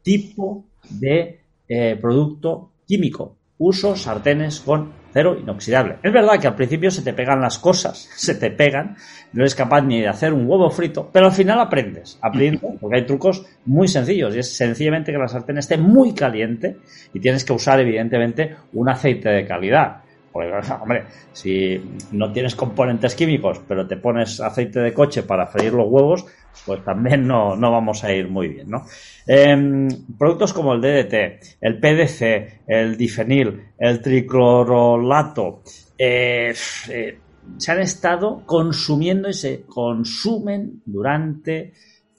tipo 0.02 0.64
de 0.88 1.42
eh, 1.68 1.96
producto 2.00 2.72
químico. 2.84 3.36
Uso 3.58 3.94
sartenes 3.94 4.58
con 4.58 4.90
cero 5.12 5.38
inoxidable. 5.40 5.98
Es 6.02 6.12
verdad 6.12 6.40
que 6.40 6.48
al 6.48 6.56
principio 6.56 6.90
se 6.90 7.02
te 7.02 7.12
pegan 7.12 7.40
las 7.40 7.60
cosas, 7.60 8.10
se 8.16 8.34
te 8.34 8.50
pegan, 8.50 8.96
no 9.32 9.42
eres 9.42 9.54
capaz 9.54 9.82
ni 9.82 10.00
de 10.00 10.08
hacer 10.08 10.32
un 10.32 10.44
huevo 10.48 10.68
frito, 10.70 11.08
pero 11.12 11.26
al 11.26 11.32
final 11.32 11.60
aprendes, 11.60 12.18
aprendes, 12.20 12.68
porque 12.80 12.96
hay 12.96 13.06
trucos 13.06 13.46
muy 13.66 13.86
sencillos 13.86 14.34
y 14.34 14.40
es 14.40 14.52
sencillamente 14.56 15.12
que 15.12 15.18
la 15.18 15.28
sartén 15.28 15.58
esté 15.58 15.76
muy 15.76 16.14
caliente 16.14 16.78
y 17.14 17.20
tienes 17.20 17.44
que 17.44 17.52
usar 17.52 17.78
evidentemente 17.78 18.56
un 18.72 18.88
aceite 18.88 19.28
de 19.28 19.46
calidad. 19.46 20.02
Porque, 20.32 20.52
hombre, 20.80 21.04
si 21.32 21.80
no 22.12 22.32
tienes 22.32 22.54
componentes 22.54 23.14
químicos, 23.14 23.60
pero 23.66 23.86
te 23.86 23.96
pones 23.96 24.40
aceite 24.40 24.80
de 24.80 24.94
coche 24.94 25.24
para 25.24 25.46
freír 25.46 25.72
los 25.72 25.88
huevos, 25.88 26.26
pues 26.66 26.84
también 26.84 27.26
no, 27.26 27.56
vamos 27.58 28.04
a 28.04 28.12
ir 28.12 28.28
muy 28.28 28.48
bien, 28.48 28.70
¿no? 28.70 28.84
Em, 29.26 29.88
productos 30.18 30.52
como 30.52 30.74
el 30.74 30.80
DDT, 30.80 31.58
el 31.60 31.80
PDC, 31.80 32.62
el 32.66 32.96
difenil, 32.96 33.70
el 33.78 34.00
triclorolato, 34.00 35.62
eh, 35.96 36.54
eh, 36.88 37.18
se 37.56 37.72
han 37.72 37.80
estado 37.80 38.44
consumiendo 38.46 39.28
y 39.28 39.34
se 39.34 39.62
consumen 39.62 40.82
durante 40.84 41.72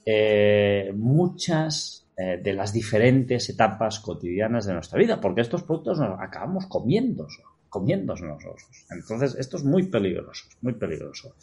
eh, 0.06 0.92
muchas 0.96 2.00
de 2.44 2.54
las 2.54 2.72
diferentes 2.72 3.50
etapas 3.50 4.00
cotidianas 4.00 4.68
de 4.68 4.74
nuestra 4.74 5.00
vida, 5.00 5.20
porque 5.20 5.42
estos 5.42 5.64
productos 5.64 5.98
nos 5.98 6.20
acabamos 6.20 6.68
comiendo 6.68 7.26
comiéndose 7.72 8.26
nosotros. 8.26 8.86
Entonces, 8.92 9.34
esto 9.40 9.56
es 9.56 9.64
muy 9.64 9.84
peligroso, 9.88 10.46
muy 10.62 10.74
peligroso. 10.74 11.36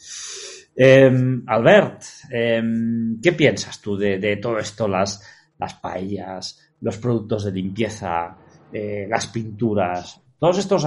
Em, 0.75 1.43
Albert, 1.47 2.03
em, 2.29 3.19
¿qué 3.19 3.33
piensas 3.33 3.81
tú 3.81 3.97
de, 3.97 4.37
todo 4.37 4.59
esto? 4.59 4.87
Las, 4.87 5.21
las 5.57 5.73
paellas, 5.73 6.59
los 6.81 6.99
productos 6.99 7.45
de 7.45 7.51
limpieza, 7.51 8.37
eh, 8.71 9.07
las 9.09 9.25
pinturas, 9.27 10.21
todos 10.37 10.59
estos 10.59 10.85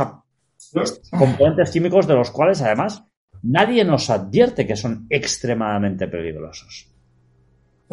componentes 1.11 1.73
químicos 1.73 2.07
de 2.07 2.15
los 2.15 2.31
cuales 2.31 2.63
además 2.63 3.05
nadie 3.43 3.85
nos 3.85 4.11
advierte 4.11 4.65
que 4.65 4.77
son 4.77 5.07
extremadamente 5.11 6.07
peligrosos. 6.07 6.92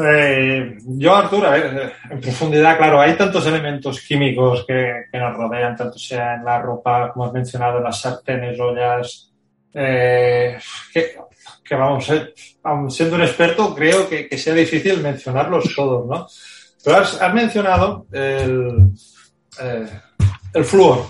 Eh, 0.02 0.78
yo, 0.86 1.14
Arturo, 1.14 1.48
a 1.48 1.52
ver, 1.52 1.94
en 2.10 2.22
profundidad, 2.22 2.78
claro, 2.78 3.02
hay 3.02 3.18
tantos 3.18 3.46
elementos 3.46 4.00
químicos 4.00 4.66
que, 4.66 5.08
nos 5.12 5.36
rodean, 5.36 5.76
tanto 5.76 6.00
sea 6.00 6.36
en 6.36 6.46
la 6.46 6.62
ropa, 6.62 7.12
como 7.12 7.26
has 7.26 7.34
mencionado, 7.34 7.80
en 7.80 7.84
las 7.84 8.00
sartenes, 8.00 8.58
ollas, 8.62 9.34
eh, 9.74 10.58
que, 10.94 11.76
vamos, 11.76 12.10
eh, 12.12 12.34
siendo 12.88 13.16
un 13.18 13.24
experto, 13.24 13.76
creo 13.76 14.08
que, 14.08 14.38
sea 14.38 14.54
difícil 14.54 15.02
mencionarlos 15.02 15.76
todos, 15.76 16.08
¿no? 16.08 16.28
Pero 16.82 16.98
has, 16.98 17.34
mencionado 17.34 18.06
el, 18.14 18.92
El 20.54 20.64
flúor. 20.64 21.08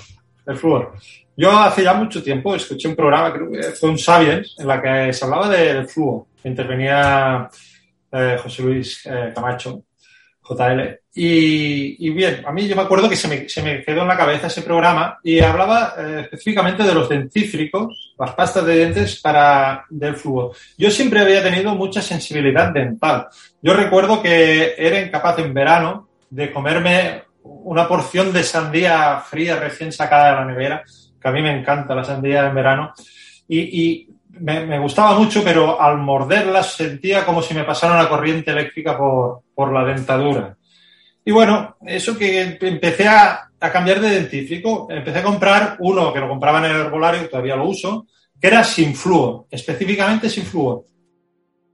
El 0.47 0.57
flúor. 0.57 0.93
Yo 1.37 1.51
hace 1.51 1.83
ya 1.83 1.93
mucho 1.93 2.23
tiempo 2.23 2.55
escuché 2.55 2.87
un 2.87 2.95
programa, 2.95 3.31
creo 3.31 3.51
que 3.51 3.61
fue 3.73 3.91
un 3.91 3.99
Sapiens, 3.99 4.55
en 4.57 4.67
la 4.67 4.81
que 4.81 5.13
se 5.13 5.25
hablaba 5.25 5.47
del 5.47 5.87
flúor. 5.87 6.25
Intervenía 6.43 7.47
eh, 8.11 8.37
José 8.41 8.63
Luis 8.63 9.05
eh, 9.05 9.31
Camacho, 9.33 9.83
JL. 10.41 10.99
Y, 11.13 12.07
y, 12.07 12.09
bien, 12.11 12.43
a 12.45 12.51
mí 12.51 12.67
yo 12.67 12.75
me 12.75 12.83
acuerdo 12.83 13.09
que 13.09 13.15
se 13.15 13.27
me, 13.27 13.49
se 13.49 13.61
me 13.61 13.83
quedó 13.83 14.03
en 14.03 14.07
la 14.07 14.17
cabeza 14.17 14.47
ese 14.47 14.61
programa 14.61 15.19
y 15.23 15.39
hablaba 15.39 15.95
eh, 15.97 16.21
específicamente 16.23 16.83
de 16.83 16.93
los 16.93 17.09
dentífricos, 17.09 18.13
las 18.17 18.33
pastas 18.33 18.65
de 18.65 18.75
dientes 18.75 19.19
para 19.19 19.85
del 19.89 20.15
flúor. 20.15 20.55
Yo 20.77 20.89
siempre 20.89 21.19
había 21.19 21.43
tenido 21.43 21.75
mucha 21.75 22.01
sensibilidad 22.01 22.71
dental. 22.71 23.27
Yo 23.61 23.73
recuerdo 23.73 24.21
que 24.21 24.75
era 24.77 25.01
incapaz 25.01 25.39
en 25.39 25.53
verano 25.53 26.07
de 26.29 26.51
comerme 26.51 27.23
una 27.43 27.87
porción 27.87 28.31
de 28.31 28.43
sandía 28.43 29.19
fría 29.19 29.55
recién 29.55 29.91
sacada 29.91 30.29
de 30.29 30.35
la 30.35 30.45
nevera, 30.45 30.83
que 31.21 31.27
a 31.27 31.31
mí 31.31 31.41
me 31.41 31.57
encanta 31.57 31.95
la 31.95 32.03
sandía 32.03 32.47
en 32.47 32.55
verano, 32.55 32.93
y, 33.47 33.59
y 33.59 34.08
me, 34.39 34.79
gustaba 34.79 35.17
mucho, 35.17 35.43
pero 35.43 35.81
al 35.81 35.97
morderla 35.97 36.63
sentía 36.63 37.25
como 37.25 37.41
si 37.41 37.53
me 37.53 37.63
pasara 37.63 37.95
una 37.95 38.09
corriente 38.09 38.51
eléctrica 38.51 38.97
por, 38.97 39.41
por 39.53 39.73
la 39.73 39.83
dentadura. 39.85 40.55
Y 41.23 41.31
bueno, 41.31 41.77
eso 41.85 42.17
que 42.17 42.57
empecé 42.61 43.07
a, 43.07 43.49
a, 43.59 43.71
cambiar 43.71 43.99
de 43.99 44.09
dentífrico, 44.09 44.87
empecé 44.89 45.19
a 45.19 45.23
comprar 45.23 45.77
uno 45.79 46.11
que 46.11 46.19
lo 46.19 46.29
compraba 46.29 46.59
en 46.59 46.65
el 46.65 46.81
herbolario, 46.81 47.29
todavía 47.29 47.55
lo 47.55 47.67
uso, 47.67 48.07
que 48.39 48.47
era 48.47 48.63
sin 48.63 48.95
flúor, 48.95 49.45
específicamente 49.51 50.29
sin 50.29 50.43
flúor. 50.43 50.85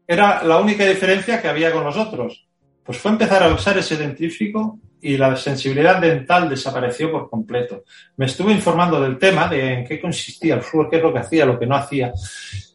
Era 0.07 0.43
la 0.43 0.57
única 0.57 0.85
diferencia 0.85 1.41
que 1.41 1.47
había 1.47 1.71
con 1.71 1.83
los 1.83 1.97
otros. 1.97 2.47
Pues 2.83 2.97
fue 2.97 3.11
empezar 3.11 3.43
a 3.43 3.53
usar 3.53 3.77
ese 3.77 3.97
dentífrico 3.97 4.79
y 5.01 5.17
la 5.17 5.35
sensibilidad 5.35 5.99
dental 5.99 6.49
desapareció 6.49 7.11
por 7.11 7.29
completo. 7.29 7.83
Me 8.17 8.25
estuve 8.25 8.51
informando 8.51 8.99
del 9.01 9.17
tema, 9.17 9.47
de 9.47 9.73
en 9.73 9.85
qué 9.85 9.99
consistía 9.99 10.55
el 10.55 10.61
flúor, 10.61 10.89
qué 10.89 10.97
es 10.97 11.03
lo 11.03 11.13
que 11.13 11.19
hacía, 11.19 11.45
lo 11.45 11.59
que 11.59 11.67
no 11.67 11.75
hacía. 11.75 12.11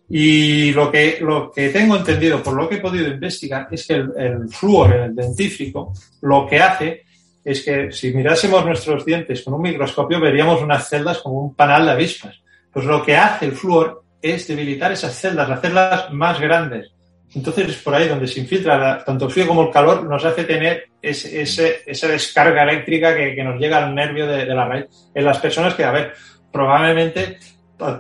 Y 0.09 0.73
lo 0.73 0.91
que, 0.91 1.19
lo 1.21 1.51
que 1.51 1.69
tengo 1.69 1.97
entendido, 1.97 2.43
por 2.43 2.55
lo 2.55 2.69
que 2.69 2.77
he 2.77 2.81
podido 2.81 3.09
investigar, 3.09 3.69
es 3.71 3.87
que 3.87 3.95
el, 3.95 4.13
el 4.17 4.49
flúor 4.49 4.95
en 4.95 5.03
el 5.03 5.15
dentífrico 5.15 5.93
lo 6.23 6.47
que 6.47 6.59
hace 6.59 7.05
es 7.45 7.63
que 7.63 7.91
si 7.93 8.13
mirásemos 8.13 8.65
nuestros 8.65 9.05
dientes 9.05 9.43
con 9.43 9.55
un 9.55 9.63
microscopio 9.63 10.21
veríamos 10.21 10.61
unas 10.63 10.89
celdas 10.89 11.19
como 11.19 11.41
un 11.41 11.55
panal 11.55 11.87
de 11.87 11.93
avispas. 11.93 12.41
Pues 12.73 12.85
lo 12.85 13.03
que 13.03 13.17
hace 13.17 13.47
el 13.47 13.53
flúor 13.53 14.05
es 14.23 14.47
debilitar 14.47 14.93
esas 14.93 15.19
celdas, 15.19 15.51
hacerlas 15.51 16.13
más 16.13 16.41
grandes. 16.41 16.93
Entonces 17.35 17.69
es 17.69 17.77
por 17.77 17.95
ahí 17.95 18.09
donde 18.09 18.27
se 18.27 18.41
infiltra 18.41 19.05
tanto 19.05 19.27
el 19.27 19.31
frío 19.31 19.47
como 19.47 19.63
el 19.63 19.71
calor, 19.71 20.05
nos 20.05 20.25
hace 20.25 20.45
tener 20.45 20.91
ese, 21.01 21.43
ese, 21.43 21.83
esa 21.87 22.09
descarga 22.09 22.65
eléctrica 22.65 23.15
que, 23.15 23.43
nos 23.45 23.61
llega 23.61 23.85
al 23.85 23.95
nervio 23.95 24.27
de, 24.27 24.47
la 24.47 24.67
raíz. 24.67 24.87
En 25.15 25.25
las 25.25 25.39
personas 25.39 25.75
que, 25.75 25.85
a 25.85 25.93
ver, 25.93 26.13
probablemente, 26.53 27.39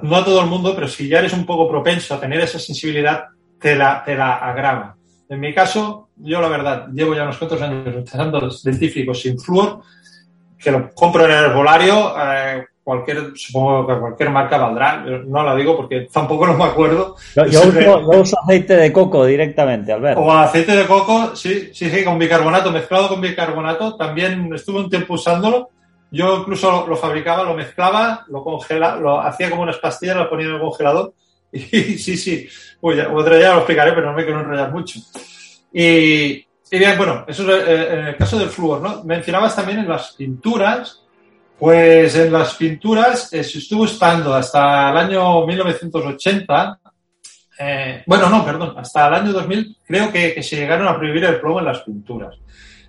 no 0.03 0.17
a 0.17 0.25
todo 0.25 0.41
el 0.41 0.47
mundo, 0.47 0.75
pero 0.75 0.89
si 0.89 1.09
ya 1.09 1.21
eres 1.21 1.33
un 1.33 1.47
poco 1.47 1.69
propenso 1.69 2.15
a 2.15 2.21
tener 2.21 2.41
esa 2.41 2.59
sensibilidad, 2.59 3.27
te 3.61 3.77
la, 3.77 4.03
te 4.05 4.17
la 4.17 4.37
agrava. 4.37 4.97
En 5.29 5.39
mi 5.39 5.55
caso, 5.55 6.09
yo 6.17 6.41
la 6.41 6.49
verdad, 6.49 6.89
llevo 6.93 7.15
ya 7.15 7.23
unos 7.23 7.39
cuantos 7.39 7.63
años 7.63 7.87
utilizando 7.87 8.51
dentífricos 8.65 9.21
sin 9.21 9.39
flúor, 9.39 9.81
que 10.59 10.73
lo 10.73 10.91
compro 10.93 11.25
en 11.25 11.31
el 11.31 11.45
herbolario, 11.45 12.15
eh, 12.19 12.67
cualquier, 12.91 13.33
supongo 13.37 13.87
que 13.87 14.01
cualquier 14.01 14.31
marca 14.31 14.59
valdrá, 14.59 15.05
no 15.27 15.45
la 15.45 15.55
digo 15.55 15.77
porque 15.77 16.09
tampoco 16.13 16.45
no 16.45 16.55
me 16.55 16.65
acuerdo. 16.65 17.15
Yo, 17.37 17.47
yo, 17.47 17.61
uso, 17.61 17.81
yo, 17.81 18.21
uso, 18.21 18.37
aceite 18.43 18.77
de 18.77 18.93
coco 18.93 19.25
directamente, 19.25 19.93
Albert. 19.93 20.19
O 20.19 20.33
aceite 20.33 20.75
de 20.75 20.87
coco, 20.87 21.37
sí, 21.37 21.71
sí, 21.73 21.89
sí, 21.89 22.05
con 22.05 22.19
bicarbonato, 22.19 22.73
mezclado 22.73 23.09
con 23.09 23.21
bicarbonato, 23.21 23.95
también 23.95 24.53
estuve 24.53 24.81
un 24.81 24.91
tiempo 24.91 25.15
usándolo. 25.15 25.71
Yo 26.11 26.39
incluso 26.39 26.85
lo, 26.89 26.97
fabricaba, 26.97 27.45
lo 27.45 27.55
mezclaba, 27.55 28.25
lo 28.27 28.43
congelaba, 28.43 28.97
lo 28.97 29.21
hacía 29.21 29.49
como 29.49 29.63
unas 29.63 29.79
pastillas, 29.79 30.17
lo 30.17 30.29
ponía 30.29 30.47
en 30.47 30.55
el 30.55 30.61
congelador. 30.61 31.13
Y 31.53 31.99
sí, 31.99 32.17
sí, 32.17 32.49
Uy, 32.81 32.97
ya, 32.97 33.13
otro 33.13 33.37
día 33.37 33.53
lo 33.53 33.59
explicaré, 33.59 33.93
pero 33.93 34.11
no 34.11 34.17
me 34.17 34.25
quiero 34.25 34.41
enrollar 34.41 34.73
mucho. 34.73 34.99
Y, 35.73 36.45
y 36.73 36.79
bien, 36.79 36.97
bueno, 36.97 37.25
eso 37.29 37.43
es 37.55 37.69
eh, 37.69 37.89
en 37.93 38.07
el 38.07 38.17
caso 38.17 38.39
del 38.39 38.49
flúor, 38.49 38.81
¿no? 38.81 39.05
Mencionabas 39.05 39.55
también 39.55 39.81
en 39.81 39.89
las 39.89 40.13
pinturas, 40.13 41.00
pues 41.61 42.17
en 42.17 42.33
las 42.33 42.55
pinturas 42.55 43.31
eh, 43.35 43.41
estuvo 43.41 43.85
estando 43.85 44.33
hasta 44.35 44.91
el 44.91 44.97
año 44.97 45.45
1980, 45.47 46.81
eh, 47.59 48.03
bueno, 48.07 48.31
no, 48.31 48.43
perdón, 48.43 48.73
hasta 48.79 49.09
el 49.09 49.15
año 49.15 49.33
2000 49.35 49.77
creo 49.87 50.11
que, 50.11 50.43
se 50.43 50.57
llegaron 50.57 50.89
a 50.89 50.97
prohibir 50.97 51.23
el 51.25 51.39
plomo 51.39 51.59
en 51.59 51.67
las 51.67 51.81
pinturas. 51.81 52.35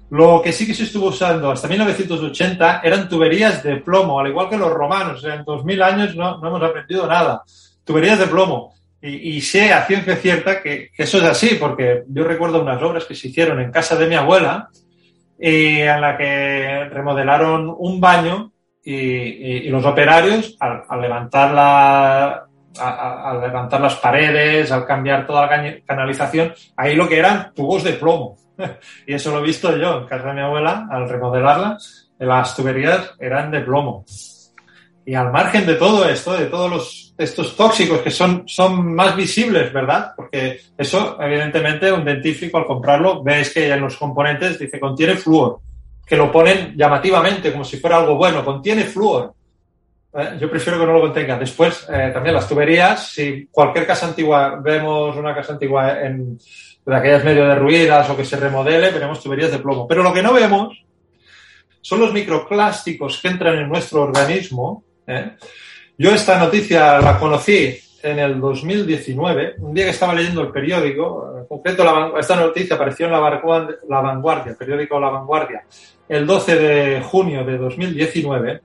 Lo 0.09 0.41
que 0.41 0.53
sí 0.53 0.65
que 0.65 0.74
se 0.74 0.84
estuvo 0.84 1.07
usando 1.07 1.51
hasta 1.51 1.67
1980 1.67 2.80
eran 2.82 3.09
tuberías 3.09 3.61
de 3.61 3.76
plomo, 3.76 4.22
al 4.22 4.28
igual 4.28 4.47
que 4.47 4.57
los 4.57 4.72
romanos. 4.72 5.22
En 5.26 5.43
2000 5.43 5.82
años 5.82 6.15
no, 6.15 6.38
no 6.38 6.47
hemos 6.47 6.63
aprendido 6.63 7.05
nada. 7.07 7.43
Tuberías 7.84 8.19
de 8.19 8.28
plomo. 8.28 8.74
Y, 9.01 9.41
sé 9.41 9.74
a 9.74 9.86
ciencia 9.86 10.15
cierta 10.15 10.61
que, 10.61 10.91
que, 10.95 11.03
eso 11.03 11.17
es 11.17 11.24
así, 11.24 11.57
porque 11.59 12.03
yo 12.07 12.24
recuerdo 12.24 12.61
unas 12.61 12.82
obras 12.84 13.05
que 13.05 13.15
se 13.15 13.30
hicieron 13.30 13.59
en 13.59 13.72
casa 13.72 13.95
de 13.95 14.07
mi 14.07 14.15
abuela, 14.15 14.69
eh, 15.39 15.88
en 15.88 16.01
la 16.01 16.15
que 16.15 16.88
remodelaron 16.91 17.74
un 17.76 17.99
baño 17.99 18.51
y, 18.84 18.95
y, 18.95 19.57
y 19.67 19.69
los 19.69 19.86
operarios, 19.86 20.55
al, 20.59 20.84
al 20.88 21.01
levantar 21.01 21.53
la, 21.53 22.45
a, 22.79 23.29
a, 23.29 23.34
levantar 23.39 23.82
las 23.82 23.95
paredes, 23.95 24.71
al 24.71 24.86
cambiar 24.86 25.25
toda 25.25 25.47
la 25.47 25.75
canalización, 25.86 26.53
ahí 26.75 26.95
lo 26.95 27.07
que 27.07 27.19
eran 27.19 27.53
tubos 27.53 27.84
de 27.84 27.93
plomo. 27.93 28.38
y 29.07 29.13
eso 29.13 29.32
lo 29.32 29.39
he 29.39 29.47
visto 29.47 29.75
yo 29.77 29.99
en 29.99 30.07
casa 30.07 30.29
de 30.29 30.34
mi 30.34 30.41
abuela, 30.41 30.88
al 30.89 31.09
remodelarla, 31.09 31.77
las 32.19 32.55
tuberías 32.55 33.15
eran 33.19 33.51
de 33.51 33.61
plomo. 33.61 34.05
Y 35.03 35.15
al 35.15 35.32
margen 35.32 35.65
de 35.65 35.75
todo 35.75 36.07
esto, 36.07 36.38
de 36.38 36.45
todos 36.45 36.69
los, 36.69 37.15
estos 37.17 37.55
tóxicos 37.55 38.01
que 38.01 38.11
son, 38.11 38.43
son 38.47 38.93
más 38.93 39.15
visibles, 39.15 39.73
¿verdad? 39.73 40.13
Porque 40.15 40.59
eso, 40.77 41.17
evidentemente, 41.19 41.91
un 41.91 42.05
dentífrico 42.05 42.59
al 42.59 42.65
comprarlo, 42.65 43.23
ves 43.23 43.51
que 43.51 43.67
en 43.67 43.82
los 43.82 43.97
componentes 43.97 44.59
dice 44.59 44.79
contiene 44.79 45.15
flúor, 45.15 45.59
que 46.12 46.18
lo 46.18 46.30
ponen 46.30 46.76
llamativamente 46.76 47.53
como 47.53 47.64
si 47.64 47.78
fuera 47.78 47.95
algo 47.95 48.18
bueno, 48.18 48.43
contiene 48.43 48.84
flúor. 48.84 49.34
¿Eh? 50.14 50.36
Yo 50.41 50.49
prefiero 50.49 50.78
que 50.78 50.86
no 50.86 50.91
lo 50.91 50.99
contenga. 50.99 51.39
Después, 51.39 51.88
eh, 51.89 52.12
también 52.14 52.36
las 52.36 52.49
tuberías, 52.49 53.07
si 53.07 53.47
cualquier 53.49 53.88
casa 53.88 54.07
antigua, 54.07 54.59
vemos 54.62 55.16
una 55.16 55.34
casa 55.34 55.53
antigua 55.53 56.01
en, 56.01 56.38
de 56.86 56.95
aquellas 56.97 57.24
medio 57.24 57.47
derruidas 57.47 58.09
o 58.09 58.18
que 58.18 58.26
se 58.26 58.36
remodele, 58.36 58.91
veremos 58.91 59.24
tuberías 59.24 59.51
de 59.51 59.59
plomo. 59.59 59.88
Pero 59.88 60.03
lo 60.03 60.12
que 60.12 60.22
no 60.22 60.34
vemos 60.34 60.84
son 61.80 62.01
los 62.01 62.12
microplásticos 62.12 63.22
que 63.22 63.30
entran 63.30 63.59
en 63.59 63.70
nuestro 63.70 64.01
organismo 64.01 64.84
¿eh? 65.07 65.32
Yo 65.97 66.14
esta 66.14 66.38
noticia 66.38 66.99
la 66.99 67.18
conocí 67.18 67.80
en 68.04 68.20
el 68.20 68.39
2019, 68.39 69.56
un 69.60 69.74
día 69.74 69.86
que 69.86 69.91
estaba 69.91 70.14
leyendo 70.14 70.41
el 70.41 70.52
periódico, 70.52 71.36
en 71.38 71.45
concreto 71.45 71.84
la, 71.84 72.12
esta 72.20 72.36
noticia 72.36 72.76
apareció 72.76 73.06
en 73.06 73.12
la, 73.12 73.20
Vanguardia, 73.20 73.78
la 73.88 74.02
Vanguardia, 74.02 74.52
el 74.52 74.58
periódico 74.58 74.99
La 74.99 75.10
Vanguardia, 75.10 75.64
el 76.08 76.26
12 76.26 76.56
de 76.56 77.02
junio 77.02 77.43
de 77.43 77.58
2019, 77.58 78.62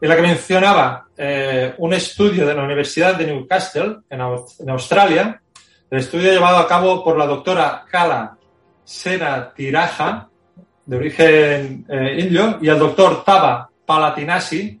en 0.00 0.08
la 0.08 0.16
que 0.16 0.22
mencionaba 0.22 1.06
eh, 1.16 1.74
un 1.78 1.92
estudio 1.92 2.46
de 2.46 2.54
la 2.54 2.62
Universidad 2.62 3.16
de 3.16 3.26
Newcastle, 3.26 3.98
en, 4.08 4.20
en, 4.20 4.70
Australia, 4.70 5.40
el 5.90 5.98
estudio 5.98 6.32
llevado 6.32 6.58
a 6.58 6.68
cabo 6.68 7.02
por 7.02 7.16
la 7.16 7.26
doctora 7.26 7.84
Kala 7.90 8.36
Sera 8.84 9.52
Tiraja, 9.54 10.28
de 10.86 10.96
origen 10.96 11.84
eh, 11.88 12.16
indio, 12.20 12.58
y 12.62 12.68
el 12.68 12.78
doctor 12.78 13.24
Taba 13.24 13.68
Palatinasi, 13.84 14.80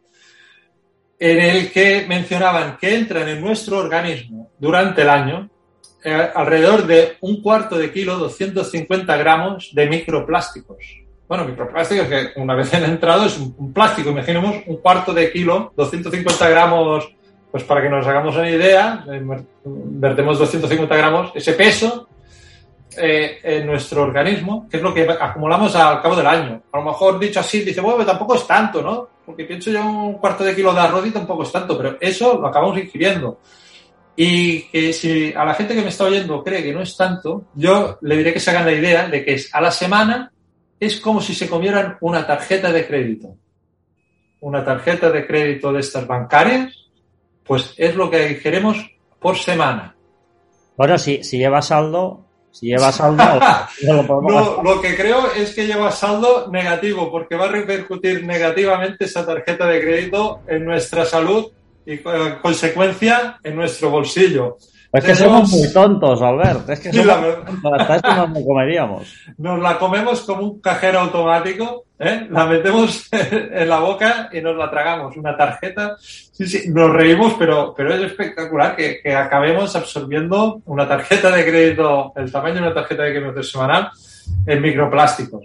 en 1.18 1.40
el 1.40 1.72
que 1.72 2.06
mencionaban 2.08 2.76
que 2.76 2.94
entran 2.94 3.28
en 3.28 3.40
nuestro 3.40 3.78
organismo 3.78 4.50
durante 4.58 5.02
el 5.02 5.10
año 5.10 5.50
eh, 6.04 6.30
alrededor 6.34 6.86
de 6.86 7.16
un 7.22 7.42
cuarto 7.42 7.76
de 7.76 7.92
kilo, 7.92 8.16
250 8.18 9.16
gramos 9.16 9.70
de 9.72 9.86
microplásticos. 9.88 10.76
Bueno, 11.26 11.44
microplásticos 11.44 12.06
que 12.06 12.28
una 12.36 12.54
vez 12.54 12.72
han 12.72 12.84
entrado 12.84 13.26
es 13.26 13.36
un, 13.36 13.72
plástico, 13.72 14.10
imaginemos 14.10 14.56
un 14.66 14.76
cuarto 14.76 15.12
de 15.12 15.30
kilo, 15.32 15.72
250 15.76 16.48
gramos, 16.48 17.12
pues 17.50 17.64
para 17.64 17.82
que 17.82 17.90
nos 17.90 18.06
hagamos 18.06 18.36
una 18.36 18.48
idea, 18.48 19.04
eh, 19.10 19.20
vertemos 19.64 20.38
250 20.38 20.96
gramos, 20.96 21.32
ese 21.34 21.52
peso 21.54 22.08
eh, 22.96 23.40
en 23.42 23.66
nuestro 23.66 24.02
organismo, 24.02 24.68
que 24.70 24.76
es 24.76 24.82
lo 24.82 24.94
que 24.94 25.06
acumulamos 25.20 25.74
al 25.74 26.00
cabo 26.00 26.14
del 26.14 26.26
año. 26.26 26.62
A 26.72 26.78
lo 26.78 26.84
mejor 26.84 27.18
dicho 27.18 27.40
así, 27.40 27.62
dice, 27.62 27.80
bueno, 27.80 28.06
tampoco 28.06 28.36
es 28.36 28.46
tanto, 28.46 28.82
¿no? 28.82 29.17
Porque 29.28 29.44
pienso 29.44 29.70
yo 29.70 29.84
un 29.84 30.14
cuarto 30.14 30.42
de 30.42 30.56
kilo 30.56 30.72
de 30.72 30.80
arroz 30.80 31.06
y 31.06 31.10
tampoco 31.10 31.42
es 31.42 31.52
tanto, 31.52 31.76
pero 31.76 31.98
eso 32.00 32.38
lo 32.40 32.46
acabamos 32.46 32.78
ingiriendo. 32.78 33.42
Y 34.16 34.62
que 34.70 34.90
si 34.94 35.34
a 35.34 35.44
la 35.44 35.52
gente 35.52 35.74
que 35.74 35.82
me 35.82 35.90
está 35.90 36.04
oyendo 36.04 36.42
cree 36.42 36.62
que 36.62 36.72
no 36.72 36.80
es 36.80 36.96
tanto, 36.96 37.48
yo 37.54 37.98
le 38.00 38.16
diré 38.16 38.32
que 38.32 38.40
se 38.40 38.48
hagan 38.48 38.64
la 38.64 38.72
idea 38.72 39.06
de 39.06 39.22
que 39.22 39.34
es 39.34 39.54
a 39.54 39.60
la 39.60 39.70
semana 39.70 40.32
es 40.80 40.98
como 40.98 41.20
si 41.20 41.34
se 41.34 41.46
comieran 41.46 41.98
una 42.00 42.26
tarjeta 42.26 42.72
de 42.72 42.86
crédito. 42.86 43.36
Una 44.40 44.64
tarjeta 44.64 45.10
de 45.10 45.26
crédito 45.26 45.74
de 45.74 45.80
estas 45.80 46.06
bancarias, 46.06 46.88
pues 47.44 47.74
es 47.76 47.94
lo 47.96 48.10
que 48.10 48.40
queremos 48.40 48.78
por 49.20 49.36
semana. 49.36 49.94
Bueno, 50.74 50.96
si, 50.96 51.22
si 51.22 51.36
lleva 51.36 51.60
saldo, 51.60 52.27
Si 52.50 52.66
lleva 52.66 52.90
saldo, 52.90 53.22
no 53.82 53.92
lo 53.94 54.06
podemos 54.06 54.32
No, 54.32 54.44
gastar. 54.56 54.64
lo 54.64 54.80
que 54.80 54.96
creo 54.96 55.32
es 55.32 55.54
que 55.54 55.66
lleva 55.66 55.90
saldo 55.92 56.48
negativo, 56.50 57.10
porque 57.10 57.36
va 57.36 57.44
a 57.44 57.48
repercutir 57.48 58.24
negativamente 58.24 59.04
esa 59.04 59.24
tarjeta 59.24 59.66
de 59.66 59.80
crédito 59.80 60.40
en 60.48 60.64
nuestra 60.64 61.04
salud 61.04 61.46
y, 61.86 61.92
eh, 61.94 62.02
en 62.04 62.34
consecuencia, 62.40 63.38
en 63.44 63.54
nuestro 63.56 63.90
bolsillo. 63.90 64.56
Es 64.90 65.04
que 65.04 65.14
somos 65.14 65.50
muy 65.50 65.70
tontos, 65.72 66.22
Albert. 66.22 66.68
Es 66.70 66.80
que 66.80 66.90
somos 66.92 67.06
la 67.06 67.20
tontos. 67.44 67.72
Hasta 67.80 67.96
esto 67.96 68.14
nos 68.14 68.30
lo 68.30 68.44
comeríamos. 68.46 69.14
Nos 69.38 69.60
la 69.60 69.78
comemos 69.78 70.22
como 70.22 70.42
un 70.42 70.60
cajero 70.60 71.00
automático, 71.00 71.84
¿eh? 71.98 72.26
la 72.30 72.46
metemos 72.46 73.06
en 73.12 73.68
la 73.68 73.78
boca 73.80 74.30
y 74.32 74.40
nos 74.40 74.56
la 74.56 74.70
tragamos. 74.70 75.16
Una 75.16 75.36
tarjeta. 75.36 75.96
Sí, 76.00 76.46
sí, 76.46 76.68
nos 76.70 76.90
reímos, 76.90 77.34
pero, 77.38 77.74
pero 77.76 77.94
es 77.94 78.02
espectacular 78.02 78.74
que, 78.76 79.00
que 79.02 79.14
acabemos 79.14 79.74
absorbiendo 79.76 80.62
una 80.66 80.88
tarjeta 80.88 81.30
de 81.30 81.44
crédito, 81.44 82.12
el 82.16 82.32
tamaño 82.32 82.54
de 82.56 82.60
una 82.62 82.74
tarjeta 82.74 83.02
de 83.02 83.14
crédito 83.14 83.42
semanal, 83.42 83.90
en 84.46 84.62
microplásticos. 84.62 85.44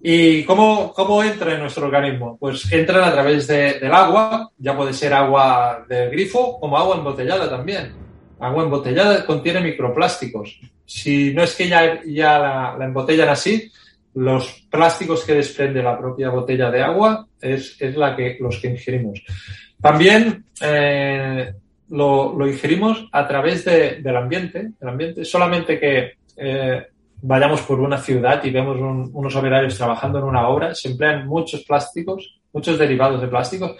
¿Y 0.00 0.44
cómo, 0.44 0.92
cómo 0.92 1.22
entra 1.22 1.54
en 1.54 1.60
nuestro 1.60 1.86
organismo? 1.86 2.36
Pues 2.38 2.70
entran 2.70 3.02
a 3.04 3.12
través 3.12 3.46
de- 3.46 3.80
del 3.80 3.92
agua, 3.94 4.50
ya 4.58 4.76
puede 4.76 4.92
ser 4.92 5.14
agua 5.14 5.84
del 5.88 6.10
grifo 6.10 6.60
como 6.60 6.76
agua 6.76 6.96
embotellada 6.96 7.48
también. 7.48 8.05
Agua 8.38 8.64
embotellada 8.64 9.24
contiene 9.24 9.60
microplásticos. 9.60 10.60
Si 10.84 11.32
no 11.34 11.42
es 11.42 11.54
que 11.54 11.68
ya, 11.68 12.00
ya 12.04 12.38
la, 12.38 12.76
la 12.78 12.84
embotellan 12.84 13.28
así, 13.28 13.70
los 14.14 14.66
plásticos 14.70 15.24
que 15.24 15.34
desprende 15.34 15.82
la 15.82 15.98
propia 15.98 16.30
botella 16.30 16.70
de 16.70 16.82
agua 16.82 17.26
es, 17.40 17.76
es 17.80 17.96
la 17.96 18.14
que, 18.16 18.36
los 18.40 18.58
que 18.58 18.68
ingerimos. 18.68 19.22
También 19.80 20.44
eh, 20.60 21.52
lo, 21.90 22.34
lo 22.36 22.46
ingerimos 22.46 23.08
a 23.12 23.26
través 23.26 23.64
de- 23.64 24.00
del 24.02 24.16
ambiente, 24.16 24.70
del 24.80 24.88
ambiente. 24.88 25.24
Solamente 25.24 25.78
que 25.78 26.12
eh, 26.36 26.86
vayamos 27.22 27.60
por 27.62 27.80
una 27.80 27.98
ciudad 27.98 28.42
y 28.44 28.50
vemos 28.50 28.76
un- 28.78 29.10
unos 29.12 29.34
operarios 29.36 29.76
trabajando 29.76 30.18
en 30.18 30.24
una 30.24 30.48
obra, 30.48 30.74
se 30.74 30.88
emplean 30.90 31.26
muchos 31.26 31.62
plásticos, 31.64 32.38
muchos 32.52 32.78
derivados 32.78 33.20
de 33.20 33.28
plásticos. 33.28 33.76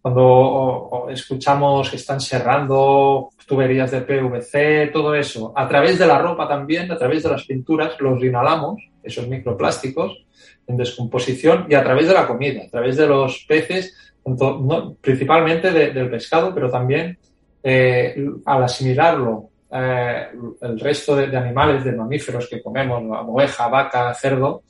Cuando 0.00 1.06
escuchamos 1.10 1.90
que 1.90 1.96
están 1.96 2.20
cerrando 2.20 3.30
tuberías 3.46 3.90
de 3.90 4.02
PVC, 4.02 4.90
todo 4.92 5.14
eso, 5.14 5.52
a 5.56 5.66
través 5.68 5.98
de 5.98 6.06
la 6.06 6.18
ropa 6.18 6.46
también, 6.48 6.90
a 6.92 6.96
través 6.98 7.22
de 7.22 7.30
las 7.30 7.44
pinturas, 7.44 7.92
los 8.00 8.22
inhalamos, 8.22 8.80
esos 9.02 9.26
microplásticos, 9.26 10.24
en 10.66 10.76
descomposición, 10.76 11.66
y 11.68 11.74
a 11.74 11.82
través 11.82 12.06
de 12.08 12.14
la 12.14 12.26
comida, 12.26 12.62
a 12.64 12.68
través 12.70 12.96
de 12.96 13.06
los 13.06 13.44
peces, 13.48 14.14
tanto- 14.22 14.96
principalmente 15.00 15.72
de- 15.72 15.90
del 15.92 16.10
pescado, 16.10 16.54
pero 16.54 16.70
también 16.70 17.18
eh, 17.62 18.14
al 18.46 18.62
asimilarlo 18.62 19.48
eh, 19.72 20.28
el 20.62 20.78
resto 20.80 21.16
de, 21.16 21.26
de 21.26 21.36
animales, 21.36 21.82
de 21.84 21.92
mamíferos 21.92 22.46
que 22.48 22.62
comemos, 22.62 23.02
oveja, 23.28 23.66
vaca, 23.68 24.14
cerdo, 24.14 24.62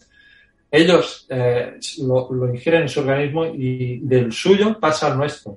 ellos 0.70 1.26
eh, 1.30 1.78
lo, 2.02 2.28
lo 2.32 2.48
ingieren 2.52 2.82
en 2.82 2.88
su 2.88 3.00
organismo 3.00 3.46
y 3.46 4.00
del 4.00 4.32
suyo 4.32 4.78
pasa 4.78 5.06
al 5.08 5.16
nuestro. 5.18 5.56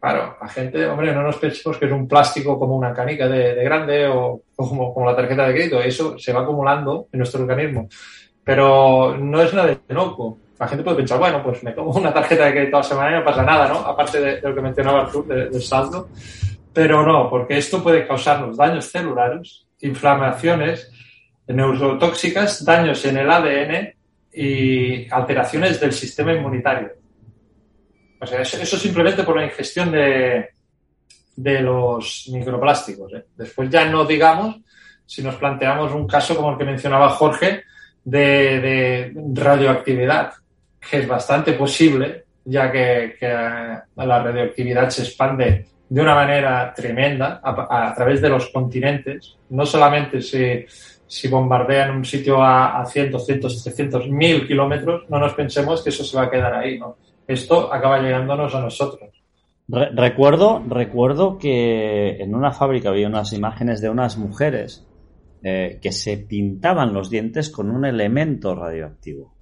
Claro, 0.00 0.36
la 0.40 0.48
gente, 0.48 0.86
hombre, 0.86 1.12
no 1.12 1.22
nos 1.22 1.36
pensemos 1.38 1.76
que 1.76 1.86
es 1.86 1.92
un 1.92 2.06
plástico 2.06 2.58
como 2.58 2.76
una 2.76 2.94
canica 2.94 3.26
de, 3.28 3.54
de 3.54 3.64
grande 3.64 4.06
o, 4.06 4.40
como, 4.54 4.94
como 4.94 5.06
la 5.10 5.16
tarjeta 5.16 5.46
de 5.48 5.54
crédito. 5.54 5.80
Eso 5.82 6.16
se 6.18 6.32
va 6.32 6.42
acumulando 6.42 7.08
en 7.12 7.18
nuestro 7.18 7.40
organismo. 7.42 7.88
Pero 8.44 9.16
no 9.18 9.42
es 9.42 9.52
nada 9.52 9.68
de 9.68 9.78
loco. 9.94 10.38
La 10.58 10.68
gente 10.68 10.84
puede 10.84 10.98
pensar, 10.98 11.18
bueno, 11.18 11.42
pues 11.42 11.62
me 11.64 11.72
tomo 11.72 11.90
una 11.90 12.12
tarjeta 12.14 12.46
de 12.46 12.52
crédito 12.52 12.78
a 12.78 12.82
semana 12.82 13.10
y 13.10 13.18
no 13.18 13.24
pasa 13.24 13.42
nada, 13.42 13.68
¿no? 13.68 13.78
Aparte 13.80 14.20
de, 14.20 14.40
de 14.40 14.48
lo 14.48 14.54
que 14.54 14.60
mencionaba 14.60 15.00
Artur, 15.02 15.26
de- 15.26 15.50
del 15.50 15.62
saldo. 15.62 16.08
Pero 16.72 17.04
no, 17.04 17.28
porque 17.28 17.58
esto 17.58 17.82
puede 17.82 18.06
causarnos 18.06 18.56
daños 18.56 18.86
celulares, 18.90 19.66
inflamaciones 19.80 20.92
neurotóxicas, 21.48 22.64
daños 22.64 23.04
en 23.04 23.16
el 23.18 23.30
ADN 23.30 23.94
y 24.40 25.08
alteraciones 25.10 25.80
del 25.80 25.92
sistema 25.92 26.32
inmunitario. 26.32 26.92
O 28.20 28.26
sea, 28.26 28.40
eso, 28.40 28.76
simplemente 28.76 29.24
por 29.24 29.36
la 29.36 29.44
ingestión 29.44 29.90
de, 29.90 30.50
de 31.34 31.60
los 31.60 32.28
microplásticos. 32.32 33.12
¿eh? 33.14 33.24
Después 33.36 33.68
ya 33.68 33.84
no 33.86 34.04
digamos 34.04 34.60
si 35.04 35.22
nos 35.22 35.34
planteamos 35.36 35.92
un 35.92 36.06
caso 36.06 36.36
como 36.36 36.52
el 36.52 36.58
que 36.58 36.64
mencionaba 36.64 37.08
Jorge 37.08 37.64
de, 38.04 39.12
radioactividad, 39.34 40.34
que 40.78 40.98
es 40.98 41.08
bastante 41.08 41.54
posible, 41.54 42.24
ya 42.44 42.70
que, 42.70 43.16
la 43.20 44.22
radioactividad 44.22 44.88
se 44.90 45.02
expande 45.02 45.66
de 45.88 46.00
una 46.00 46.14
manera 46.14 46.72
tremenda 46.76 47.40
a, 47.42 47.92
través 47.94 48.20
de 48.20 48.28
los 48.28 48.50
continentes. 48.50 49.36
No 49.50 49.66
solamente 49.66 50.20
si, 50.20 50.64
si 51.08 51.26
bombardean 51.28 51.96
un 51.96 52.04
sitio 52.04 52.42
a, 52.42 52.80
a 52.80 52.86
100, 52.86 53.10
200, 53.10 53.62
300, 53.64 54.08
1000 54.08 54.46
kilómetros, 54.46 55.08
no 55.08 55.18
nos 55.18 55.34
pensemos 55.34 55.82
que 55.82 55.88
eso 55.90 56.04
se 56.04 56.16
va 56.16 56.24
a 56.24 56.30
quedar 56.30 56.54
ahí. 56.54 56.78
¿no? 56.78 56.96
Esto 57.26 57.72
acaba 57.72 57.98
llegándonos 57.98 58.54
a 58.54 58.60
nosotros. 58.60 59.10
Re- 59.68 59.90
recuerdo, 59.90 60.62
recuerdo 60.68 61.38
que 61.38 62.22
en 62.22 62.34
una 62.34 62.52
fábrica 62.52 62.90
había 62.90 63.08
unas 63.08 63.32
imágenes 63.32 63.80
de 63.80 63.90
unas 63.90 64.16
mujeres 64.16 64.86
eh, 65.42 65.78
que 65.82 65.92
se 65.92 66.18
pintaban 66.18 66.92
los 66.94 67.10
dientes 67.10 67.50
con 67.50 67.70
un 67.70 67.84
elemento 67.84 68.54
radioactivo. 68.54 69.34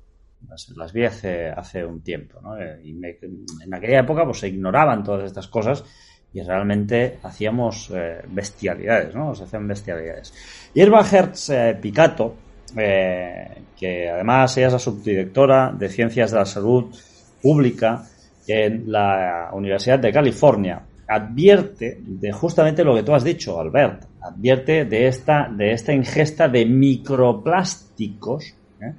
Las, 0.77 0.93
vi 0.93 1.05
hace, 1.05 1.49
hace 1.49 1.85
un 1.85 2.03
tiempo, 2.03 2.41
¿no? 2.41 2.57
Eh, 2.57 2.81
en 2.85 3.75
aquella 3.75 4.01
época 4.01 4.25
pues 4.25 4.39
se 4.39 4.49
ignoraban 4.49 5.03
todas 5.03 5.25
estas 5.25 5.49
cosas 5.49 5.85
y 6.33 6.43
realmente 6.43 7.19
hacíamos 7.23 7.91
eh, 7.95 8.21
bestialidades, 8.29 9.15
¿no? 9.15 9.31
Hacían 9.31 9.67
bestialidades. 9.67 10.66
Irva 10.77 11.01
Hertz 11.11 11.49
eh, 11.49 11.79
Picato, 11.81 12.37
eh, 12.77 13.63
que 13.79 14.11
además 14.11 14.55
ella 14.59 14.67
es 14.67 14.73
la 14.75 14.79
subdirectora 14.79 15.73
de 15.73 15.89
Ciencias 15.89 16.33
de 16.33 16.37
la 16.37 16.45
Salud 16.45 16.95
Pública 17.41 18.05
en 18.47 18.93
la 18.93 19.49
Universidad 19.55 19.99
de 19.99 20.13
California, 20.13 20.83
advierte 21.09 21.99
de 22.03 22.31
justamente 22.31 22.85
lo 22.85 22.95
que 22.95 23.03
tú 23.03 23.15
has 23.15 23.25
dicho, 23.25 23.59
Albert, 23.59 24.05
advierte 24.21 24.85
de 24.85 25.07
esta, 25.07 25.49
de 25.51 25.73
esta 25.73 25.95
ingesta 25.95 26.47
de 26.47 26.67
microplásticos 26.67 28.53
¿eh? 28.79 28.93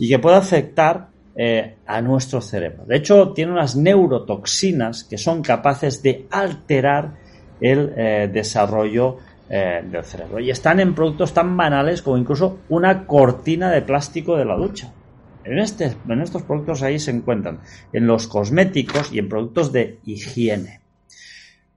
y 0.00 0.08
que 0.08 0.18
puede 0.18 0.36
afectar 0.36 1.14
a 1.86 2.00
nuestro 2.00 2.40
cerebro. 2.40 2.84
De 2.86 2.96
hecho, 2.96 3.32
tiene 3.32 3.50
unas 3.50 3.74
neurotoxinas 3.74 5.02
que 5.02 5.18
son 5.18 5.42
capaces 5.42 6.00
de 6.00 6.26
alterar 6.30 7.14
el 7.60 8.32
desarrollo 8.32 9.18
eh, 9.48 9.82
del 9.84 10.04
cerebro. 10.04 10.40
Y 10.40 10.50
están 10.50 10.80
en 10.80 10.94
productos 10.94 11.34
tan 11.34 11.56
banales 11.56 12.02
como 12.02 12.18
incluso 12.18 12.60
una 12.68 13.06
cortina 13.06 13.70
de 13.70 13.82
plástico 13.82 14.36
de 14.36 14.44
la 14.44 14.56
ducha. 14.56 14.92
En, 15.44 15.58
este, 15.58 15.94
en 16.08 16.20
estos 16.22 16.42
productos 16.42 16.82
ahí 16.82 16.98
se 16.98 17.10
encuentran, 17.10 17.60
en 17.92 18.06
los 18.06 18.26
cosméticos 18.26 19.12
y 19.12 19.18
en 19.18 19.28
productos 19.28 19.72
de 19.72 19.98
higiene. 20.04 20.80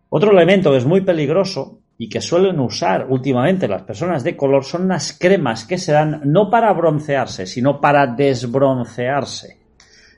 Otro 0.09 0.32
elemento 0.32 0.72
que 0.72 0.78
es 0.78 0.86
muy 0.86 1.01
peligroso 1.01 1.80
y 1.97 2.07
que 2.07 2.22
suelen 2.22 2.59
usar 2.59 3.07
últimamente 3.09 3.68
las 3.68 3.82
personas 3.82 4.24
de 4.24 4.38
color 4.38 4.63
son 4.63 4.84
unas 4.84 5.18
cremas 5.20 5.65
que 5.65 5.78
se 5.78 5.91
dan 5.91 6.22
no 6.24 6.49
para 6.49 6.72
broncearse, 6.72 7.45
sino 7.45 7.82
para 7.82 8.07
desbroncearse. 8.07 9.57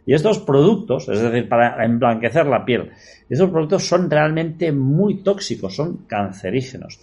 Y 0.05 0.13
estos 0.13 0.39
productos, 0.39 1.07
es 1.09 1.21
decir, 1.21 1.47
para 1.47 1.83
emblanquecer 1.85 2.45
la 2.45 2.65
piel, 2.65 2.91
estos 3.29 3.49
productos 3.49 3.87
son 3.87 4.09
realmente 4.09 4.71
muy 4.71 5.23
tóxicos, 5.23 5.75
son 5.75 6.05
cancerígenos. 6.07 6.99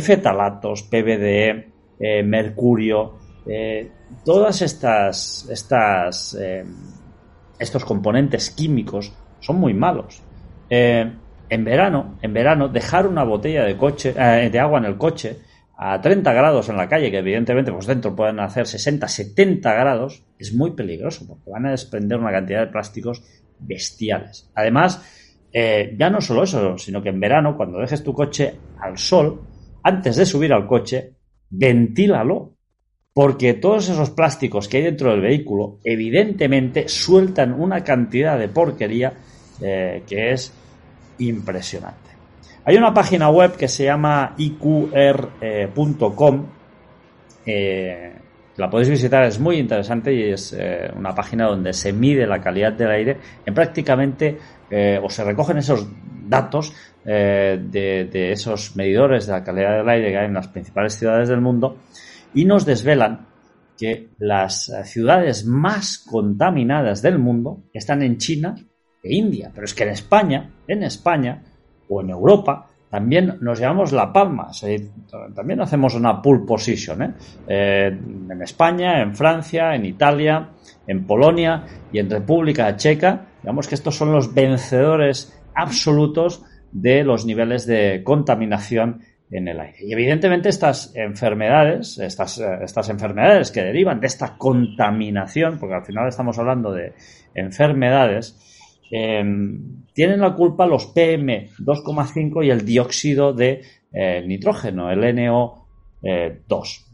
Fetalatos, 0.00 0.82
PBDE, 0.84 1.72
eh, 1.98 2.22
mercurio, 2.22 3.18
eh, 3.46 3.90
todas 4.24 4.62
estas, 4.62 6.36
eh, 6.40 6.64
estos 7.58 7.84
componentes 7.84 8.50
químicos 8.50 9.12
son 9.40 9.56
muy 9.56 9.74
malos. 9.74 10.22
Eh, 10.70 11.10
en 11.48 11.64
verano, 11.64 12.18
en 12.22 12.32
verano, 12.32 12.68
dejar 12.68 13.06
una 13.06 13.24
botella 13.24 13.64
de 13.64 13.76
coche, 13.76 14.12
de 14.14 14.58
agua 14.58 14.78
en 14.78 14.86
el 14.86 14.96
coche 14.96 15.38
a 15.76 16.00
30 16.00 16.32
grados 16.32 16.68
en 16.70 16.76
la 16.76 16.88
calle, 16.88 17.10
que 17.10 17.18
evidentemente 17.18 17.72
pues 17.72 17.86
dentro 17.86 18.16
pueden 18.16 18.40
hacer 18.40 18.66
60, 18.66 19.06
70 19.06 19.74
grados, 19.74 20.24
es 20.38 20.54
muy 20.54 20.70
peligroso 20.70 21.26
porque 21.26 21.50
van 21.50 21.66
a 21.66 21.72
desprender 21.72 22.18
una 22.18 22.30
cantidad 22.30 22.60
de 22.60 22.72
plásticos 22.72 23.22
bestiales. 23.58 24.50
Además, 24.54 25.04
ya 25.52 26.08
no 26.08 26.22
solo 26.22 26.44
eso, 26.44 26.78
sino 26.78 27.02
que 27.02 27.10
en 27.10 27.20
verano, 27.20 27.54
cuando 27.54 27.80
dejes 27.80 28.02
tu 28.02 28.14
coche 28.14 28.54
al 28.80 28.96
sol, 28.96 29.42
antes 29.82 30.16
de 30.16 30.26
subir 30.26 30.52
al 30.52 30.66
coche, 30.66 31.12
ventílalo. 31.50 32.52
Porque 33.14 33.52
todos 33.52 33.90
esos 33.90 34.08
plásticos 34.08 34.68
que 34.68 34.78
hay 34.78 34.84
dentro 34.84 35.10
del 35.10 35.20
vehículo, 35.20 35.80
evidentemente, 35.84 36.88
sueltan 36.88 37.52
una 37.52 37.84
cantidad 37.84 38.38
de 38.38 38.48
porquería 38.48 39.12
eh, 39.60 40.02
que 40.06 40.32
es 40.32 40.50
impresionante. 41.18 42.10
Hay 42.64 42.76
una 42.76 42.94
página 42.94 43.28
web 43.28 43.56
que 43.56 43.68
se 43.68 43.84
llama 43.84 44.34
iqr.com. 44.38 44.76
Eh, 47.44 48.12
la 48.56 48.70
podéis 48.70 48.90
visitar, 48.90 49.24
es 49.24 49.40
muy 49.40 49.56
interesante 49.56 50.12
y 50.14 50.30
es 50.30 50.54
eh, 50.56 50.90
una 50.96 51.14
página 51.14 51.46
donde 51.46 51.72
se 51.72 51.92
mide 51.92 52.26
la 52.26 52.40
calidad 52.40 52.72
del 52.72 52.90
aire 52.90 53.16
en 53.44 53.54
prácticamente, 53.54 54.38
eh, 54.74 54.98
o 55.02 55.10
se 55.10 55.22
recogen 55.22 55.58
esos 55.58 55.86
datos 56.26 56.72
eh, 57.04 57.60
de, 57.62 58.32
esos 58.32 58.74
medidores 58.74 59.26
de 59.26 59.32
la 59.32 59.44
calidad 59.44 59.76
del 59.76 59.88
aire 59.90 60.10
que 60.10 60.16
hay 60.16 60.24
en 60.24 60.32
las 60.32 60.48
principales 60.48 60.94
ciudades 60.94 61.28
del 61.28 61.42
mundo 61.42 61.76
y 62.32 62.46
nos 62.46 62.64
desvelan 62.64 63.26
que 63.76 64.08
las 64.18 64.70
eh, 64.70 64.82
ciudades 64.86 65.44
más 65.44 65.98
contaminadas 65.98 67.02
del 67.02 67.18
mundo 67.18 67.64
están 67.74 68.02
en 68.02 68.16
China 68.16 68.54
e 69.02 69.14
India. 69.14 69.50
Pero 69.54 69.66
es 69.66 69.74
que 69.74 69.82
en 69.82 69.90
España, 69.90 70.50
en 70.66 70.84
España 70.84 71.42
o 71.90 72.00
en 72.00 72.08
Europa, 72.08 72.70
también 72.88 73.36
nos 73.42 73.58
llevamos 73.58 73.92
la 73.92 74.10
palma. 74.10 74.52
también 75.34 75.60
hacemos 75.60 75.94
una 75.94 76.22
pole 76.22 76.46
position. 76.46 77.14
en 77.46 78.42
España, 78.42 79.02
en 79.02 79.14
Francia, 79.14 79.74
en 79.74 79.84
Italia, 79.84 80.48
en 80.86 81.06
Polonia 81.06 81.62
y 81.92 81.98
en 81.98 82.08
República 82.08 82.74
Checa. 82.74 83.31
Digamos 83.42 83.66
que 83.68 83.74
estos 83.74 83.96
son 83.96 84.12
los 84.12 84.34
vencedores 84.34 85.38
absolutos 85.54 86.44
de 86.70 87.04
los 87.04 87.26
niveles 87.26 87.66
de 87.66 88.02
contaminación 88.04 89.02
en 89.30 89.48
el 89.48 89.60
aire. 89.60 89.78
Y 89.80 89.92
evidentemente 89.92 90.48
estas 90.48 90.94
enfermedades, 90.94 91.98
estas, 91.98 92.38
eh, 92.38 92.58
estas 92.62 92.88
enfermedades 92.90 93.50
que 93.50 93.62
derivan 93.62 94.00
de 94.00 94.06
esta 94.06 94.36
contaminación, 94.36 95.58
porque 95.58 95.74
al 95.74 95.84
final 95.84 96.08
estamos 96.08 96.38
hablando 96.38 96.72
de 96.72 96.92
enfermedades, 97.34 98.38
em, 98.90 99.84
tienen 99.94 100.20
la 100.20 100.34
culpa 100.34 100.66
los 100.66 100.94
PM2,5 100.94 102.42
y 102.44 102.50
el 102.50 102.64
dióxido 102.64 103.32
de 103.32 103.62
eh, 103.94 104.22
nitrógeno, 104.26 104.90
el 104.90 105.02
NO2. 105.04 106.86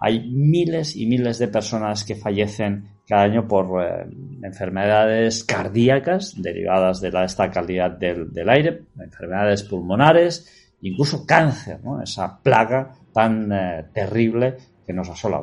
Hay 0.00 0.30
miles 0.30 0.96
y 0.96 1.06
miles 1.06 1.38
de 1.38 1.48
personas 1.48 2.04
que 2.04 2.14
fallecen 2.14 2.88
cada 3.06 3.22
año 3.22 3.46
por 3.46 3.84
eh, 3.84 4.06
enfermedades 4.42 5.44
cardíacas 5.44 6.34
derivadas 6.40 7.00
de 7.00 7.12
la, 7.12 7.24
esta 7.24 7.50
calidad 7.50 7.90
del, 7.90 8.48
aire, 8.48 8.84
enfermedades 8.98 9.62
pulmonares, 9.62 10.74
incluso 10.80 11.26
cáncer, 11.26 11.80
¿no? 11.84 12.02
esa 12.02 12.40
plaga 12.42 12.94
tan 13.12 13.52
eh, 13.52 13.84
terrible 13.92 14.56
que 14.86 14.92
nos 14.92 15.08
asola. 15.10 15.42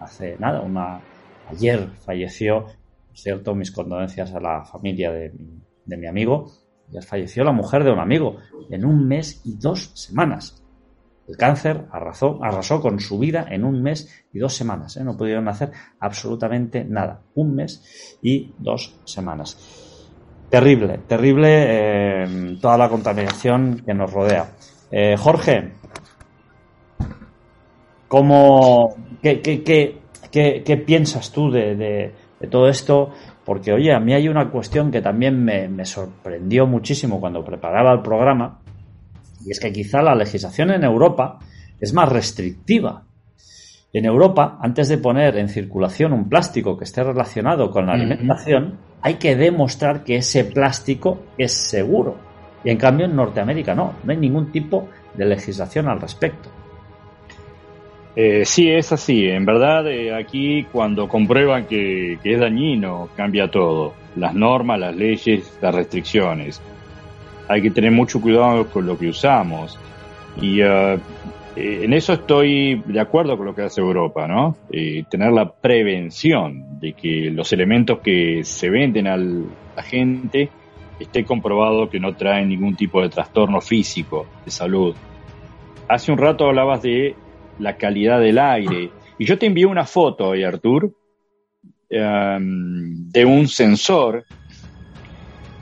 Hace 0.00 0.36
nada, 0.38 1.00
ayer 1.50 1.88
falleció, 2.04 2.66
cierto, 3.12 3.54
mis 3.54 3.72
condolencias 3.72 4.32
a 4.32 4.40
la 4.40 4.64
familia 4.64 5.10
de 5.10 5.32
de 5.86 5.96
mi 5.96 6.06
amigo, 6.06 6.52
ayer 6.88 7.02
falleció 7.02 7.44
la 7.44 7.52
mujer 7.52 7.84
de 7.84 7.92
un 7.92 8.00
amigo 8.00 8.36
en 8.70 8.84
un 8.84 9.06
mes 9.06 9.40
y 9.44 9.56
dos 9.56 9.92
semanas. 9.94 10.62
El 11.28 11.36
cáncer 11.36 11.86
arrasó, 11.90 12.80
con 12.80 13.00
su 13.00 13.18
vida 13.18 13.46
en 13.50 13.64
un 13.64 13.82
mes 13.82 14.26
y 14.32 14.38
dos 14.38 14.54
semanas. 14.54 14.96
¿eh? 14.96 15.04
No 15.04 15.16
pudieron 15.16 15.48
hacer 15.48 15.70
absolutamente 15.98 16.84
nada. 16.84 17.20
Un 17.34 17.54
mes 17.54 18.18
y 18.22 18.52
dos 18.58 19.00
semanas. 19.04 19.58
Terrible, 20.48 21.00
terrible 21.08 21.64
eh, 21.66 22.56
toda 22.60 22.78
la 22.78 22.88
contaminación 22.88 23.82
que 23.84 23.92
nos 23.92 24.12
rodea. 24.12 24.46
Eh, 24.90 25.16
Jorge, 25.18 25.72
¿cómo, 28.06 28.94
qué, 29.20 29.40
qué, 29.42 30.76
piensas 30.86 31.32
tú 31.32 31.50
de, 31.50 32.14
todo 32.48 32.68
esto? 32.68 33.10
Porque, 33.44 33.72
oye, 33.72 33.92
a 33.92 33.98
mí 33.98 34.14
hay 34.14 34.28
una 34.28 34.48
cuestión 34.48 34.92
que 34.92 35.02
también 35.02 35.44
me, 35.44 35.84
sorprendió 35.84 36.66
muchísimo 36.66 37.18
cuando 37.18 37.44
preparaba 37.44 37.92
el 37.92 38.02
programa, 38.02 38.60
y 39.46 39.52
es 39.52 39.60
que 39.60 39.72
quizá 39.72 40.02
la 40.02 40.14
legislación 40.14 40.70
en 40.72 40.84
Europa 40.84 41.38
es 41.80 41.92
más 41.92 42.08
restrictiva. 42.08 43.04
En 43.92 44.04
Europa, 44.04 44.58
antes 44.60 44.88
de 44.88 44.98
poner 44.98 45.38
en 45.38 45.48
circulación 45.48 46.12
un 46.12 46.28
plástico 46.28 46.76
que 46.76 46.84
esté 46.84 47.02
relacionado 47.02 47.70
con 47.70 47.86
la 47.86 47.92
alimentación, 47.92 48.78
hay 49.00 49.14
que 49.14 49.36
demostrar 49.36 50.04
que 50.04 50.16
ese 50.16 50.44
plástico 50.44 51.22
es 51.38 51.52
seguro. 51.52 52.16
Y 52.64 52.70
en 52.70 52.76
cambio 52.78 53.06
en 53.06 53.14
Norteamérica 53.14 53.74
no, 53.74 53.94
no 54.02 54.10
hay 54.10 54.18
ningún 54.18 54.50
tipo 54.50 54.88
de 55.14 55.24
legislación 55.24 55.88
al 55.88 56.00
respecto. 56.00 56.50
Eh, 58.16 58.46
sí, 58.46 58.70
es 58.70 58.90
así. 58.92 59.28
En 59.28 59.44
verdad, 59.44 59.86
eh, 59.88 60.14
aquí 60.14 60.64
cuando 60.72 61.06
comprueban 61.06 61.66
que, 61.66 62.18
es 62.24 62.40
dañino, 62.40 63.10
cambia 63.14 63.50
todo. 63.50 63.92
Las 64.16 64.34
normas, 64.34 64.80
las 64.80 64.96
leyes, 64.96 65.58
las 65.60 65.74
restricciones. 65.74 66.62
Hay 67.48 67.62
que 67.62 67.70
tener 67.70 67.92
mucho 67.92 68.20
cuidado 68.20 68.68
con 68.68 68.86
lo 68.86 68.98
que 68.98 69.08
usamos. 69.08 69.78
Y 70.40 70.62
uh, 70.62 71.00
en 71.56 71.92
eso 71.94 72.12
estoy 72.12 72.82
de 72.86 73.00
acuerdo 73.00 73.36
con 73.36 73.46
lo 73.46 73.54
que 73.54 73.62
hace 73.62 73.80
Europa, 73.80 74.28
¿no? 74.28 74.56
tener 75.08 75.32
la 75.32 75.50
prevención 75.50 76.78
de 76.80 76.92
que 76.92 77.30
los 77.30 77.50
elementos 77.52 78.00
que 78.00 78.44
se 78.44 78.68
venden 78.68 79.06
a 79.06 79.16
la 79.16 79.82
gente 79.82 80.50
esté 81.00 81.24
comprobado 81.24 81.88
que 81.88 82.00
no 82.00 82.14
trae 82.14 82.44
ningún 82.44 82.76
tipo 82.76 83.02
de 83.02 83.08
trastorno 83.08 83.60
físico 83.60 84.26
de 84.44 84.50
salud. 84.50 84.94
Hace 85.88 86.12
un 86.12 86.18
rato 86.18 86.46
hablabas 86.46 86.82
de 86.82 87.14
la 87.58 87.76
calidad 87.76 88.20
del 88.20 88.38
aire 88.38 88.90
y 89.18 89.24
yo 89.24 89.38
te 89.38 89.46
envié 89.46 89.66
una 89.66 89.84
foto 89.84 90.28
hoy, 90.28 90.44
Artur, 90.44 90.92
em, 91.88 93.10
de 93.10 93.24
un 93.24 93.48
sensor 93.48 94.24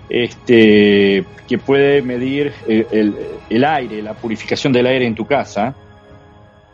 este, 0.08 1.24
que 1.46 1.58
puede 1.58 2.02
medir 2.02 2.52
el, 2.66 3.64
aire, 3.64 4.02
la 4.02 4.14
purificación 4.14 4.72
del 4.72 4.86
aire 4.86 5.06
en 5.06 5.14
tu 5.14 5.26
casa. 5.26 5.74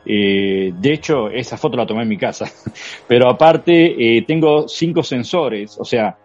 Eh, 0.04 0.72
de 0.76 0.92
hecho, 0.92 1.28
esa 1.28 1.56
foto 1.56 1.76
la 1.76 1.86
tomé 1.86 2.02
en 2.02 2.08
mi 2.08 2.16
casa, 2.16 2.46
pero 3.08 3.28
aparte 3.28 4.16
eh, 4.16 4.22
tengo 4.22 4.66
cinco 4.66 5.02
sensores, 5.02 5.76
o 5.78 5.84
sea, 5.84 6.16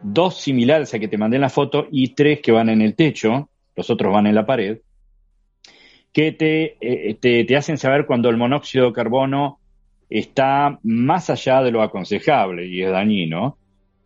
dos 0.00 0.40
similares 0.40 0.94
a 0.94 0.98
que 0.98 1.08
te 1.08 1.18
mandé 1.18 1.36
en 1.36 1.42
la 1.42 1.48
foto 1.48 1.88
y 1.90 2.14
tres 2.14 2.40
que 2.40 2.52
van 2.52 2.68
en 2.68 2.80
el 2.80 2.94
techo, 2.94 3.48
los 3.74 3.90
otros 3.90 4.12
van 4.12 4.26
en 4.28 4.34
la 4.34 4.46
pared, 4.46 4.78
que 6.12 6.32
te, 6.32 6.76
eh, 6.80 7.14
te, 7.14 7.44
te 7.44 7.56
hacen 7.56 7.78
saber 7.78 8.06
cuando 8.06 8.30
el 8.30 8.36
monóxido 8.36 8.86
de 8.86 8.92
carbono 8.92 9.58
está 10.08 10.78
más 10.82 11.30
allá 11.30 11.62
de 11.62 11.70
lo 11.70 11.82
aconsejable 11.82 12.66
y 12.66 12.82
es 12.82 12.90
dañino, 12.90 13.57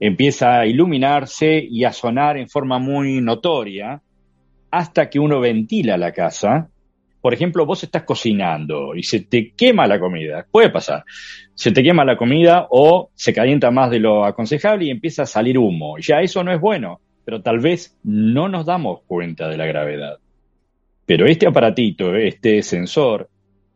empieza 0.07 0.61
a 0.61 0.67
iluminarse 0.67 1.65
y 1.69 1.85
a 1.85 1.93
sonar 1.93 2.37
en 2.37 2.49
forma 2.49 2.79
muy 2.79 3.21
notoria 3.21 4.03
hasta 4.71 5.09
que 5.09 5.19
uno 5.19 5.41
ventila 5.41 5.97
la 5.97 6.13
casa 6.13 6.69
por 7.23 7.33
ejemplo, 7.33 7.65
vos 7.65 7.85
estás 7.85 8.03
cocinando 8.03 8.97
y 8.97 9.05
se 9.05 9.21
te 9.21 9.53
quema 9.53 9.87
la 9.87 10.01
comida, 10.01 10.45
puede 10.51 10.71
pasar, 10.71 11.05
se 11.55 11.71
te 11.71 11.81
quema 11.85 12.05
la 12.05 12.17
comida 12.17 12.67
o 12.69 13.11
se 13.15 13.33
calienta 13.33 13.71
más 13.71 13.93
de 13.93 14.01
lo 14.01 14.25
aconsejable 14.25 14.87
y 14.87 14.91
empieza 14.91 15.23
a 15.23 15.27
salir 15.27 15.57
humo. 15.57 15.99
Ya 15.99 16.21
eso 16.21 16.43
no 16.43 16.53
es 16.53 16.61
bueno, 16.61 17.01
pero 17.25 17.41
tal 17.41 17.61
vez 17.61 17.97
no 18.03 18.49
nos 18.49 18.67
damos 18.67 19.03
cuenta 19.07 19.49
de 19.49 19.57
la 19.57 19.67
gravedad. 19.67 20.19
Pero 21.07 21.27
este 21.27 21.47
aparatito, 21.47 22.17
este 22.17 22.61
sensor, 22.61 23.29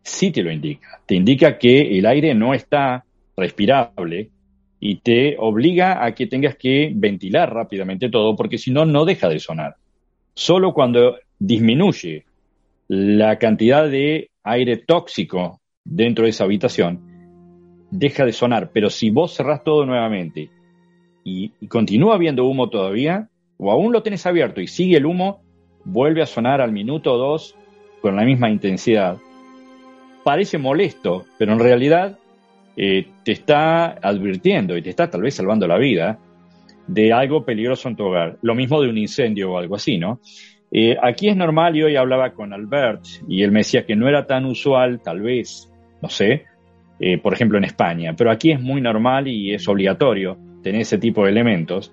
sí 0.02 0.32
te 0.32 0.42
lo 0.42 0.50
indica. 0.50 1.00
Te 1.06 1.14
indica 1.14 1.56
que 1.56 1.96
el 1.98 2.06
aire 2.06 2.34
no 2.34 2.52
está 2.52 3.04
respirable 3.36 4.30
y 4.80 4.96
te 4.96 5.36
obliga 5.38 6.04
a 6.04 6.14
que 6.14 6.26
tengas 6.26 6.56
que 6.56 6.92
ventilar 6.94 7.52
rápidamente 7.52 8.10
todo 8.10 8.36
porque 8.36 8.58
si 8.58 8.70
no, 8.70 8.84
no 8.84 9.04
deja 9.04 9.28
de 9.28 9.38
sonar. 9.38 9.76
Solo 10.34 10.72
cuando 10.74 11.16
disminuye 11.38 12.24
la 12.88 13.38
cantidad 13.38 13.88
de 13.88 14.30
aire 14.42 14.76
tóxico 14.76 15.60
dentro 15.84 16.24
de 16.24 16.30
esa 16.30 16.44
habitación 16.44 17.00
deja 17.90 18.24
de 18.24 18.32
sonar. 18.32 18.70
Pero 18.72 18.90
si 18.90 19.10
vos 19.10 19.34
cerrás 19.34 19.64
todo 19.64 19.86
nuevamente 19.86 20.50
y, 21.24 21.50
continúa 21.68 22.14
habiendo 22.14 22.44
humo 22.46 22.68
todavía, 22.68 23.28
o 23.58 23.70
aún 23.70 23.92
lo 23.92 24.02
tenés 24.02 24.26
abierto 24.26 24.60
y 24.60 24.66
sigue 24.66 24.98
el 24.98 25.06
humo, 25.06 25.40
vuelve 25.84 26.22
a 26.22 26.26
sonar 26.26 26.60
al 26.60 26.72
minuto 26.72 27.14
o 27.14 27.18
dos 27.18 27.56
con 28.00 28.16
la 28.16 28.24
misma 28.24 28.50
intensidad. 28.50 29.18
Parece 30.24 30.58
molesto, 30.58 31.24
pero 31.38 31.52
en 31.52 31.60
realidad 31.60 32.18
eh, 32.76 33.06
te 33.24 33.32
está 33.32 33.98
advirtiendo 34.02 34.76
y 34.76 34.82
te 34.82 34.90
está 34.90 35.08
tal 35.08 35.22
vez 35.22 35.34
salvando 35.34 35.66
la 35.66 35.78
vida 35.78 36.18
de 36.86 37.12
algo 37.12 37.44
peligroso 37.44 37.88
en 37.88 37.96
tu 37.96 38.04
hogar. 38.04 38.38
Lo 38.42 38.54
mismo 38.54 38.80
de 38.80 38.88
un 38.88 38.98
incendio 38.98 39.52
o 39.52 39.58
algo 39.58 39.76
así, 39.76 39.98
¿no? 39.98 40.20
Eh, 40.70 40.96
aquí 41.00 41.28
es 41.28 41.36
normal, 41.36 41.76
y 41.76 41.82
hoy 41.82 41.96
hablaba 41.96 42.32
con 42.32 42.52
Albert, 42.52 43.02
y 43.28 43.42
él 43.42 43.52
me 43.52 43.60
decía 43.60 43.86
que 43.86 43.96
no 43.96 44.08
era 44.08 44.26
tan 44.26 44.44
usual, 44.44 45.00
tal 45.00 45.20
vez, 45.20 45.72
no 46.02 46.08
sé, 46.08 46.44
eh, 46.98 47.18
por 47.18 47.32
ejemplo 47.32 47.58
en 47.58 47.64
España, 47.64 48.14
pero 48.16 48.30
aquí 48.30 48.50
es 48.50 48.60
muy 48.60 48.80
normal 48.80 49.28
y 49.28 49.54
es 49.54 49.68
obligatorio 49.68 50.36
tener 50.62 50.80
ese 50.80 50.98
tipo 50.98 51.24
de 51.24 51.30
elementos. 51.30 51.92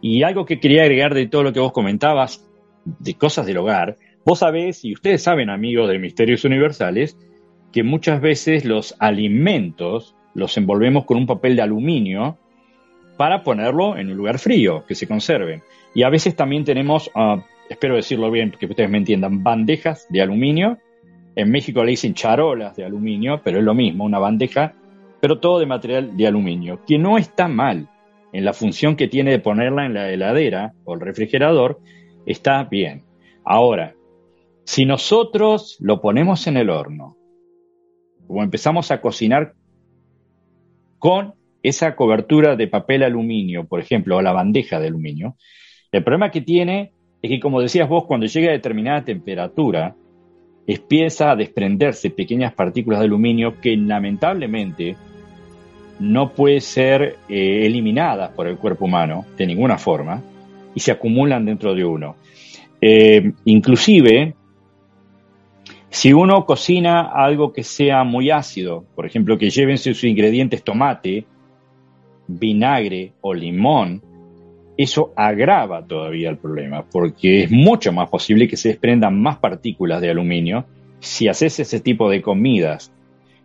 Y 0.00 0.24
algo 0.24 0.44
que 0.44 0.58
quería 0.58 0.82
agregar 0.82 1.14
de 1.14 1.26
todo 1.26 1.44
lo 1.44 1.52
que 1.52 1.60
vos 1.60 1.72
comentabas, 1.72 2.48
de 2.84 3.14
cosas 3.14 3.46
del 3.46 3.58
hogar, 3.58 3.96
vos 4.24 4.40
sabés, 4.40 4.84
y 4.84 4.92
ustedes 4.94 5.22
saben, 5.22 5.48
amigos 5.48 5.88
de 5.88 5.98
Misterios 5.98 6.44
Universales, 6.44 7.16
que 7.72 7.82
muchas 7.82 8.20
veces 8.20 8.64
los 8.64 8.94
alimentos 8.98 10.14
los 10.34 10.56
envolvemos 10.56 11.04
con 11.04 11.16
un 11.16 11.26
papel 11.26 11.56
de 11.56 11.62
aluminio 11.62 12.38
para 13.16 13.42
ponerlo 13.42 13.96
en 13.96 14.10
un 14.10 14.16
lugar 14.16 14.38
frío, 14.38 14.84
que 14.86 14.94
se 14.94 15.06
conserven. 15.06 15.62
Y 15.94 16.02
a 16.02 16.08
veces 16.08 16.36
también 16.36 16.64
tenemos, 16.64 17.10
ah, 17.14 17.44
espero 17.68 17.96
decirlo 17.96 18.30
bien, 18.30 18.52
que 18.58 18.66
ustedes 18.66 18.90
me 18.90 18.98
entiendan, 18.98 19.42
bandejas 19.42 20.06
de 20.08 20.22
aluminio. 20.22 20.78
En 21.34 21.50
México 21.50 21.84
le 21.84 21.92
dicen 21.92 22.14
charolas 22.14 22.76
de 22.76 22.84
aluminio, 22.84 23.40
pero 23.42 23.58
es 23.58 23.64
lo 23.64 23.74
mismo, 23.74 24.04
una 24.04 24.18
bandeja, 24.18 24.74
pero 25.20 25.38
todo 25.38 25.58
de 25.58 25.66
material 25.66 26.16
de 26.16 26.26
aluminio, 26.26 26.80
que 26.86 26.98
no 26.98 27.18
está 27.18 27.48
mal. 27.48 27.88
En 28.32 28.44
la 28.46 28.54
función 28.54 28.96
que 28.96 29.08
tiene 29.08 29.30
de 29.30 29.38
ponerla 29.38 29.84
en 29.84 29.94
la 29.94 30.10
heladera 30.10 30.72
o 30.84 30.94
el 30.94 31.00
refrigerador, 31.00 31.80
está 32.24 32.64
bien. 32.64 33.04
Ahora, 33.44 33.94
si 34.64 34.86
nosotros 34.86 35.76
lo 35.80 36.00
ponemos 36.00 36.46
en 36.46 36.56
el 36.56 36.70
horno 36.70 37.16
o 38.28 38.42
empezamos 38.42 38.90
a 38.90 39.00
cocinar 39.00 39.54
con 40.98 41.34
esa 41.62 41.94
cobertura 41.94 42.56
de 42.56 42.68
papel 42.68 43.02
aluminio, 43.02 43.64
por 43.64 43.80
ejemplo, 43.80 44.16
o 44.16 44.22
la 44.22 44.32
bandeja 44.32 44.80
de 44.80 44.88
aluminio, 44.88 45.36
el 45.90 46.02
problema 46.02 46.30
que 46.30 46.40
tiene 46.40 46.92
es 47.20 47.30
que, 47.30 47.40
como 47.40 47.60
decías 47.60 47.88
vos, 47.88 48.04
cuando 48.06 48.26
llega 48.26 48.48
a 48.48 48.52
determinada 48.52 49.04
temperatura, 49.04 49.94
empieza 50.66 51.30
a 51.30 51.36
desprenderse 51.36 52.10
pequeñas 52.10 52.52
partículas 52.52 53.00
de 53.00 53.06
aluminio 53.06 53.60
que 53.60 53.76
lamentablemente 53.76 54.96
no 56.00 56.32
pueden 56.32 56.60
ser 56.60 57.16
eh, 57.28 57.66
eliminadas 57.66 58.30
por 58.30 58.48
el 58.48 58.56
cuerpo 58.56 58.86
humano 58.86 59.24
de 59.36 59.46
ninguna 59.46 59.78
forma 59.78 60.22
y 60.74 60.80
se 60.80 60.90
acumulan 60.90 61.44
dentro 61.44 61.74
de 61.74 61.84
uno. 61.84 62.16
Eh, 62.80 63.32
inclusive, 63.44 64.34
si 65.92 66.14
uno 66.14 66.46
cocina 66.46 67.02
algo 67.02 67.52
que 67.52 67.62
sea 67.62 68.02
muy 68.02 68.30
ácido, 68.30 68.86
por 68.94 69.04
ejemplo, 69.04 69.36
que 69.36 69.50
lleven 69.50 69.76
sus 69.76 70.02
ingredientes 70.04 70.64
tomate, 70.64 71.26
vinagre 72.26 73.12
o 73.20 73.34
limón, 73.34 74.02
eso 74.74 75.12
agrava 75.14 75.86
todavía 75.86 76.30
el 76.30 76.38
problema, 76.38 76.82
porque 76.90 77.42
es 77.42 77.50
mucho 77.50 77.92
más 77.92 78.08
posible 78.08 78.48
que 78.48 78.56
se 78.56 78.70
desprendan 78.70 79.20
más 79.20 79.36
partículas 79.36 80.00
de 80.00 80.08
aluminio 80.08 80.64
si 80.98 81.28
haces 81.28 81.60
ese 81.60 81.80
tipo 81.80 82.08
de 82.08 82.22
comidas 82.22 82.90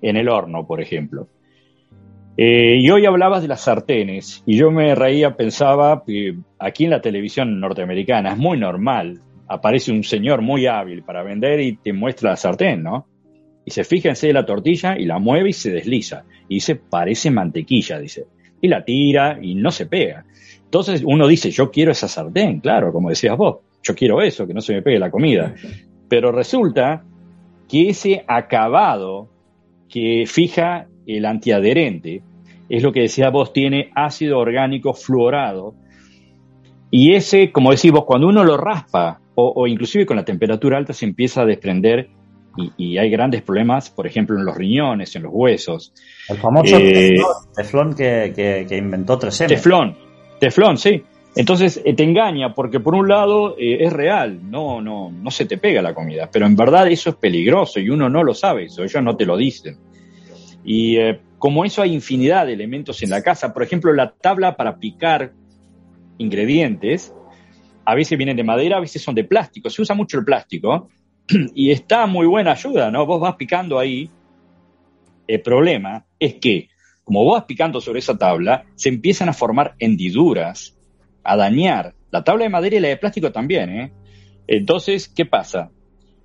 en 0.02 0.16
el 0.16 0.30
horno, 0.30 0.66
por 0.66 0.82
ejemplo. 0.82 1.28
Eh, 2.38 2.78
y 2.80 2.90
hoy 2.90 3.06
hablabas 3.06 3.42
de 3.42 3.50
las 3.50 3.62
sartenes, 3.62 4.42
y 4.46 4.56
yo 4.56 4.72
me 4.72 4.96
reía, 4.96 5.36
pensaba 5.36 6.02
que 6.06 6.38
aquí 6.60 6.86
en 6.86 6.92
la 6.92 7.02
televisión 7.02 7.60
norteamericana 7.60 8.32
es 8.32 8.38
muy 8.38 8.58
normal, 8.58 9.20
aparece 9.48 9.92
un 9.92 10.04
señor 10.04 10.42
muy 10.42 10.66
hábil 10.66 11.04
para 11.04 11.24
vender 11.24 11.60
y 11.60 11.78
te 11.78 11.94
muestra 11.94 12.32
la 12.32 12.38
sartén, 12.38 12.84
¿no? 12.84 13.08
Y 13.66 13.72
se 13.72 13.84
fija 13.84 14.14
en 14.20 14.34
la 14.34 14.46
tortilla 14.46 14.98
y 14.98 15.06
la 15.06 15.20
mueve 15.20 15.50
y 15.50 15.54
se 15.54 15.72
desliza. 15.72 16.24
Y 16.48 16.56
dice, 16.56 16.76
parece 16.76 17.32
mantequilla, 17.32 18.00
dice. 18.00 18.26
Y 18.62 18.68
la 18.68 18.84
tira 18.84 19.40
y 19.42 19.56
no 19.56 19.72
se 19.72 19.86
pega. 19.86 20.26
Entonces 20.64 21.04
uno 21.06 21.28
dice, 21.28 21.52
yo 21.52 21.70
quiero 21.70 21.92
esa 21.92 22.08
sartén, 22.08 22.60
claro, 22.60 22.92
como 22.92 23.10
decías 23.10 23.38
vos, 23.38 23.58
yo 23.84 23.96
quiero 23.96 24.22
eso, 24.22 24.48
que 24.48 24.54
no 24.54 24.62
se 24.62 24.74
me 24.74 24.82
pegue 24.82 25.00
la 25.00 25.12
comida. 25.12 25.54
Pero 26.08 26.32
resulta 26.32 27.04
que 27.68 27.90
ese 27.90 28.24
acabado 28.28 29.30
que 29.90 30.26
fija 30.28 30.88
el 31.06 31.26
antiadherente, 31.26 32.22
es 32.70 32.84
lo 32.84 32.92
que 32.92 33.02
decías 33.02 33.32
vos, 33.32 33.54
tiene 33.54 33.92
ácido 33.96 34.40
orgánico 34.40 34.94
fluorado. 34.94 35.76
Y 36.92 37.14
ese, 37.14 37.52
como 37.52 37.72
decís 37.72 37.92
vos, 37.92 38.06
cuando 38.06 38.28
uno 38.28 38.44
lo 38.44 38.58
raspa, 38.58 39.22
o, 39.40 39.68
inclusive 39.68 40.06
con 40.06 40.18
la 40.18 40.26
temperatura 40.26 40.78
alta, 40.78 40.94
se 40.94 41.06
empieza 41.06 41.42
a 41.42 41.46
desprender 41.46 42.10
y, 42.76 42.98
hay 42.98 43.12
grandes 43.12 43.44
problemas, 43.44 43.92
por 43.92 44.08
ejemplo, 44.08 44.36
en 44.36 44.44
los 44.44 44.58
riñones, 44.58 45.16
en 45.16 45.24
los 45.24 45.32
huesos. 45.32 45.94
El 46.28 46.38
famoso 46.38 46.76
eh, 46.80 47.18
teflón, 47.56 47.94
que, 47.94 48.34
que, 48.68 48.78
inventó 48.78 49.20
3M. 49.20 49.48
Teflón, 49.48 49.96
Teflón, 50.40 50.78
sí. 50.80 51.04
Entonces 51.36 51.80
eh, 51.86 51.94
te 51.94 52.04
engaña 52.04 52.56
porque 52.56 52.80
por 52.80 52.96
un 52.96 53.08
lado 53.08 53.56
eh, 53.60 53.78
es 53.82 53.94
real, 53.94 54.50
no, 54.50 54.82
no, 54.82 55.12
no 55.12 55.30
se 55.30 55.46
te 55.46 55.60
pega 55.60 55.84
la 55.84 55.94
comida, 55.94 56.28
pero 56.32 56.48
en 56.48 56.56
verdad 56.56 56.88
eso 56.88 57.12
es 57.12 57.16
peligroso 57.18 57.80
y 57.80 57.92
uno 57.92 58.10
no 58.10 58.24
lo 58.24 58.34
sabe, 58.34 58.66
eso 58.66 58.84
ellos 58.84 59.04
no 59.04 59.16
te 59.16 59.28
lo 59.28 59.38
dicen. 59.38 59.78
Y 60.66 60.98
como 61.38 61.64
eso 61.64 61.84
hay 61.84 61.94
infinidad 61.94 62.48
de 62.48 62.54
elementos 62.54 63.04
en 63.04 63.12
la 63.12 63.22
casa, 63.22 63.54
por 63.54 63.62
ejemplo 63.62 63.94
la 63.94 64.14
tabla 64.14 64.58
para 64.58 64.78
picar 64.78 65.34
ingredientes, 66.18 67.14
a 67.90 67.96
veces 67.96 68.18
vienen 68.18 68.36
de 68.36 68.44
madera, 68.44 68.76
a 68.76 68.82
veces 68.82 69.02
son 69.02 69.16
de 69.16 69.24
plástico, 69.24 69.70
se 69.70 69.82
usa 69.82 69.96
mucho 69.96 70.20
el 70.20 70.26
plástico 70.26 70.90
y 71.56 71.72
está 71.72 72.06
muy 72.06 72.28
buena 72.28 72.52
ayuda, 72.52 72.92
¿no? 72.92 73.06
Vos 73.06 73.22
vas 73.22 73.38
picando 73.38 73.80
ahí, 73.80 74.12
el 75.26 75.42
problema 75.42 76.06
es 76.20 76.36
que 76.36 76.68
como 77.06 77.24
vos 77.24 77.38
vas 77.40 77.46
picando 77.46 77.80
sobre 77.80 78.00
esa 78.00 78.18
tabla, 78.18 78.66
se 78.76 78.90
empiezan 78.90 79.30
a 79.30 79.34
formar 79.34 79.76
hendiduras, 79.80 80.78
a 81.24 81.38
dañar. 81.38 81.96
La 82.12 82.26
tabla 82.26 82.44
de 82.44 82.50
madera 82.50 82.76
y 82.76 82.80
la 82.82 82.90
de 82.90 82.98
plástico 82.98 83.32
también, 83.32 83.70
¿eh? 83.70 83.92
Entonces, 84.48 85.08
¿qué 85.08 85.26
pasa? 85.26 85.72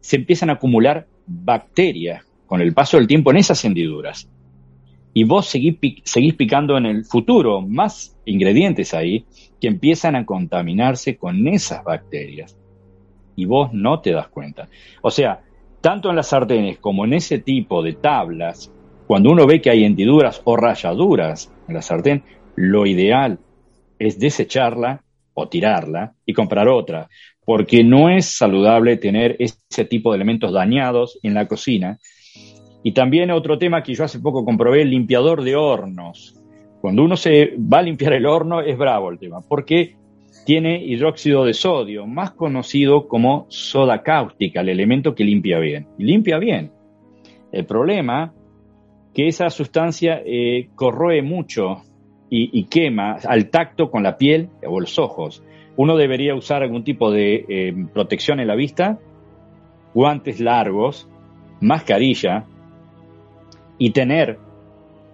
Se 0.01 0.17
empiezan 0.17 0.51
a 0.51 0.55
acumular 0.55 1.07
bacterias 1.29 2.25
con 2.47 2.61
el 2.61 2.75
paso 2.75 2.97
del 2.97 3.07
tiempo 3.07 3.31
en 3.31 3.37
esas 3.37 3.65
hendiduras. 3.65 4.29
Y 5.15 5.25
vos 5.25 5.47
seguís, 5.47 5.77
seguís 6.05 6.35
picando 6.35 6.77
en 6.77 6.87
el 6.87 7.05
futuro 7.05 7.61
más 7.61 8.17
ingredientes 8.25 8.95
ahí 8.95 9.25
que 9.61 9.69
empiezan 9.69 10.17
a 10.17 10.27
contaminarse 10.27 11.17
con 11.17 11.47
esas 11.49 11.85
bacterias. 11.85 12.57
Y 13.37 13.45
vos 13.45 13.73
no 13.73 14.01
te 14.01 14.13
das 14.13 14.29
cuenta. 14.29 14.69
O 15.03 15.11
sea, 15.11 15.43
tanto 15.81 16.11
en 16.11 16.17
las 16.17 16.29
sartenes 16.29 16.79
como 16.79 17.05
en 17.05 17.15
ese 17.15 17.39
tipo 17.39 17.83
de 17.83 17.95
tablas 17.95 18.73
cuando 19.07 19.31
uno 19.31 19.47
ve 19.47 19.61
que 19.61 19.69
hay 19.69 19.85
hendiduras 19.85 20.41
o 20.45 20.57
rayaduras 20.57 21.53
en 21.69 21.75
la 21.75 21.83
sartén, 21.83 22.23
lo 22.57 22.87
ideal 22.87 23.39
es 23.99 24.19
desecharla 24.19 25.05
o 25.35 25.49
tirarla 25.49 26.15
y 26.25 26.33
comprar 26.33 26.69
otra, 26.69 27.09
porque 27.45 27.85
no 27.85 28.09
es 28.09 28.27
saludable 28.27 28.97
tener 28.97 29.37
ese 29.39 29.85
tipo 29.85 30.11
de 30.11 30.17
elementos 30.17 30.53
dañados 30.53 31.19
en 31.23 31.35
la 31.35 31.47
cocina. 31.47 31.99
Y 32.83 32.93
también 32.93 33.31
otro 33.31 33.59
tema 33.59 33.83
que 33.83 33.95
yo 33.95 34.05
hace 34.05 34.21
poco 34.21 34.45
comprobé, 34.45 34.83
el 34.83 34.91
limpiador 34.91 35.43
de 35.43 35.57
hornos. 35.57 36.39
Cuando 36.81 37.05
uno 37.05 37.17
se 37.17 37.55
va 37.57 37.79
a 37.79 37.83
limpiar 37.83 38.13
el 38.15 38.27
horno 38.27 38.61
es 38.61 38.77
bravo 38.77 39.11
el 39.11 39.19
tema, 39.19 39.41
porque 39.41 39.95
tiene 40.45 40.85
hidróxido 40.85 41.45
de 41.45 41.55
sodio, 41.55 42.07
más 42.07 42.33
conocido 42.33 43.07
como 43.07 43.47
soda 43.49 44.03
cáustica, 44.03 44.61
el 44.61 44.71
elemento 44.71 45.15
que 45.15 45.25
limpia 45.25 45.59
bien. 45.59 45.87
Limpia 45.99 46.39
bien. 46.39 46.73
El 47.53 47.65
problema 47.67 48.33
que 49.15 49.29
esa 49.29 49.51
sustancia 49.51 50.23
eh, 50.25 50.71
corroe 50.75 51.23
mucho 51.23 51.83
y, 52.35 52.65
quema 52.65 53.19
al 53.29 53.51
tacto 53.51 53.91
con 53.91 54.03
la 54.03 54.17
piel 54.17 54.49
o 54.67 54.81
los 54.81 54.99
ojos. 54.99 55.45
Uno 55.77 55.99
debería 55.99 56.35
usar 56.35 56.63
algún 56.63 56.83
tipo 56.83 57.11
de 57.11 57.45
eh, 57.47 57.75
protección 57.93 58.41
en 58.41 58.49
la 58.49 58.55
vista, 58.55 58.99
guantes 59.93 60.41
largos, 60.41 61.11
mascarilla 61.61 62.47
y 63.83 63.91
tener 63.91 64.39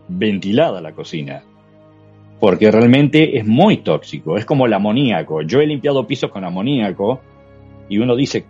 ventilada 0.09 0.83
la 0.83 0.93
cocina. 0.93 1.43
Porque 2.39 2.71
realmente 2.71 3.39
es 3.39 3.47
muy 3.47 3.79
tóxico, 3.79 4.37
es 4.37 4.45
como 4.45 4.67
el 4.67 4.75
amoníaco. 4.75 5.41
Yo 5.41 5.63
he 5.63 5.67
limpiado 5.67 6.07
pisos 6.07 6.31
con 6.31 6.45
amoníaco 6.45 7.19
y 7.89 7.97
uno 7.97 8.15
dice, 8.15 8.45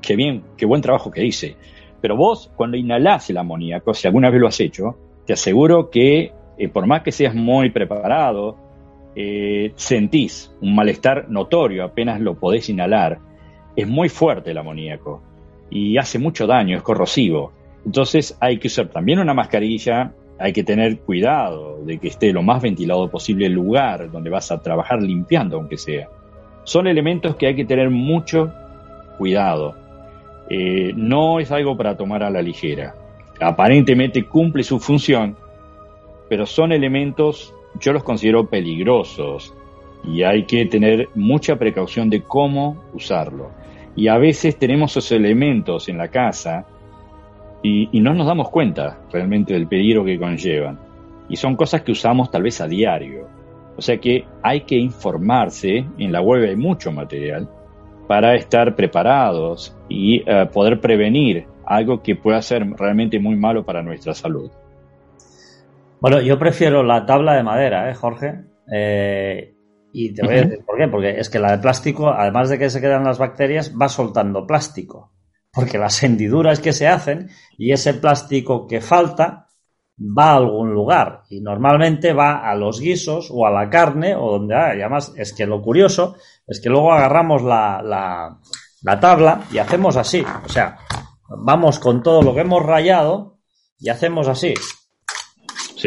qué 0.00 0.14
bien, 0.14 0.44
qué 0.56 0.66
buen 0.66 0.82
trabajo 0.82 1.10
que 1.10 1.24
hice. 1.24 1.56
Pero 2.00 2.16
vos, 2.16 2.48
cuando 2.54 2.76
inhalás 2.76 3.28
el 3.30 3.38
amoníaco, 3.38 3.92
si 3.92 4.06
alguna 4.06 4.30
vez 4.30 4.40
lo 4.40 4.46
has 4.46 4.60
hecho, 4.60 4.96
te 5.26 5.32
aseguro 5.32 5.90
que 5.90 6.32
eh, 6.56 6.68
por 6.68 6.86
más 6.86 7.02
que 7.02 7.10
seas 7.10 7.34
muy 7.34 7.70
preparado, 7.70 8.56
eh, 9.16 9.72
sentís 9.74 10.54
un 10.60 10.76
malestar 10.76 11.28
notorio 11.28 11.82
apenas 11.82 12.20
lo 12.20 12.38
podés 12.38 12.68
inhalar. 12.68 13.18
Es 13.74 13.88
muy 13.88 14.10
fuerte 14.10 14.52
el 14.52 14.58
amoníaco 14.58 15.22
y 15.70 15.98
hace 15.98 16.20
mucho 16.20 16.46
daño, 16.46 16.76
es 16.76 16.84
corrosivo. 16.84 17.55
Entonces 17.86 18.36
hay 18.40 18.58
que 18.58 18.66
usar 18.66 18.88
también 18.88 19.20
una 19.20 19.32
mascarilla, 19.32 20.12
hay 20.40 20.52
que 20.52 20.64
tener 20.64 20.98
cuidado 20.98 21.84
de 21.84 21.98
que 21.98 22.08
esté 22.08 22.32
lo 22.32 22.42
más 22.42 22.60
ventilado 22.60 23.08
posible 23.08 23.46
el 23.46 23.52
lugar 23.52 24.10
donde 24.10 24.28
vas 24.28 24.50
a 24.50 24.60
trabajar 24.60 25.00
limpiando, 25.00 25.56
aunque 25.56 25.78
sea. 25.78 26.08
Son 26.64 26.88
elementos 26.88 27.36
que 27.36 27.46
hay 27.46 27.54
que 27.54 27.64
tener 27.64 27.88
mucho 27.88 28.52
cuidado. 29.18 29.76
Eh, 30.50 30.92
no 30.96 31.38
es 31.38 31.52
algo 31.52 31.76
para 31.76 31.96
tomar 31.96 32.24
a 32.24 32.30
la 32.30 32.42
ligera. 32.42 32.96
Aparentemente 33.40 34.24
cumple 34.24 34.64
su 34.64 34.80
función, 34.80 35.36
pero 36.28 36.44
son 36.44 36.72
elementos, 36.72 37.54
yo 37.78 37.92
los 37.92 38.02
considero 38.02 38.48
peligrosos 38.48 39.54
y 40.02 40.24
hay 40.24 40.42
que 40.44 40.66
tener 40.66 41.08
mucha 41.14 41.56
precaución 41.56 42.10
de 42.10 42.22
cómo 42.22 42.82
usarlo. 42.94 43.52
Y 43.94 44.08
a 44.08 44.18
veces 44.18 44.58
tenemos 44.58 44.90
esos 44.90 45.12
elementos 45.12 45.88
en 45.88 45.98
la 45.98 46.08
casa 46.08 46.66
y, 47.66 47.88
y 47.92 48.00
no 48.00 48.14
nos 48.14 48.26
damos 48.26 48.50
cuenta 48.50 49.00
realmente 49.12 49.52
del 49.52 49.66
peligro 49.66 50.04
que 50.04 50.18
conllevan. 50.18 50.78
Y 51.28 51.36
son 51.36 51.56
cosas 51.56 51.82
que 51.82 51.92
usamos 51.92 52.30
tal 52.30 52.42
vez 52.42 52.60
a 52.60 52.68
diario. 52.68 53.28
O 53.76 53.82
sea 53.82 53.98
que 53.98 54.24
hay 54.42 54.60
que 54.62 54.76
informarse, 54.76 55.84
en 55.98 56.12
la 56.12 56.20
web 56.20 56.48
hay 56.48 56.56
mucho 56.56 56.92
material, 56.92 57.48
para 58.06 58.36
estar 58.36 58.76
preparados 58.76 59.76
y 59.88 60.22
eh, 60.24 60.46
poder 60.52 60.80
prevenir 60.80 61.46
algo 61.64 62.02
que 62.02 62.14
pueda 62.14 62.40
ser 62.40 62.64
realmente 62.78 63.18
muy 63.18 63.34
malo 63.34 63.64
para 63.64 63.82
nuestra 63.82 64.14
salud. 64.14 64.50
Bueno, 66.00 66.20
yo 66.20 66.38
prefiero 66.38 66.84
la 66.84 67.04
tabla 67.04 67.34
de 67.34 67.42
madera, 67.42 67.90
¿eh, 67.90 67.94
Jorge? 67.94 68.44
Eh, 68.72 69.54
y 69.92 70.14
te 70.14 70.22
voy 70.24 70.34
a 70.34 70.42
decir 70.42 70.64
por 70.64 70.78
qué. 70.78 70.88
Porque 70.88 71.18
es 71.18 71.28
que 71.28 71.40
la 71.40 71.50
de 71.50 71.58
plástico, 71.58 72.08
además 72.10 72.48
de 72.48 72.58
que 72.58 72.70
se 72.70 72.80
quedan 72.80 73.02
las 73.02 73.18
bacterias, 73.18 73.74
va 73.74 73.88
soltando 73.88 74.46
plástico. 74.46 75.10
Porque 75.56 75.78
las 75.78 76.00
hendiduras 76.02 76.60
que 76.60 76.72
se 76.72 76.86
hacen 76.86 77.30
y 77.58 77.72
ese 77.72 77.94
plástico 77.94 78.66
que 78.68 78.80
falta 78.80 79.48
va 79.98 80.32
a 80.32 80.36
algún 80.36 80.72
lugar. 80.72 81.22
Y 81.30 81.40
normalmente 81.40 82.12
va 82.12 82.48
a 82.48 82.54
los 82.54 82.78
guisos 82.78 83.30
o 83.32 83.46
a 83.46 83.50
la 83.50 83.68
carne 83.70 84.14
o 84.14 84.32
donde 84.32 84.54
hay. 84.54 84.80
Además, 84.82 85.12
es 85.16 85.32
que 85.32 85.46
lo 85.46 85.62
curioso 85.62 86.16
es 86.46 86.60
que 86.60 86.68
luego 86.68 86.92
agarramos 86.92 87.42
la, 87.42 87.82
la, 87.82 88.38
la 88.82 89.00
tabla 89.00 89.44
y 89.50 89.58
hacemos 89.58 89.96
así. 89.96 90.24
O 90.44 90.48
sea, 90.48 90.78
vamos 91.28 91.78
con 91.78 92.02
todo 92.02 92.22
lo 92.22 92.34
que 92.34 92.42
hemos 92.42 92.62
rayado 92.62 93.38
y 93.78 93.88
hacemos 93.88 94.28
así. 94.28 94.54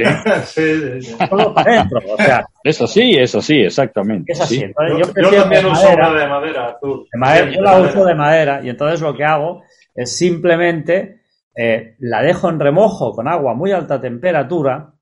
Sí. 0.04 0.20
Sí, 0.46 1.02
sí, 1.02 1.02
sí. 1.02 1.18
Solo 1.30 1.54
para 1.54 1.72
adentro, 1.74 2.00
o 2.14 2.18
sea, 2.18 2.46
Eso 2.64 2.88
sí, 2.88 3.16
eso 3.18 3.42
sí, 3.42 3.60
exactamente. 3.62 4.32
es 4.34 4.42
así. 4.42 4.58
sí. 4.58 4.64
Entonces, 4.64 4.94
Yo, 4.94 5.00
yo 5.00 5.08
yo 5.08 5.14
prefiero 5.14 5.42
también 5.44 5.64
de 5.64 5.70
uso 5.72 5.84
madera. 5.84 6.10
una 6.10 6.20
de 6.20 6.28
madera. 6.28 6.78
De 6.82 7.18
madera, 7.20 7.48
Sí, 7.50 7.56
yo 7.56 7.62
la 7.62 7.80
uso 7.80 8.06
de 8.06 8.16
madera 8.16 8.62
y 8.64 8.70
entonces 8.70 9.02
lo 9.02 9.16
que 9.16 9.24
hago 9.24 9.64
es 9.96 10.16
simplemente 10.18 11.22
eh, 11.56 11.96
la 12.00 12.22
dejo 12.22 12.50
en 12.50 12.60
remojo 12.60 13.12
con 13.14 13.28
agua 13.28 13.52
a 13.52 13.56
muy 13.56 13.72
alta 13.72 14.00
temperatura 14.00 14.94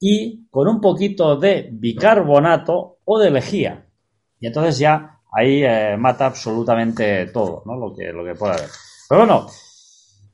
y 0.00 0.46
con 0.50 0.68
un 0.68 0.80
poquito 0.80 1.36
de 1.36 1.68
bicarbonato 1.72 2.98
o 3.04 3.18
de 3.18 3.30
lejía. 3.30 3.84
Y 4.40 4.46
entonces 4.46 4.78
ya 4.78 5.18
ahí 5.32 5.64
eh, 5.64 5.96
mata 5.98 6.26
absolutamente 6.26 7.26
todo, 7.26 7.62
¿no? 7.66 7.76
Lo 7.76 7.94
que, 7.94 8.12
lo 8.12 8.24
que 8.24 8.34
pueda 8.34 8.54
haber. 8.54 8.68
Pero 9.08 9.20
bueno, 9.22 9.46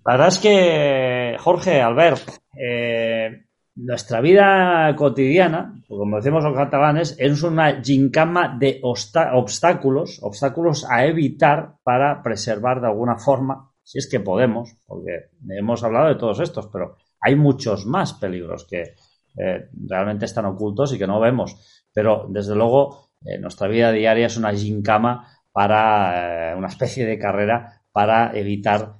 la 0.05 0.13
verdad 0.13 0.29
es 0.29 0.39
que, 0.39 1.37
Jorge, 1.39 1.81
Albert, 1.81 2.29
eh, 2.61 3.45
nuestra 3.77 4.20
vida 4.20 4.95
cotidiana, 4.97 5.83
como 5.89 6.16
decimos 6.16 6.45
los 6.45 6.57
catalanes, 6.57 7.16
es 7.18 7.43
una 7.43 7.83
gincama 7.83 8.57
de 8.59 8.81
obstáculos, 8.83 10.20
obstáculos 10.22 10.87
a 10.89 11.07
evitar 11.07 11.77
para 11.83 12.22
preservar 12.22 12.81
de 12.81 12.87
alguna 12.87 13.16
forma, 13.16 13.72
si 13.83 13.99
es 13.99 14.09
que 14.09 14.20
podemos, 14.20 14.77
porque 14.87 15.31
hemos 15.49 15.83
hablado 15.83 16.09
de 16.09 16.14
todos 16.14 16.41
estos, 16.41 16.68
pero 16.68 16.97
hay 17.20 17.37
muchos 17.37 17.85
más 17.87 18.12
peligros 18.14 18.64
que 18.64 18.95
eh, 19.37 19.68
realmente 19.72 20.27
están 20.27 20.47
ocultos 20.47 20.93
y 20.93 20.99
que 20.99 21.07
no 21.07 21.18
vemos. 21.18 21.83
Pero 21.93 22.27
desde 22.29 22.55
luego, 22.55 23.11
eh, 23.25 23.39
nuestra 23.39 23.66
vida 23.66 23.91
diaria 23.91 24.27
es 24.27 24.37
una 24.37 24.53
gincama 24.53 25.27
para 25.51 26.53
eh, 26.53 26.55
una 26.55 26.68
especie 26.68 27.07
de 27.07 27.18
carrera 27.18 27.83
para 27.93 28.37
evitar 28.37 28.99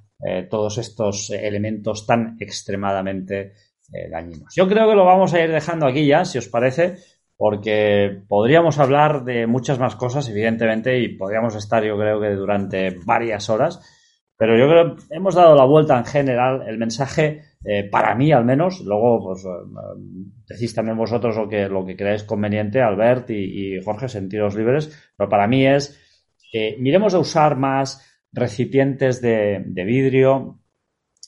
todos 0.49 0.77
estos 0.79 1.29
elementos 1.29 2.07
tan 2.07 2.37
extremadamente 2.39 3.53
dañinos. 4.11 4.53
Yo 4.55 4.67
creo 4.67 4.89
que 4.89 4.95
lo 4.95 5.05
vamos 5.05 5.33
a 5.33 5.41
ir 5.43 5.51
dejando 5.51 5.87
aquí 5.87 6.05
ya, 6.05 6.25
si 6.25 6.37
os 6.37 6.47
parece, 6.47 6.95
porque 7.37 8.21
podríamos 8.27 8.79
hablar 8.79 9.23
de 9.25 9.47
muchas 9.47 9.79
más 9.79 9.95
cosas, 9.95 10.29
evidentemente, 10.29 10.99
y 10.99 11.17
podríamos 11.17 11.55
estar, 11.55 11.83
yo 11.83 11.97
creo 11.97 12.21
que 12.21 12.29
durante 12.29 12.97
varias 13.05 13.49
horas. 13.49 13.79
Pero 14.37 14.57
yo 14.57 14.67
creo 14.69 14.95
que 14.95 15.15
hemos 15.15 15.35
dado 15.35 15.55
la 15.55 15.65
vuelta 15.65 15.97
en 15.97 16.05
general. 16.05 16.63
El 16.67 16.77
mensaje, 16.77 17.41
eh, 17.63 17.89
para 17.89 18.15
mí 18.15 18.31
al 18.33 18.43
menos, 18.43 18.81
luego 18.81 19.23
pues 19.23 19.45
eh, 19.45 20.39
decís 20.47 20.75
también 20.75 20.97
vosotros 20.97 21.37
lo 21.37 21.47
que, 21.47 21.69
lo 21.69 21.85
que 21.85 21.95
creáis 21.95 22.23
conveniente, 22.23 22.81
Albert 22.81 23.29
y, 23.29 23.79
Jorge, 23.81 24.09
sentiros 24.09 24.55
libres, 24.55 25.13
pero 25.15 25.29
para 25.29 25.47
mí 25.47 25.65
es 25.65 26.01
que 26.51 26.75
miremos 26.79 27.13
de 27.13 27.19
usar 27.19 27.55
más 27.57 28.05
recipientes 28.33 29.21
de 29.21 29.63
vidrio. 29.85 30.59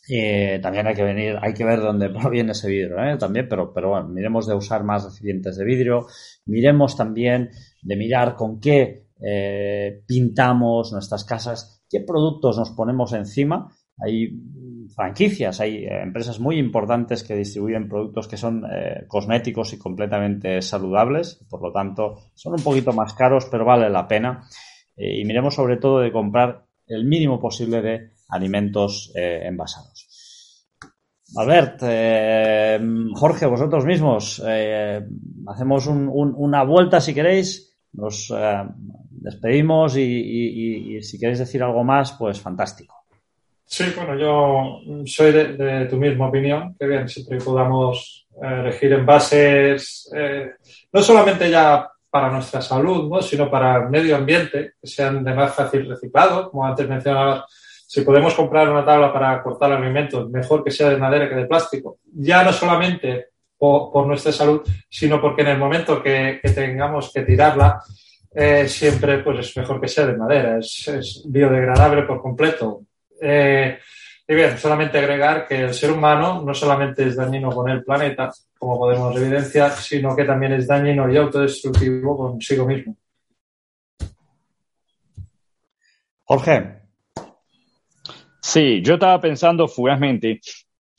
Eh, 0.09 0.59
también 0.61 0.87
hay 0.87 0.95
que 0.95 1.03
venir, 1.03 1.37
hay 1.41 1.53
que 1.53 1.65
ver 1.65 1.81
dónde 1.81 2.09
proviene 2.21 2.51
ese 2.51 2.69
vidrio, 2.69 3.03
¿eh? 3.03 3.17
también, 3.17 3.47
pero, 3.49 3.73
pero 3.73 3.89
bueno, 3.89 4.07
miremos 4.07 4.47
de 4.47 4.55
usar 4.55 4.83
más 4.83 5.03
recipientes 5.03 5.57
de 5.57 5.65
vidrio, 5.65 6.07
miremos 6.45 6.95
también 6.95 7.49
de 7.81 7.95
mirar 7.95 8.35
con 8.35 8.59
qué 8.59 9.07
eh, 9.21 10.03
pintamos 10.05 10.93
nuestras 10.93 11.25
casas, 11.25 11.83
qué 11.89 12.01
productos 12.01 12.57
nos 12.57 12.71
ponemos 12.71 13.13
encima. 13.13 13.71
Hay 13.99 14.29
franquicias, 14.95 15.59
hay 15.59 15.85
eh, 15.85 16.01
empresas 16.03 16.39
muy 16.39 16.57
importantes 16.57 17.23
que 17.23 17.35
distribuyen 17.35 17.89
productos 17.89 18.27
que 18.27 18.37
son 18.37 18.63
eh, 18.65 19.05
cosméticos 19.07 19.73
y 19.73 19.77
completamente 19.77 20.61
saludables, 20.61 21.43
por 21.49 21.61
lo 21.61 21.71
tanto 21.71 22.15
son 22.33 22.53
un 22.53 22.63
poquito 22.63 22.93
más 22.93 23.13
caros, 23.13 23.47
pero 23.49 23.65
vale 23.65 23.89
la 23.89 24.07
pena. 24.07 24.43
Eh, 24.95 25.19
y 25.19 25.25
miremos 25.25 25.55
sobre 25.55 25.77
todo 25.77 25.99
de 25.99 26.11
comprar 26.11 26.65
el 26.85 27.05
mínimo 27.05 27.39
posible 27.39 27.81
de 27.81 28.11
alimentos 28.29 29.11
eh, 29.15 29.41
envasados. 29.45 30.65
Albert, 31.35 31.79
eh, 31.83 32.79
Jorge, 33.15 33.45
vosotros 33.45 33.85
mismos, 33.85 34.41
eh, 34.47 35.01
hacemos 35.47 35.87
un- 35.87 36.09
un- 36.11 36.33
una 36.37 36.63
vuelta 36.63 37.01
si 37.01 37.13
queréis, 37.13 37.77
nos 37.93 38.33
despedimos 39.09 39.97
y, 39.97 41.01
si 41.01 41.19
queréis 41.19 41.39
decir 41.39 41.61
algo 41.63 41.83
más, 41.83 42.13
pues 42.13 42.39
fantástico. 42.39 42.95
Sí, 43.65 43.85
bueno, 43.95 44.17
yo 44.17 45.03
soy 45.05 45.31
de, 45.33 45.85
tu 45.89 45.97
misma 45.97 46.27
opinión, 46.29 46.75
que 46.79 46.87
bien, 46.87 47.09
siempre 47.09 47.39
podamos 47.39 48.27
elegir 48.41 48.93
envases, 48.93 50.09
no 50.93 51.01
solamente 51.01 51.49
ya 51.49 51.89
para 52.09 52.31
nuestra 52.31 52.61
salud, 52.61 53.09
¿no? 53.09 53.21
sino 53.21 53.49
para 53.51 53.83
el 53.83 53.89
medio 53.89 54.15
ambiente, 54.15 54.73
que 54.79 54.87
sean 54.87 55.23
de 55.23 55.33
más 55.33 55.53
fácil 55.53 55.87
reciclado, 55.89 56.49
como 56.49 56.65
antes 56.65 56.87
mencionaba, 56.87 57.45
si 57.87 58.01
podemos 58.01 58.33
comprar 58.33 58.69
una 58.69 58.83
tabla 58.83 59.13
para 59.13 59.41
cortar 59.41 59.71
alimentos, 59.71 60.29
mejor 60.29 60.61
que 60.61 60.71
sea 60.71 60.89
de 60.89 60.97
madera 60.97 61.29
que 61.29 61.35
de 61.35 61.45
plástico, 61.45 61.99
ya 62.13 62.43
no 62.43 62.51
solamente 62.51 63.27
por, 63.57 64.05
nuestra 64.05 64.33
salud, 64.33 64.61
sino 64.89 65.21
porque 65.21 65.41
en 65.41 65.47
el 65.47 65.57
momento 65.57 66.03
que, 66.03 66.41
tengamos 66.53 67.11
que 67.13 67.21
tirarla, 67.21 67.81
eh, 68.35 68.67
siempre 68.67 69.19
pues 69.19 69.39
es 69.39 69.57
mejor 69.57 69.79
que 69.79 69.87
sea 69.87 70.05
de 70.05 70.17
madera, 70.17 70.57
es, 70.59 70.85
es 70.89 71.23
biodegradable 71.25 72.03
por 72.03 72.21
completo. 72.21 72.81
Eh, 73.21 73.79
y 74.27 74.35
bien, 74.35 74.57
solamente 74.57 74.97
agregar 74.97 75.47
que 75.47 75.61
el 75.61 75.73
ser 75.73 75.91
humano 75.91 76.43
no 76.45 76.53
solamente 76.53 77.07
es 77.07 77.15
dañino 77.15 77.49
con 77.51 77.69
el 77.69 77.85
planeta, 77.85 78.29
como 78.59 78.77
podemos 78.77 79.15
evidenciar, 79.15 79.71
sino 79.71 80.13
que 80.13 80.25
también 80.25 80.51
es 80.51 80.67
dañino 80.67 81.09
y 81.09 81.15
autodestructivo 81.15 82.17
consigo 82.17 82.67
mismo. 82.67 82.97
Jorge. 86.25 86.86
Sí, 88.41 88.81
yo 88.81 88.95
estaba 88.95 89.19
pensando 89.19 89.67
fugazmente, 89.67 90.39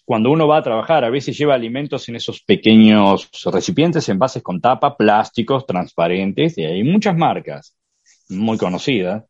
cuando 0.05 0.31
uno 0.31 0.49
va 0.49 0.59
a 0.59 0.63
trabajar, 0.63 1.05
a 1.05 1.11
veces 1.11 1.37
lleva 1.37 1.55
alimentos 1.55 2.09
en 2.09 2.17
esos 2.17 2.43
pequeños 2.43 3.31
recipientes, 3.53 4.09
envases 4.09 4.43
con 4.43 4.61
tapa, 4.61 4.97
plásticos, 4.97 5.67
transparentes, 5.67 6.57
y 6.57 6.65
hay 6.65 6.83
muchas 6.83 7.17
marcas 7.17 7.77
muy 8.31 8.57
conocidas. 8.57 9.25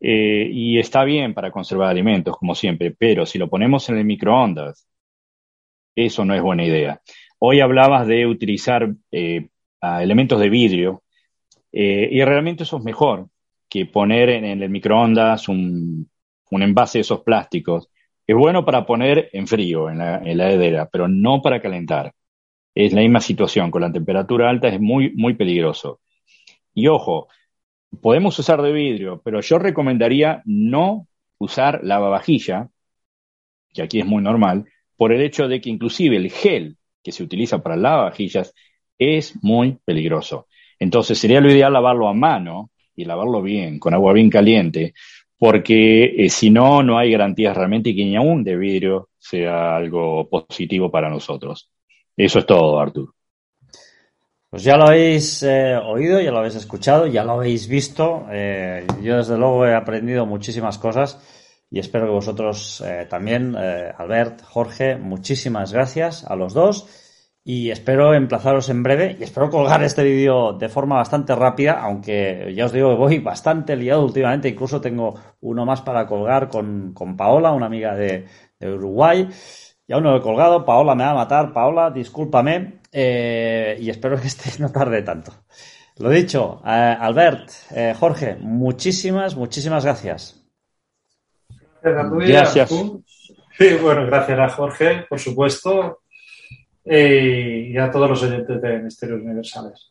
Eh, 0.00 0.50
y 0.52 0.78
está 0.78 1.04
bien 1.04 1.32
para 1.32 1.50
conservar 1.50 1.88
alimentos, 1.88 2.36
como 2.36 2.54
siempre, 2.54 2.90
pero 2.90 3.24
si 3.24 3.38
lo 3.38 3.48
ponemos 3.48 3.88
en 3.88 3.98
el 3.98 4.04
microondas, 4.04 4.86
eso 5.94 6.24
no 6.24 6.34
es 6.34 6.42
buena 6.42 6.64
idea. 6.64 7.00
Hoy 7.38 7.60
hablabas 7.60 8.06
de 8.06 8.26
utilizar 8.26 8.92
eh, 9.12 9.48
elementos 9.80 10.40
de 10.40 10.50
vidrio, 10.50 11.04
eh, 11.72 12.08
y 12.10 12.22
realmente 12.24 12.64
eso 12.64 12.78
es 12.78 12.84
mejor 12.84 13.28
que 13.68 13.86
poner 13.86 14.28
en 14.30 14.62
el 14.62 14.68
microondas 14.68 15.48
un, 15.48 16.10
un 16.54 16.62
envase 16.62 16.98
de 16.98 17.02
esos 17.02 17.22
plásticos. 17.22 17.88
Es 18.26 18.36
bueno 18.36 18.64
para 18.64 18.86
poner 18.86 19.28
en 19.32 19.46
frío, 19.46 19.90
en 19.90 19.98
la, 19.98 20.18
en 20.18 20.38
la 20.38 20.50
heladera, 20.50 20.88
pero 20.90 21.08
no 21.08 21.42
para 21.42 21.60
calentar. 21.60 22.12
Es 22.74 22.92
la 22.92 23.02
misma 23.02 23.20
situación, 23.20 23.70
con 23.70 23.82
la 23.82 23.92
temperatura 23.92 24.50
alta 24.50 24.68
es 24.68 24.80
muy, 24.80 25.12
muy 25.14 25.34
peligroso. 25.34 26.00
Y 26.72 26.88
ojo, 26.88 27.28
podemos 28.00 28.38
usar 28.38 28.62
de 28.62 28.72
vidrio, 28.72 29.20
pero 29.24 29.40
yo 29.40 29.58
recomendaría 29.58 30.42
no 30.44 31.06
usar 31.38 31.80
lavavajilla, 31.82 32.68
que 33.72 33.82
aquí 33.82 34.00
es 34.00 34.06
muy 34.06 34.22
normal, 34.22 34.66
por 34.96 35.12
el 35.12 35.20
hecho 35.22 35.48
de 35.48 35.60
que 35.60 35.70
inclusive 35.70 36.16
el 36.16 36.30
gel 36.30 36.76
que 37.02 37.12
se 37.12 37.22
utiliza 37.22 37.62
para 37.62 37.76
lavavajillas 37.76 38.54
es 38.98 39.42
muy 39.42 39.78
peligroso. 39.84 40.46
Entonces 40.78 41.18
sería 41.18 41.40
lo 41.40 41.50
ideal 41.50 41.72
lavarlo 41.72 42.08
a 42.08 42.14
mano 42.14 42.70
y 42.96 43.04
lavarlo 43.04 43.42
bien, 43.42 43.78
con 43.78 43.94
agua 43.94 44.12
bien 44.12 44.30
caliente, 44.30 44.94
porque 45.44 46.04
eh, 46.24 46.30
si 46.30 46.48
no, 46.48 46.82
no 46.82 46.96
hay 46.96 47.12
garantías 47.12 47.54
realmente 47.54 47.94
que 47.94 48.02
ni 48.02 48.16
aún 48.16 48.42
de 48.42 48.56
vidrio 48.56 49.10
sea 49.18 49.76
algo 49.76 50.26
positivo 50.26 50.90
para 50.90 51.10
nosotros. 51.10 51.70
Eso 52.16 52.38
es 52.38 52.46
todo, 52.46 52.80
Artur. 52.80 53.12
Pues 54.48 54.62
ya 54.62 54.78
lo 54.78 54.86
habéis 54.86 55.42
eh, 55.42 55.76
oído, 55.76 56.18
ya 56.18 56.30
lo 56.30 56.38
habéis 56.38 56.54
escuchado, 56.54 57.06
ya 57.08 57.24
lo 57.24 57.32
habéis 57.32 57.68
visto. 57.68 58.26
Eh, 58.32 58.86
yo 59.02 59.18
desde 59.18 59.36
luego 59.36 59.66
he 59.66 59.74
aprendido 59.74 60.24
muchísimas 60.24 60.78
cosas 60.78 61.20
y 61.70 61.78
espero 61.78 62.06
que 62.06 62.12
vosotros 62.12 62.82
también, 63.10 63.54
Albert, 63.54 64.44
Jorge, 64.44 64.96
muchísimas 64.96 65.74
gracias 65.74 66.24
a 66.24 66.36
los 66.36 66.54
dos 66.54 67.03
y 67.46 67.70
espero 67.70 68.14
emplazaros 68.14 68.70
en 68.70 68.82
breve 68.82 69.16
y 69.20 69.22
espero 69.22 69.50
colgar 69.50 69.82
este 69.82 70.02
vídeo 70.02 70.54
de 70.54 70.70
forma 70.70 70.96
bastante 70.96 71.34
rápida, 71.34 71.78
aunque 71.78 72.52
ya 72.56 72.64
os 72.64 72.72
digo 72.72 72.90
que 72.90 72.96
voy 72.96 73.18
bastante 73.18 73.76
liado 73.76 74.02
últimamente, 74.02 74.48
incluso 74.48 74.80
tengo 74.80 75.14
uno 75.42 75.66
más 75.66 75.82
para 75.82 76.06
colgar 76.06 76.48
con, 76.48 76.94
con 76.94 77.16
Paola, 77.18 77.52
una 77.52 77.66
amiga 77.66 77.94
de, 77.94 78.26
de 78.58 78.72
Uruguay. 78.72 79.28
Ya 79.86 79.98
uno 79.98 80.12
lo 80.12 80.16
he 80.16 80.22
colgado, 80.22 80.64
Paola 80.64 80.94
me 80.94 81.04
va 81.04 81.10
a 81.10 81.14
matar, 81.14 81.52
Paola, 81.52 81.90
discúlpame, 81.90 82.80
eh, 82.90 83.76
y 83.78 83.90
espero 83.90 84.18
que 84.18 84.26
este 84.26 84.50
no 84.62 84.72
tarde 84.72 85.02
tanto. 85.02 85.32
Lo 85.98 86.08
dicho, 86.08 86.62
eh, 86.64 86.96
Albert, 86.98 87.50
eh, 87.72 87.94
Jorge, 87.98 88.36
muchísimas, 88.40 89.36
muchísimas 89.36 89.84
gracias. 89.84 90.40
Gracias 91.82 92.06
a 92.06 92.08
tú 92.08 92.22
y 92.22 92.28
Gracias. 92.28 92.70
Sí, 93.56 93.74
bueno, 93.80 94.06
gracias 94.06 94.38
a 94.38 94.48
Jorge, 94.48 95.04
por 95.08 95.20
supuesto, 95.20 96.00
eh, 96.84 97.68
y 97.70 97.78
a 97.78 97.90
todos 97.90 98.10
los 98.10 98.22
oyentes 98.22 98.60
de 98.60 98.78
Misterios 98.78 99.22
Universales. 99.22 99.90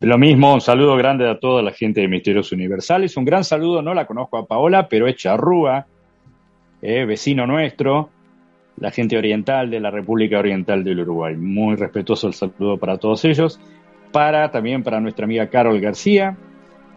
Lo 0.00 0.16
mismo, 0.16 0.54
un 0.54 0.60
saludo 0.62 0.96
grande 0.96 1.28
a 1.28 1.38
toda 1.38 1.62
la 1.62 1.72
gente 1.72 2.00
de 2.00 2.08
Misterios 2.08 2.52
Universales. 2.52 3.16
Un 3.16 3.24
gran 3.24 3.44
saludo, 3.44 3.82
no 3.82 3.92
la 3.92 4.06
conozco 4.06 4.38
a 4.38 4.46
Paola, 4.46 4.88
pero 4.88 5.06
es 5.06 5.16
charrúa, 5.16 5.86
eh, 6.80 7.04
vecino 7.04 7.46
nuestro. 7.46 8.10
la 8.76 8.90
gente 8.90 9.18
oriental 9.18 9.68
de 9.68 9.78
la 9.78 9.90
República 9.90 10.38
Oriental 10.38 10.82
del 10.82 11.00
Uruguay. 11.00 11.36
Muy 11.36 11.76
respetuoso 11.76 12.28
el 12.28 12.32
saludo 12.32 12.78
para 12.78 12.96
todos 12.96 13.22
ellos. 13.26 13.60
Para 14.10 14.50
también 14.50 14.82
para 14.82 15.00
nuestra 15.00 15.26
amiga 15.26 15.50
Carol 15.50 15.78
García, 15.80 16.38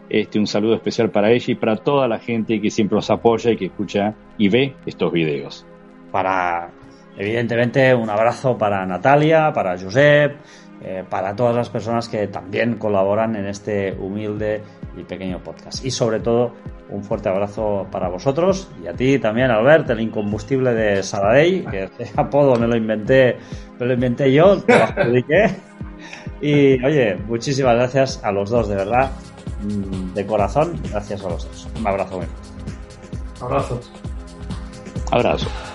este, 0.10 0.40
un 0.40 0.48
saludo 0.48 0.76
especial 0.76 1.10
para 1.10 1.30
ella 1.32 1.52
y 1.52 1.56
para 1.56 1.76
toda 1.76 2.08
la 2.08 2.20
gente 2.20 2.62
que 2.62 2.72
siempre 2.72 2.96
nos 2.96 3.10
apoya 3.10 3.52
y 3.52 3.58
que 3.58 3.66
escucha 3.66 4.16
y 4.38 4.48
ve 4.48 4.76
estos 4.86 5.12
videos. 5.12 5.66
Para, 6.10 6.72
evidentemente, 7.18 7.94
un 7.94 8.10
abrazo 8.10 8.58
para 8.58 8.86
Natalia, 8.86 9.52
para 9.54 9.78
Josep, 9.78 10.38
eh, 10.82 11.04
para 11.10 11.36
todas 11.36 11.56
las 11.56 11.70
personas 11.70 12.10
que 12.10 12.28
también 12.28 12.76
colaboran 12.76 13.36
en 13.36 13.48
este 13.48 13.94
humilde 13.94 14.62
y 14.98 15.04
pequeño 15.04 15.40
podcast. 15.40 15.84
Y 15.86 15.92
sobre 15.92 16.20
todo, 16.20 16.54
un 16.90 17.04
fuerte 17.04 17.30
abrazo 17.30 17.88
para 17.92 18.10
vosotros 18.10 18.70
y 18.84 18.88
a 18.88 18.94
ti 18.94 19.18
también, 19.18 19.50
Albert, 19.50 19.90
el 19.90 20.02
incombustible 20.02 20.74
de 20.74 21.02
Saladey, 21.02 21.66
que 21.66 21.90
ese 22.00 22.14
apodo 22.18 22.56
me 22.56 22.68
lo 22.68 22.76
inventé, 22.76 23.38
me 23.80 23.86
lo 23.86 23.94
inventé 23.94 24.32
yo, 24.32 24.62
te 24.62 24.78
lo 24.78 24.84
adjudiqué. 24.84 25.56
Y 26.42 26.84
oye, 26.84 27.16
muchísimas 27.28 27.76
gracias 27.76 28.22
a 28.24 28.32
los 28.32 28.50
dos, 28.50 28.68
de 28.68 28.76
verdad, 28.76 29.12
mm, 29.62 30.14
de 30.14 30.26
corazón, 30.26 30.78
gracias 30.92 31.24
a 31.24 31.30
los 31.30 31.48
dos. 31.48 31.68
Un 31.80 31.88
abrazo 31.88 32.18
muy 32.18 32.26
fuerte. 32.26 32.54
Abrazos. 33.42 33.92
Abrazo. 35.12 35.73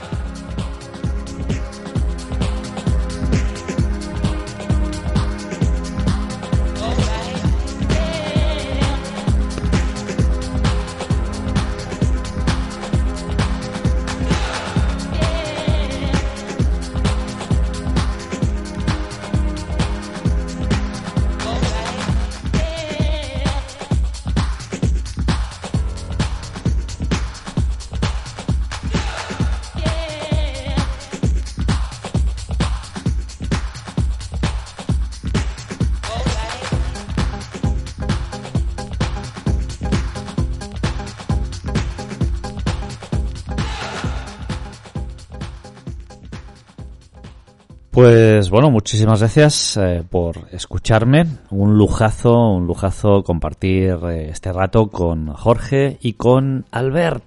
Pues 47.98 48.48
bueno, 48.48 48.70
muchísimas 48.70 49.18
gracias 49.18 49.76
eh, 49.76 50.04
por 50.08 50.46
escucharme. 50.52 51.26
Un 51.50 51.76
lujazo, 51.76 52.50
un 52.50 52.64
lujazo 52.64 53.24
compartir 53.24 53.98
eh, 54.08 54.28
este 54.30 54.52
rato 54.52 54.86
con 54.86 55.32
Jorge 55.32 55.98
y 56.00 56.12
con 56.12 56.64
Albert. 56.70 57.24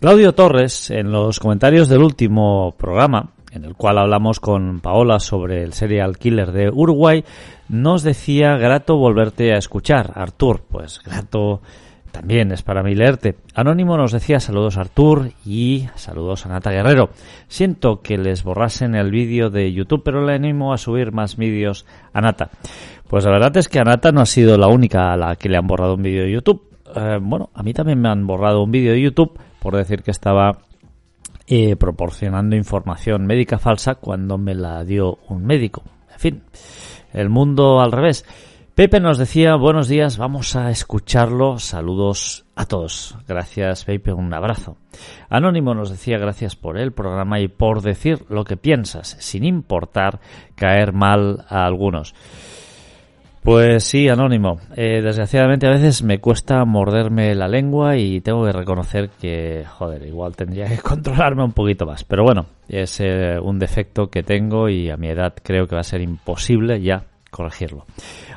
Claudio 0.00 0.34
Torres, 0.34 0.90
en 0.90 1.12
los 1.12 1.38
comentarios 1.38 1.88
del 1.88 2.02
último 2.02 2.74
programa, 2.76 3.34
en 3.52 3.64
el 3.64 3.76
cual 3.76 3.98
hablamos 3.98 4.40
con 4.40 4.80
Paola 4.80 5.20
sobre 5.20 5.62
el 5.62 5.74
serial 5.74 6.18
killer 6.18 6.50
de 6.50 6.70
Uruguay, 6.70 7.24
nos 7.68 8.02
decía 8.02 8.56
grato 8.56 8.96
volverte 8.96 9.54
a 9.54 9.58
escuchar. 9.58 10.10
Artur, 10.16 10.62
pues 10.68 11.00
grato 11.04 11.60
también 12.14 12.52
es 12.52 12.62
para 12.62 12.84
mí 12.84 12.94
leerte. 12.94 13.34
Anónimo 13.56 13.96
nos 13.96 14.12
decía 14.12 14.38
saludos 14.38 14.78
a 14.78 14.82
Artur 14.82 15.32
y 15.44 15.88
saludos 15.96 16.46
a 16.46 16.48
Nata 16.48 16.70
Guerrero. 16.70 17.10
Siento 17.48 18.02
que 18.02 18.16
les 18.16 18.44
borrasen 18.44 18.94
el 18.94 19.10
vídeo 19.10 19.50
de 19.50 19.72
YouTube, 19.72 20.02
pero 20.04 20.24
le 20.24 20.34
animo 20.34 20.72
a 20.72 20.78
subir 20.78 21.10
más 21.10 21.36
vídeos 21.36 21.84
a 22.12 22.20
Nata. 22.20 22.50
Pues 23.08 23.24
la 23.24 23.32
verdad 23.32 23.56
es 23.56 23.68
que 23.68 23.80
a 23.80 23.84
Nata 23.84 24.12
no 24.12 24.20
ha 24.20 24.26
sido 24.26 24.56
la 24.56 24.68
única 24.68 25.12
a 25.12 25.16
la 25.16 25.34
que 25.34 25.48
le 25.48 25.56
han 25.56 25.66
borrado 25.66 25.94
un 25.94 26.02
vídeo 26.02 26.22
de 26.22 26.30
YouTube. 26.30 26.62
Eh, 26.94 27.18
bueno, 27.20 27.50
a 27.52 27.64
mí 27.64 27.72
también 27.72 28.00
me 28.00 28.08
han 28.08 28.24
borrado 28.28 28.62
un 28.62 28.70
vídeo 28.70 28.92
de 28.92 29.02
YouTube 29.02 29.36
por 29.58 29.76
decir 29.76 30.04
que 30.04 30.12
estaba 30.12 30.58
eh, 31.48 31.74
proporcionando 31.74 32.54
información 32.54 33.26
médica 33.26 33.58
falsa 33.58 33.96
cuando 33.96 34.38
me 34.38 34.54
la 34.54 34.84
dio 34.84 35.18
un 35.30 35.44
médico. 35.44 35.82
En 36.12 36.18
fin, 36.20 36.42
el 37.12 37.28
mundo 37.28 37.80
al 37.80 37.90
revés. 37.90 38.24
Pepe 38.74 38.98
nos 38.98 39.18
decía, 39.18 39.54
buenos 39.54 39.86
días, 39.86 40.18
vamos 40.18 40.56
a 40.56 40.68
escucharlo. 40.68 41.60
Saludos 41.60 42.44
a 42.56 42.66
todos. 42.66 43.16
Gracias, 43.28 43.84
Pepe, 43.84 44.12
un 44.12 44.34
abrazo. 44.34 44.78
Anónimo 45.28 45.74
nos 45.74 45.90
decía, 45.90 46.18
gracias 46.18 46.56
por 46.56 46.76
el 46.76 46.90
programa 46.90 47.38
y 47.38 47.46
por 47.46 47.82
decir 47.82 48.24
lo 48.28 48.42
que 48.42 48.56
piensas, 48.56 49.16
sin 49.20 49.44
importar 49.44 50.18
caer 50.56 50.92
mal 50.92 51.44
a 51.48 51.66
algunos. 51.66 52.16
Pues 53.44 53.84
sí, 53.84 54.08
Anónimo. 54.08 54.58
Eh, 54.74 55.02
desgraciadamente 55.02 55.68
a 55.68 55.70
veces 55.70 56.02
me 56.02 56.18
cuesta 56.18 56.64
morderme 56.64 57.32
la 57.36 57.46
lengua 57.46 57.96
y 57.96 58.22
tengo 58.22 58.44
que 58.44 58.52
reconocer 58.52 59.10
que, 59.20 59.64
joder, 59.68 60.04
igual 60.04 60.34
tendría 60.34 60.66
que 60.66 60.78
controlarme 60.82 61.44
un 61.44 61.52
poquito 61.52 61.86
más. 61.86 62.02
Pero 62.02 62.24
bueno, 62.24 62.46
es 62.68 62.98
eh, 62.98 63.38
un 63.40 63.60
defecto 63.60 64.08
que 64.08 64.24
tengo 64.24 64.68
y 64.68 64.90
a 64.90 64.96
mi 64.96 65.10
edad 65.10 65.32
creo 65.44 65.68
que 65.68 65.76
va 65.76 65.82
a 65.82 65.84
ser 65.84 66.00
imposible 66.00 66.80
ya 66.82 67.04
corregirlo. 67.34 67.86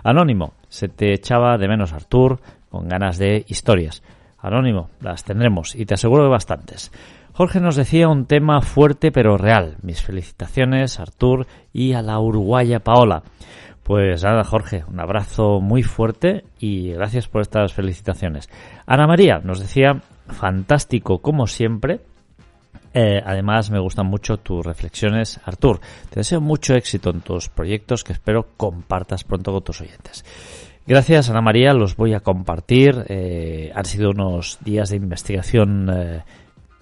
Anónimo, 0.04 0.54
se 0.68 0.90
te 0.90 1.14
echaba 1.14 1.58
de 1.58 1.68
menos 1.68 1.94
Artur 1.94 2.40
con 2.70 2.88
ganas 2.88 3.18
de 3.18 3.46
historias. 3.48 4.04
Anónimo, 4.40 4.90
las 5.02 5.24
tendremos 5.24 5.76
y 5.76 5.86
te 5.86 5.94
aseguro 5.94 6.24
que 6.24 6.30
bastantes. 6.30 6.92
Jorge 7.34 7.60
nos 7.60 7.76
decía 7.76 8.08
un 8.08 8.26
tema 8.26 8.62
fuerte 8.62 9.12
pero 9.12 9.38
real. 9.38 9.78
Mis 9.84 10.02
felicitaciones, 10.02 11.00
Artur, 11.00 11.46
y 11.72 11.94
a 11.94 12.02
la 12.02 12.20
uruguaya 12.20 12.80
Paola. 12.80 13.22
Pues 13.84 14.24
nada, 14.24 14.44
Jorge, 14.44 14.84
un 14.90 15.00
abrazo 15.00 15.62
muy 15.62 15.84
fuerte 15.84 16.44
y 16.60 16.92
gracias 16.94 17.28
por 17.28 17.42
estas 17.42 17.74
felicitaciones. 17.74 18.50
Ana 18.86 19.08
María 19.08 19.40
nos 19.40 19.60
decía, 19.60 20.02
fantástico 20.28 21.20
como 21.20 21.48
siempre, 21.48 22.02
eh, 22.94 23.22
además, 23.26 23.70
me 23.70 23.80
gustan 23.80 24.08
mucho 24.08 24.38
tus 24.38 24.66
reflexiones, 24.66 25.40
Artur. 25.46 25.80
Te 26.10 26.20
deseo 26.20 26.42
mucho 26.42 26.74
éxito 26.76 27.10
en 27.10 27.22
tus 27.22 27.50
proyectos 27.50 28.04
que 28.04 28.14
espero 28.14 28.48
compartas 28.58 29.24
pronto 29.24 29.52
con 29.52 29.64
tus 29.64 29.82
oyentes. 29.82 30.26
Gracias, 30.86 31.30
Ana 31.30 31.42
María, 31.42 31.74
los 31.74 31.96
voy 31.96 32.14
a 32.14 32.22
compartir. 32.22 33.06
Eh, 33.10 33.72
han 33.76 33.86
sido 33.86 34.12
unos 34.12 34.58
días 34.62 34.90
de 34.90 34.96
investigación 34.96 35.90
eh, 35.92 36.24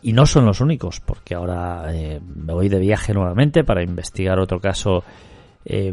y 0.01 0.13
no 0.13 0.25
son 0.25 0.45
los 0.45 0.61
únicos, 0.61 0.99
porque 0.99 1.33
ahora 1.33 1.91
me 1.91 2.53
voy 2.53 2.69
de 2.69 2.79
viaje 2.79 3.13
nuevamente 3.13 3.63
para 3.63 3.83
investigar 3.83 4.39
otro 4.39 4.59
caso 4.59 5.03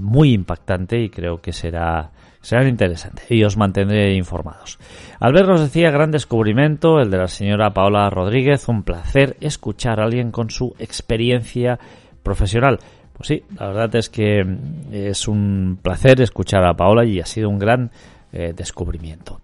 muy 0.02 0.34
impactante 0.34 1.00
y 1.00 1.08
creo 1.08 1.40
que 1.40 1.54
será 1.54 2.10
serán 2.42 2.68
interesantes 2.68 3.30
y 3.30 3.42
os 3.44 3.56
mantendré 3.56 4.14
informados. 4.14 4.78
Albert 5.20 5.48
nos 5.48 5.60
decía 5.60 5.90
gran 5.90 6.10
descubrimiento, 6.10 7.00
el 7.00 7.10
de 7.10 7.18
la 7.18 7.28
señora 7.28 7.72
Paola 7.72 8.10
Rodríguez, 8.10 8.68
un 8.68 8.82
placer 8.82 9.36
escuchar 9.40 10.00
a 10.00 10.04
alguien 10.04 10.30
con 10.32 10.50
su 10.50 10.74
experiencia 10.78 11.78
profesional. 12.22 12.78
Pues 13.14 13.28
sí, 13.28 13.42
la 13.58 13.68
verdad 13.68 13.94
es 13.96 14.10
que 14.10 14.44
es 14.90 15.28
un 15.28 15.78
placer 15.80 16.20
escuchar 16.20 16.64
a 16.64 16.74
Paola 16.74 17.04
y 17.04 17.20
ha 17.20 17.26
sido 17.26 17.48
un 17.48 17.58
gran 17.58 17.90
eh, 18.32 18.52
descubrimiento. 18.54 19.40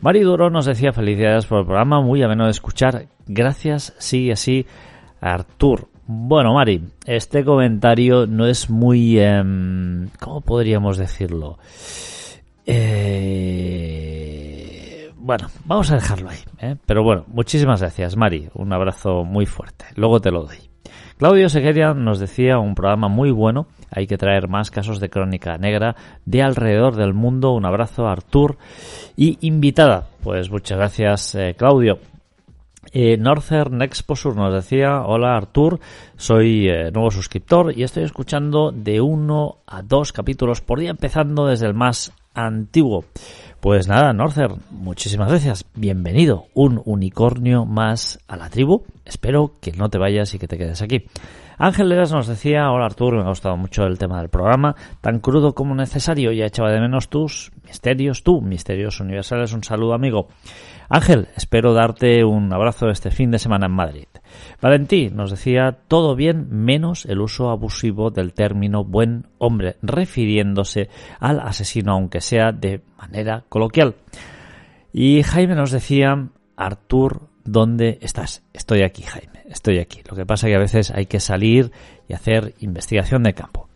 Mari 0.00 0.20
Duro 0.20 0.50
nos 0.50 0.66
decía 0.66 0.92
felicidades 0.92 1.46
por 1.46 1.60
el 1.60 1.64
programa, 1.64 2.00
muy 2.02 2.22
ameno 2.22 2.44
de 2.44 2.50
escuchar. 2.50 3.06
Gracias, 3.26 3.94
sigue 3.98 4.32
así, 4.32 4.66
Artur. 5.20 5.88
Bueno, 6.06 6.54
Mari, 6.54 6.82
este 7.06 7.44
comentario 7.44 8.26
no 8.26 8.46
es 8.46 8.68
muy... 8.68 9.18
Em, 9.18 10.08
¿Cómo 10.18 10.40
podríamos 10.40 10.98
decirlo? 10.98 11.58
Eh, 12.64 14.22
bueno, 15.16 15.48
vamos 15.64 15.90
a 15.90 15.96
dejarlo 15.96 16.30
ahí. 16.30 16.38
¿eh? 16.58 16.76
Pero 16.86 17.02
bueno, 17.02 17.24
muchísimas 17.28 17.80
gracias, 17.80 18.16
Mari. 18.16 18.48
Un 18.54 18.72
abrazo 18.72 19.24
muy 19.24 19.46
fuerte. 19.46 19.86
Luego 19.96 20.20
te 20.20 20.30
lo 20.30 20.44
doy. 20.44 20.58
Claudio 21.16 21.48
Segueria 21.48 21.94
nos 21.94 22.18
decía 22.18 22.58
un 22.58 22.74
programa 22.74 23.06
muy 23.08 23.30
bueno. 23.30 23.68
Hay 23.90 24.08
que 24.08 24.18
traer 24.18 24.48
más 24.48 24.72
casos 24.72 24.98
de 24.98 25.08
crónica 25.08 25.56
negra 25.56 25.94
de 26.24 26.42
alrededor 26.42 26.96
del 26.96 27.14
mundo. 27.14 27.52
Un 27.52 27.64
abrazo 27.64 28.08
Artur 28.08 28.58
y 29.16 29.38
invitada. 29.46 30.08
Pues 30.22 30.50
muchas 30.50 30.78
gracias, 30.78 31.36
eh, 31.36 31.54
Claudio. 31.56 32.00
Eh, 32.92 33.16
Northern 33.16 33.80
Exposure 33.82 34.34
nos 34.34 34.52
decía, 34.52 35.02
hola 35.02 35.36
Artur, 35.36 35.78
soy 36.16 36.68
eh, 36.68 36.90
nuevo 36.90 37.10
suscriptor 37.10 37.72
y 37.76 37.84
estoy 37.84 38.02
escuchando 38.02 38.72
de 38.72 39.00
uno 39.00 39.58
a 39.66 39.82
dos 39.82 40.12
capítulos 40.12 40.60
por 40.60 40.80
día, 40.80 40.90
empezando 40.90 41.46
desde 41.46 41.68
el 41.68 41.74
más 41.74 42.12
antiguo. 42.34 43.04
Pues 43.60 43.86
nada, 43.86 44.12
Northern, 44.12 44.60
muchísimas 44.70 45.28
gracias. 45.28 45.64
Bienvenido, 45.74 46.46
un 46.54 46.82
unicornio 46.84 47.64
más 47.64 48.18
a 48.26 48.36
la 48.36 48.50
tribu. 48.50 48.84
Espero 49.04 49.52
que 49.60 49.72
no 49.72 49.88
te 49.88 49.98
vayas 49.98 50.34
y 50.34 50.38
que 50.38 50.48
te 50.48 50.58
quedes 50.58 50.82
aquí. 50.82 51.06
Ángel 51.58 51.88
Leras 51.88 52.10
nos 52.10 52.26
decía, 52.26 52.70
hola 52.70 52.86
Arturo, 52.86 53.18
me 53.18 53.24
ha 53.24 53.28
gustado 53.28 53.56
mucho 53.56 53.84
el 53.84 53.98
tema 53.98 54.18
del 54.18 54.30
programa, 54.30 54.74
tan 55.00 55.20
crudo 55.20 55.54
como 55.54 55.76
necesario, 55.76 56.32
ya 56.32 56.46
echaba 56.46 56.72
de 56.72 56.80
menos 56.80 57.08
tus 57.08 57.52
misterios, 57.64 58.24
tú, 58.24 58.40
misterios 58.40 58.98
universales, 58.98 59.52
un 59.52 59.62
saludo 59.62 59.94
amigo. 59.94 60.26
Ángel, 60.88 61.28
espero 61.36 61.72
darte 61.72 62.24
un 62.24 62.52
abrazo 62.52 62.88
este 62.88 63.10
fin 63.10 63.30
de 63.30 63.38
semana 63.38 63.66
en 63.66 63.72
Madrid. 63.72 64.06
Valentí 64.60 65.10
nos 65.10 65.30
decía 65.30 65.78
todo 65.88 66.14
bien 66.14 66.48
menos 66.50 67.06
el 67.06 67.20
uso 67.20 67.50
abusivo 67.50 68.10
del 68.10 68.32
término 68.32 68.84
buen 68.84 69.26
hombre, 69.38 69.76
refiriéndose 69.82 70.88
al 71.18 71.40
asesino 71.40 71.92
aunque 71.92 72.20
sea 72.20 72.52
de 72.52 72.82
manera 72.98 73.44
coloquial. 73.48 73.94
Y 74.92 75.22
Jaime 75.22 75.54
nos 75.54 75.70
decía, 75.70 76.28
Artur, 76.56 77.28
¿dónde 77.44 77.98
estás? 78.02 78.42
Estoy 78.52 78.82
aquí, 78.82 79.02
Jaime, 79.02 79.42
estoy 79.46 79.78
aquí. 79.78 80.02
Lo 80.08 80.16
que 80.16 80.26
pasa 80.26 80.46
es 80.46 80.52
que 80.52 80.56
a 80.56 80.60
veces 80.60 80.90
hay 80.90 81.06
que 81.06 81.20
salir 81.20 81.72
y 82.08 82.12
hacer 82.12 82.54
investigación 82.60 83.22
de 83.22 83.34
campo. 83.34 83.68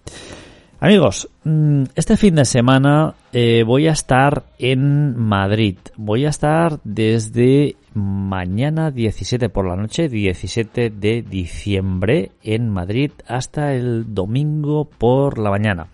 Amigos, 0.79 1.31
mm, 1.45 1.85
este 1.95 2.19
fin 2.19 2.35
de 2.35 2.45
semana 2.45 3.15
eh, 3.33 3.65
voy 3.67 3.89
a 3.89 3.93
estar 3.93 4.45
en 4.59 5.17
Madrid. 5.17 5.79
Voy 5.97 6.27
a 6.27 6.29
estar 6.29 6.81
desde 6.85 7.77
mañana 7.95 8.91
17 8.91 9.49
por 9.49 9.67
la 9.67 9.75
noche, 9.75 10.11
17 10.11 10.91
de 10.91 11.23
diciembre 11.23 12.33
en 12.43 12.69
Madrid, 12.69 13.11
hasta 13.27 13.73
el 13.73 14.13
domingo 14.13 14.85
por 14.85 15.39
la 15.39 15.49
mañana. 15.49 15.87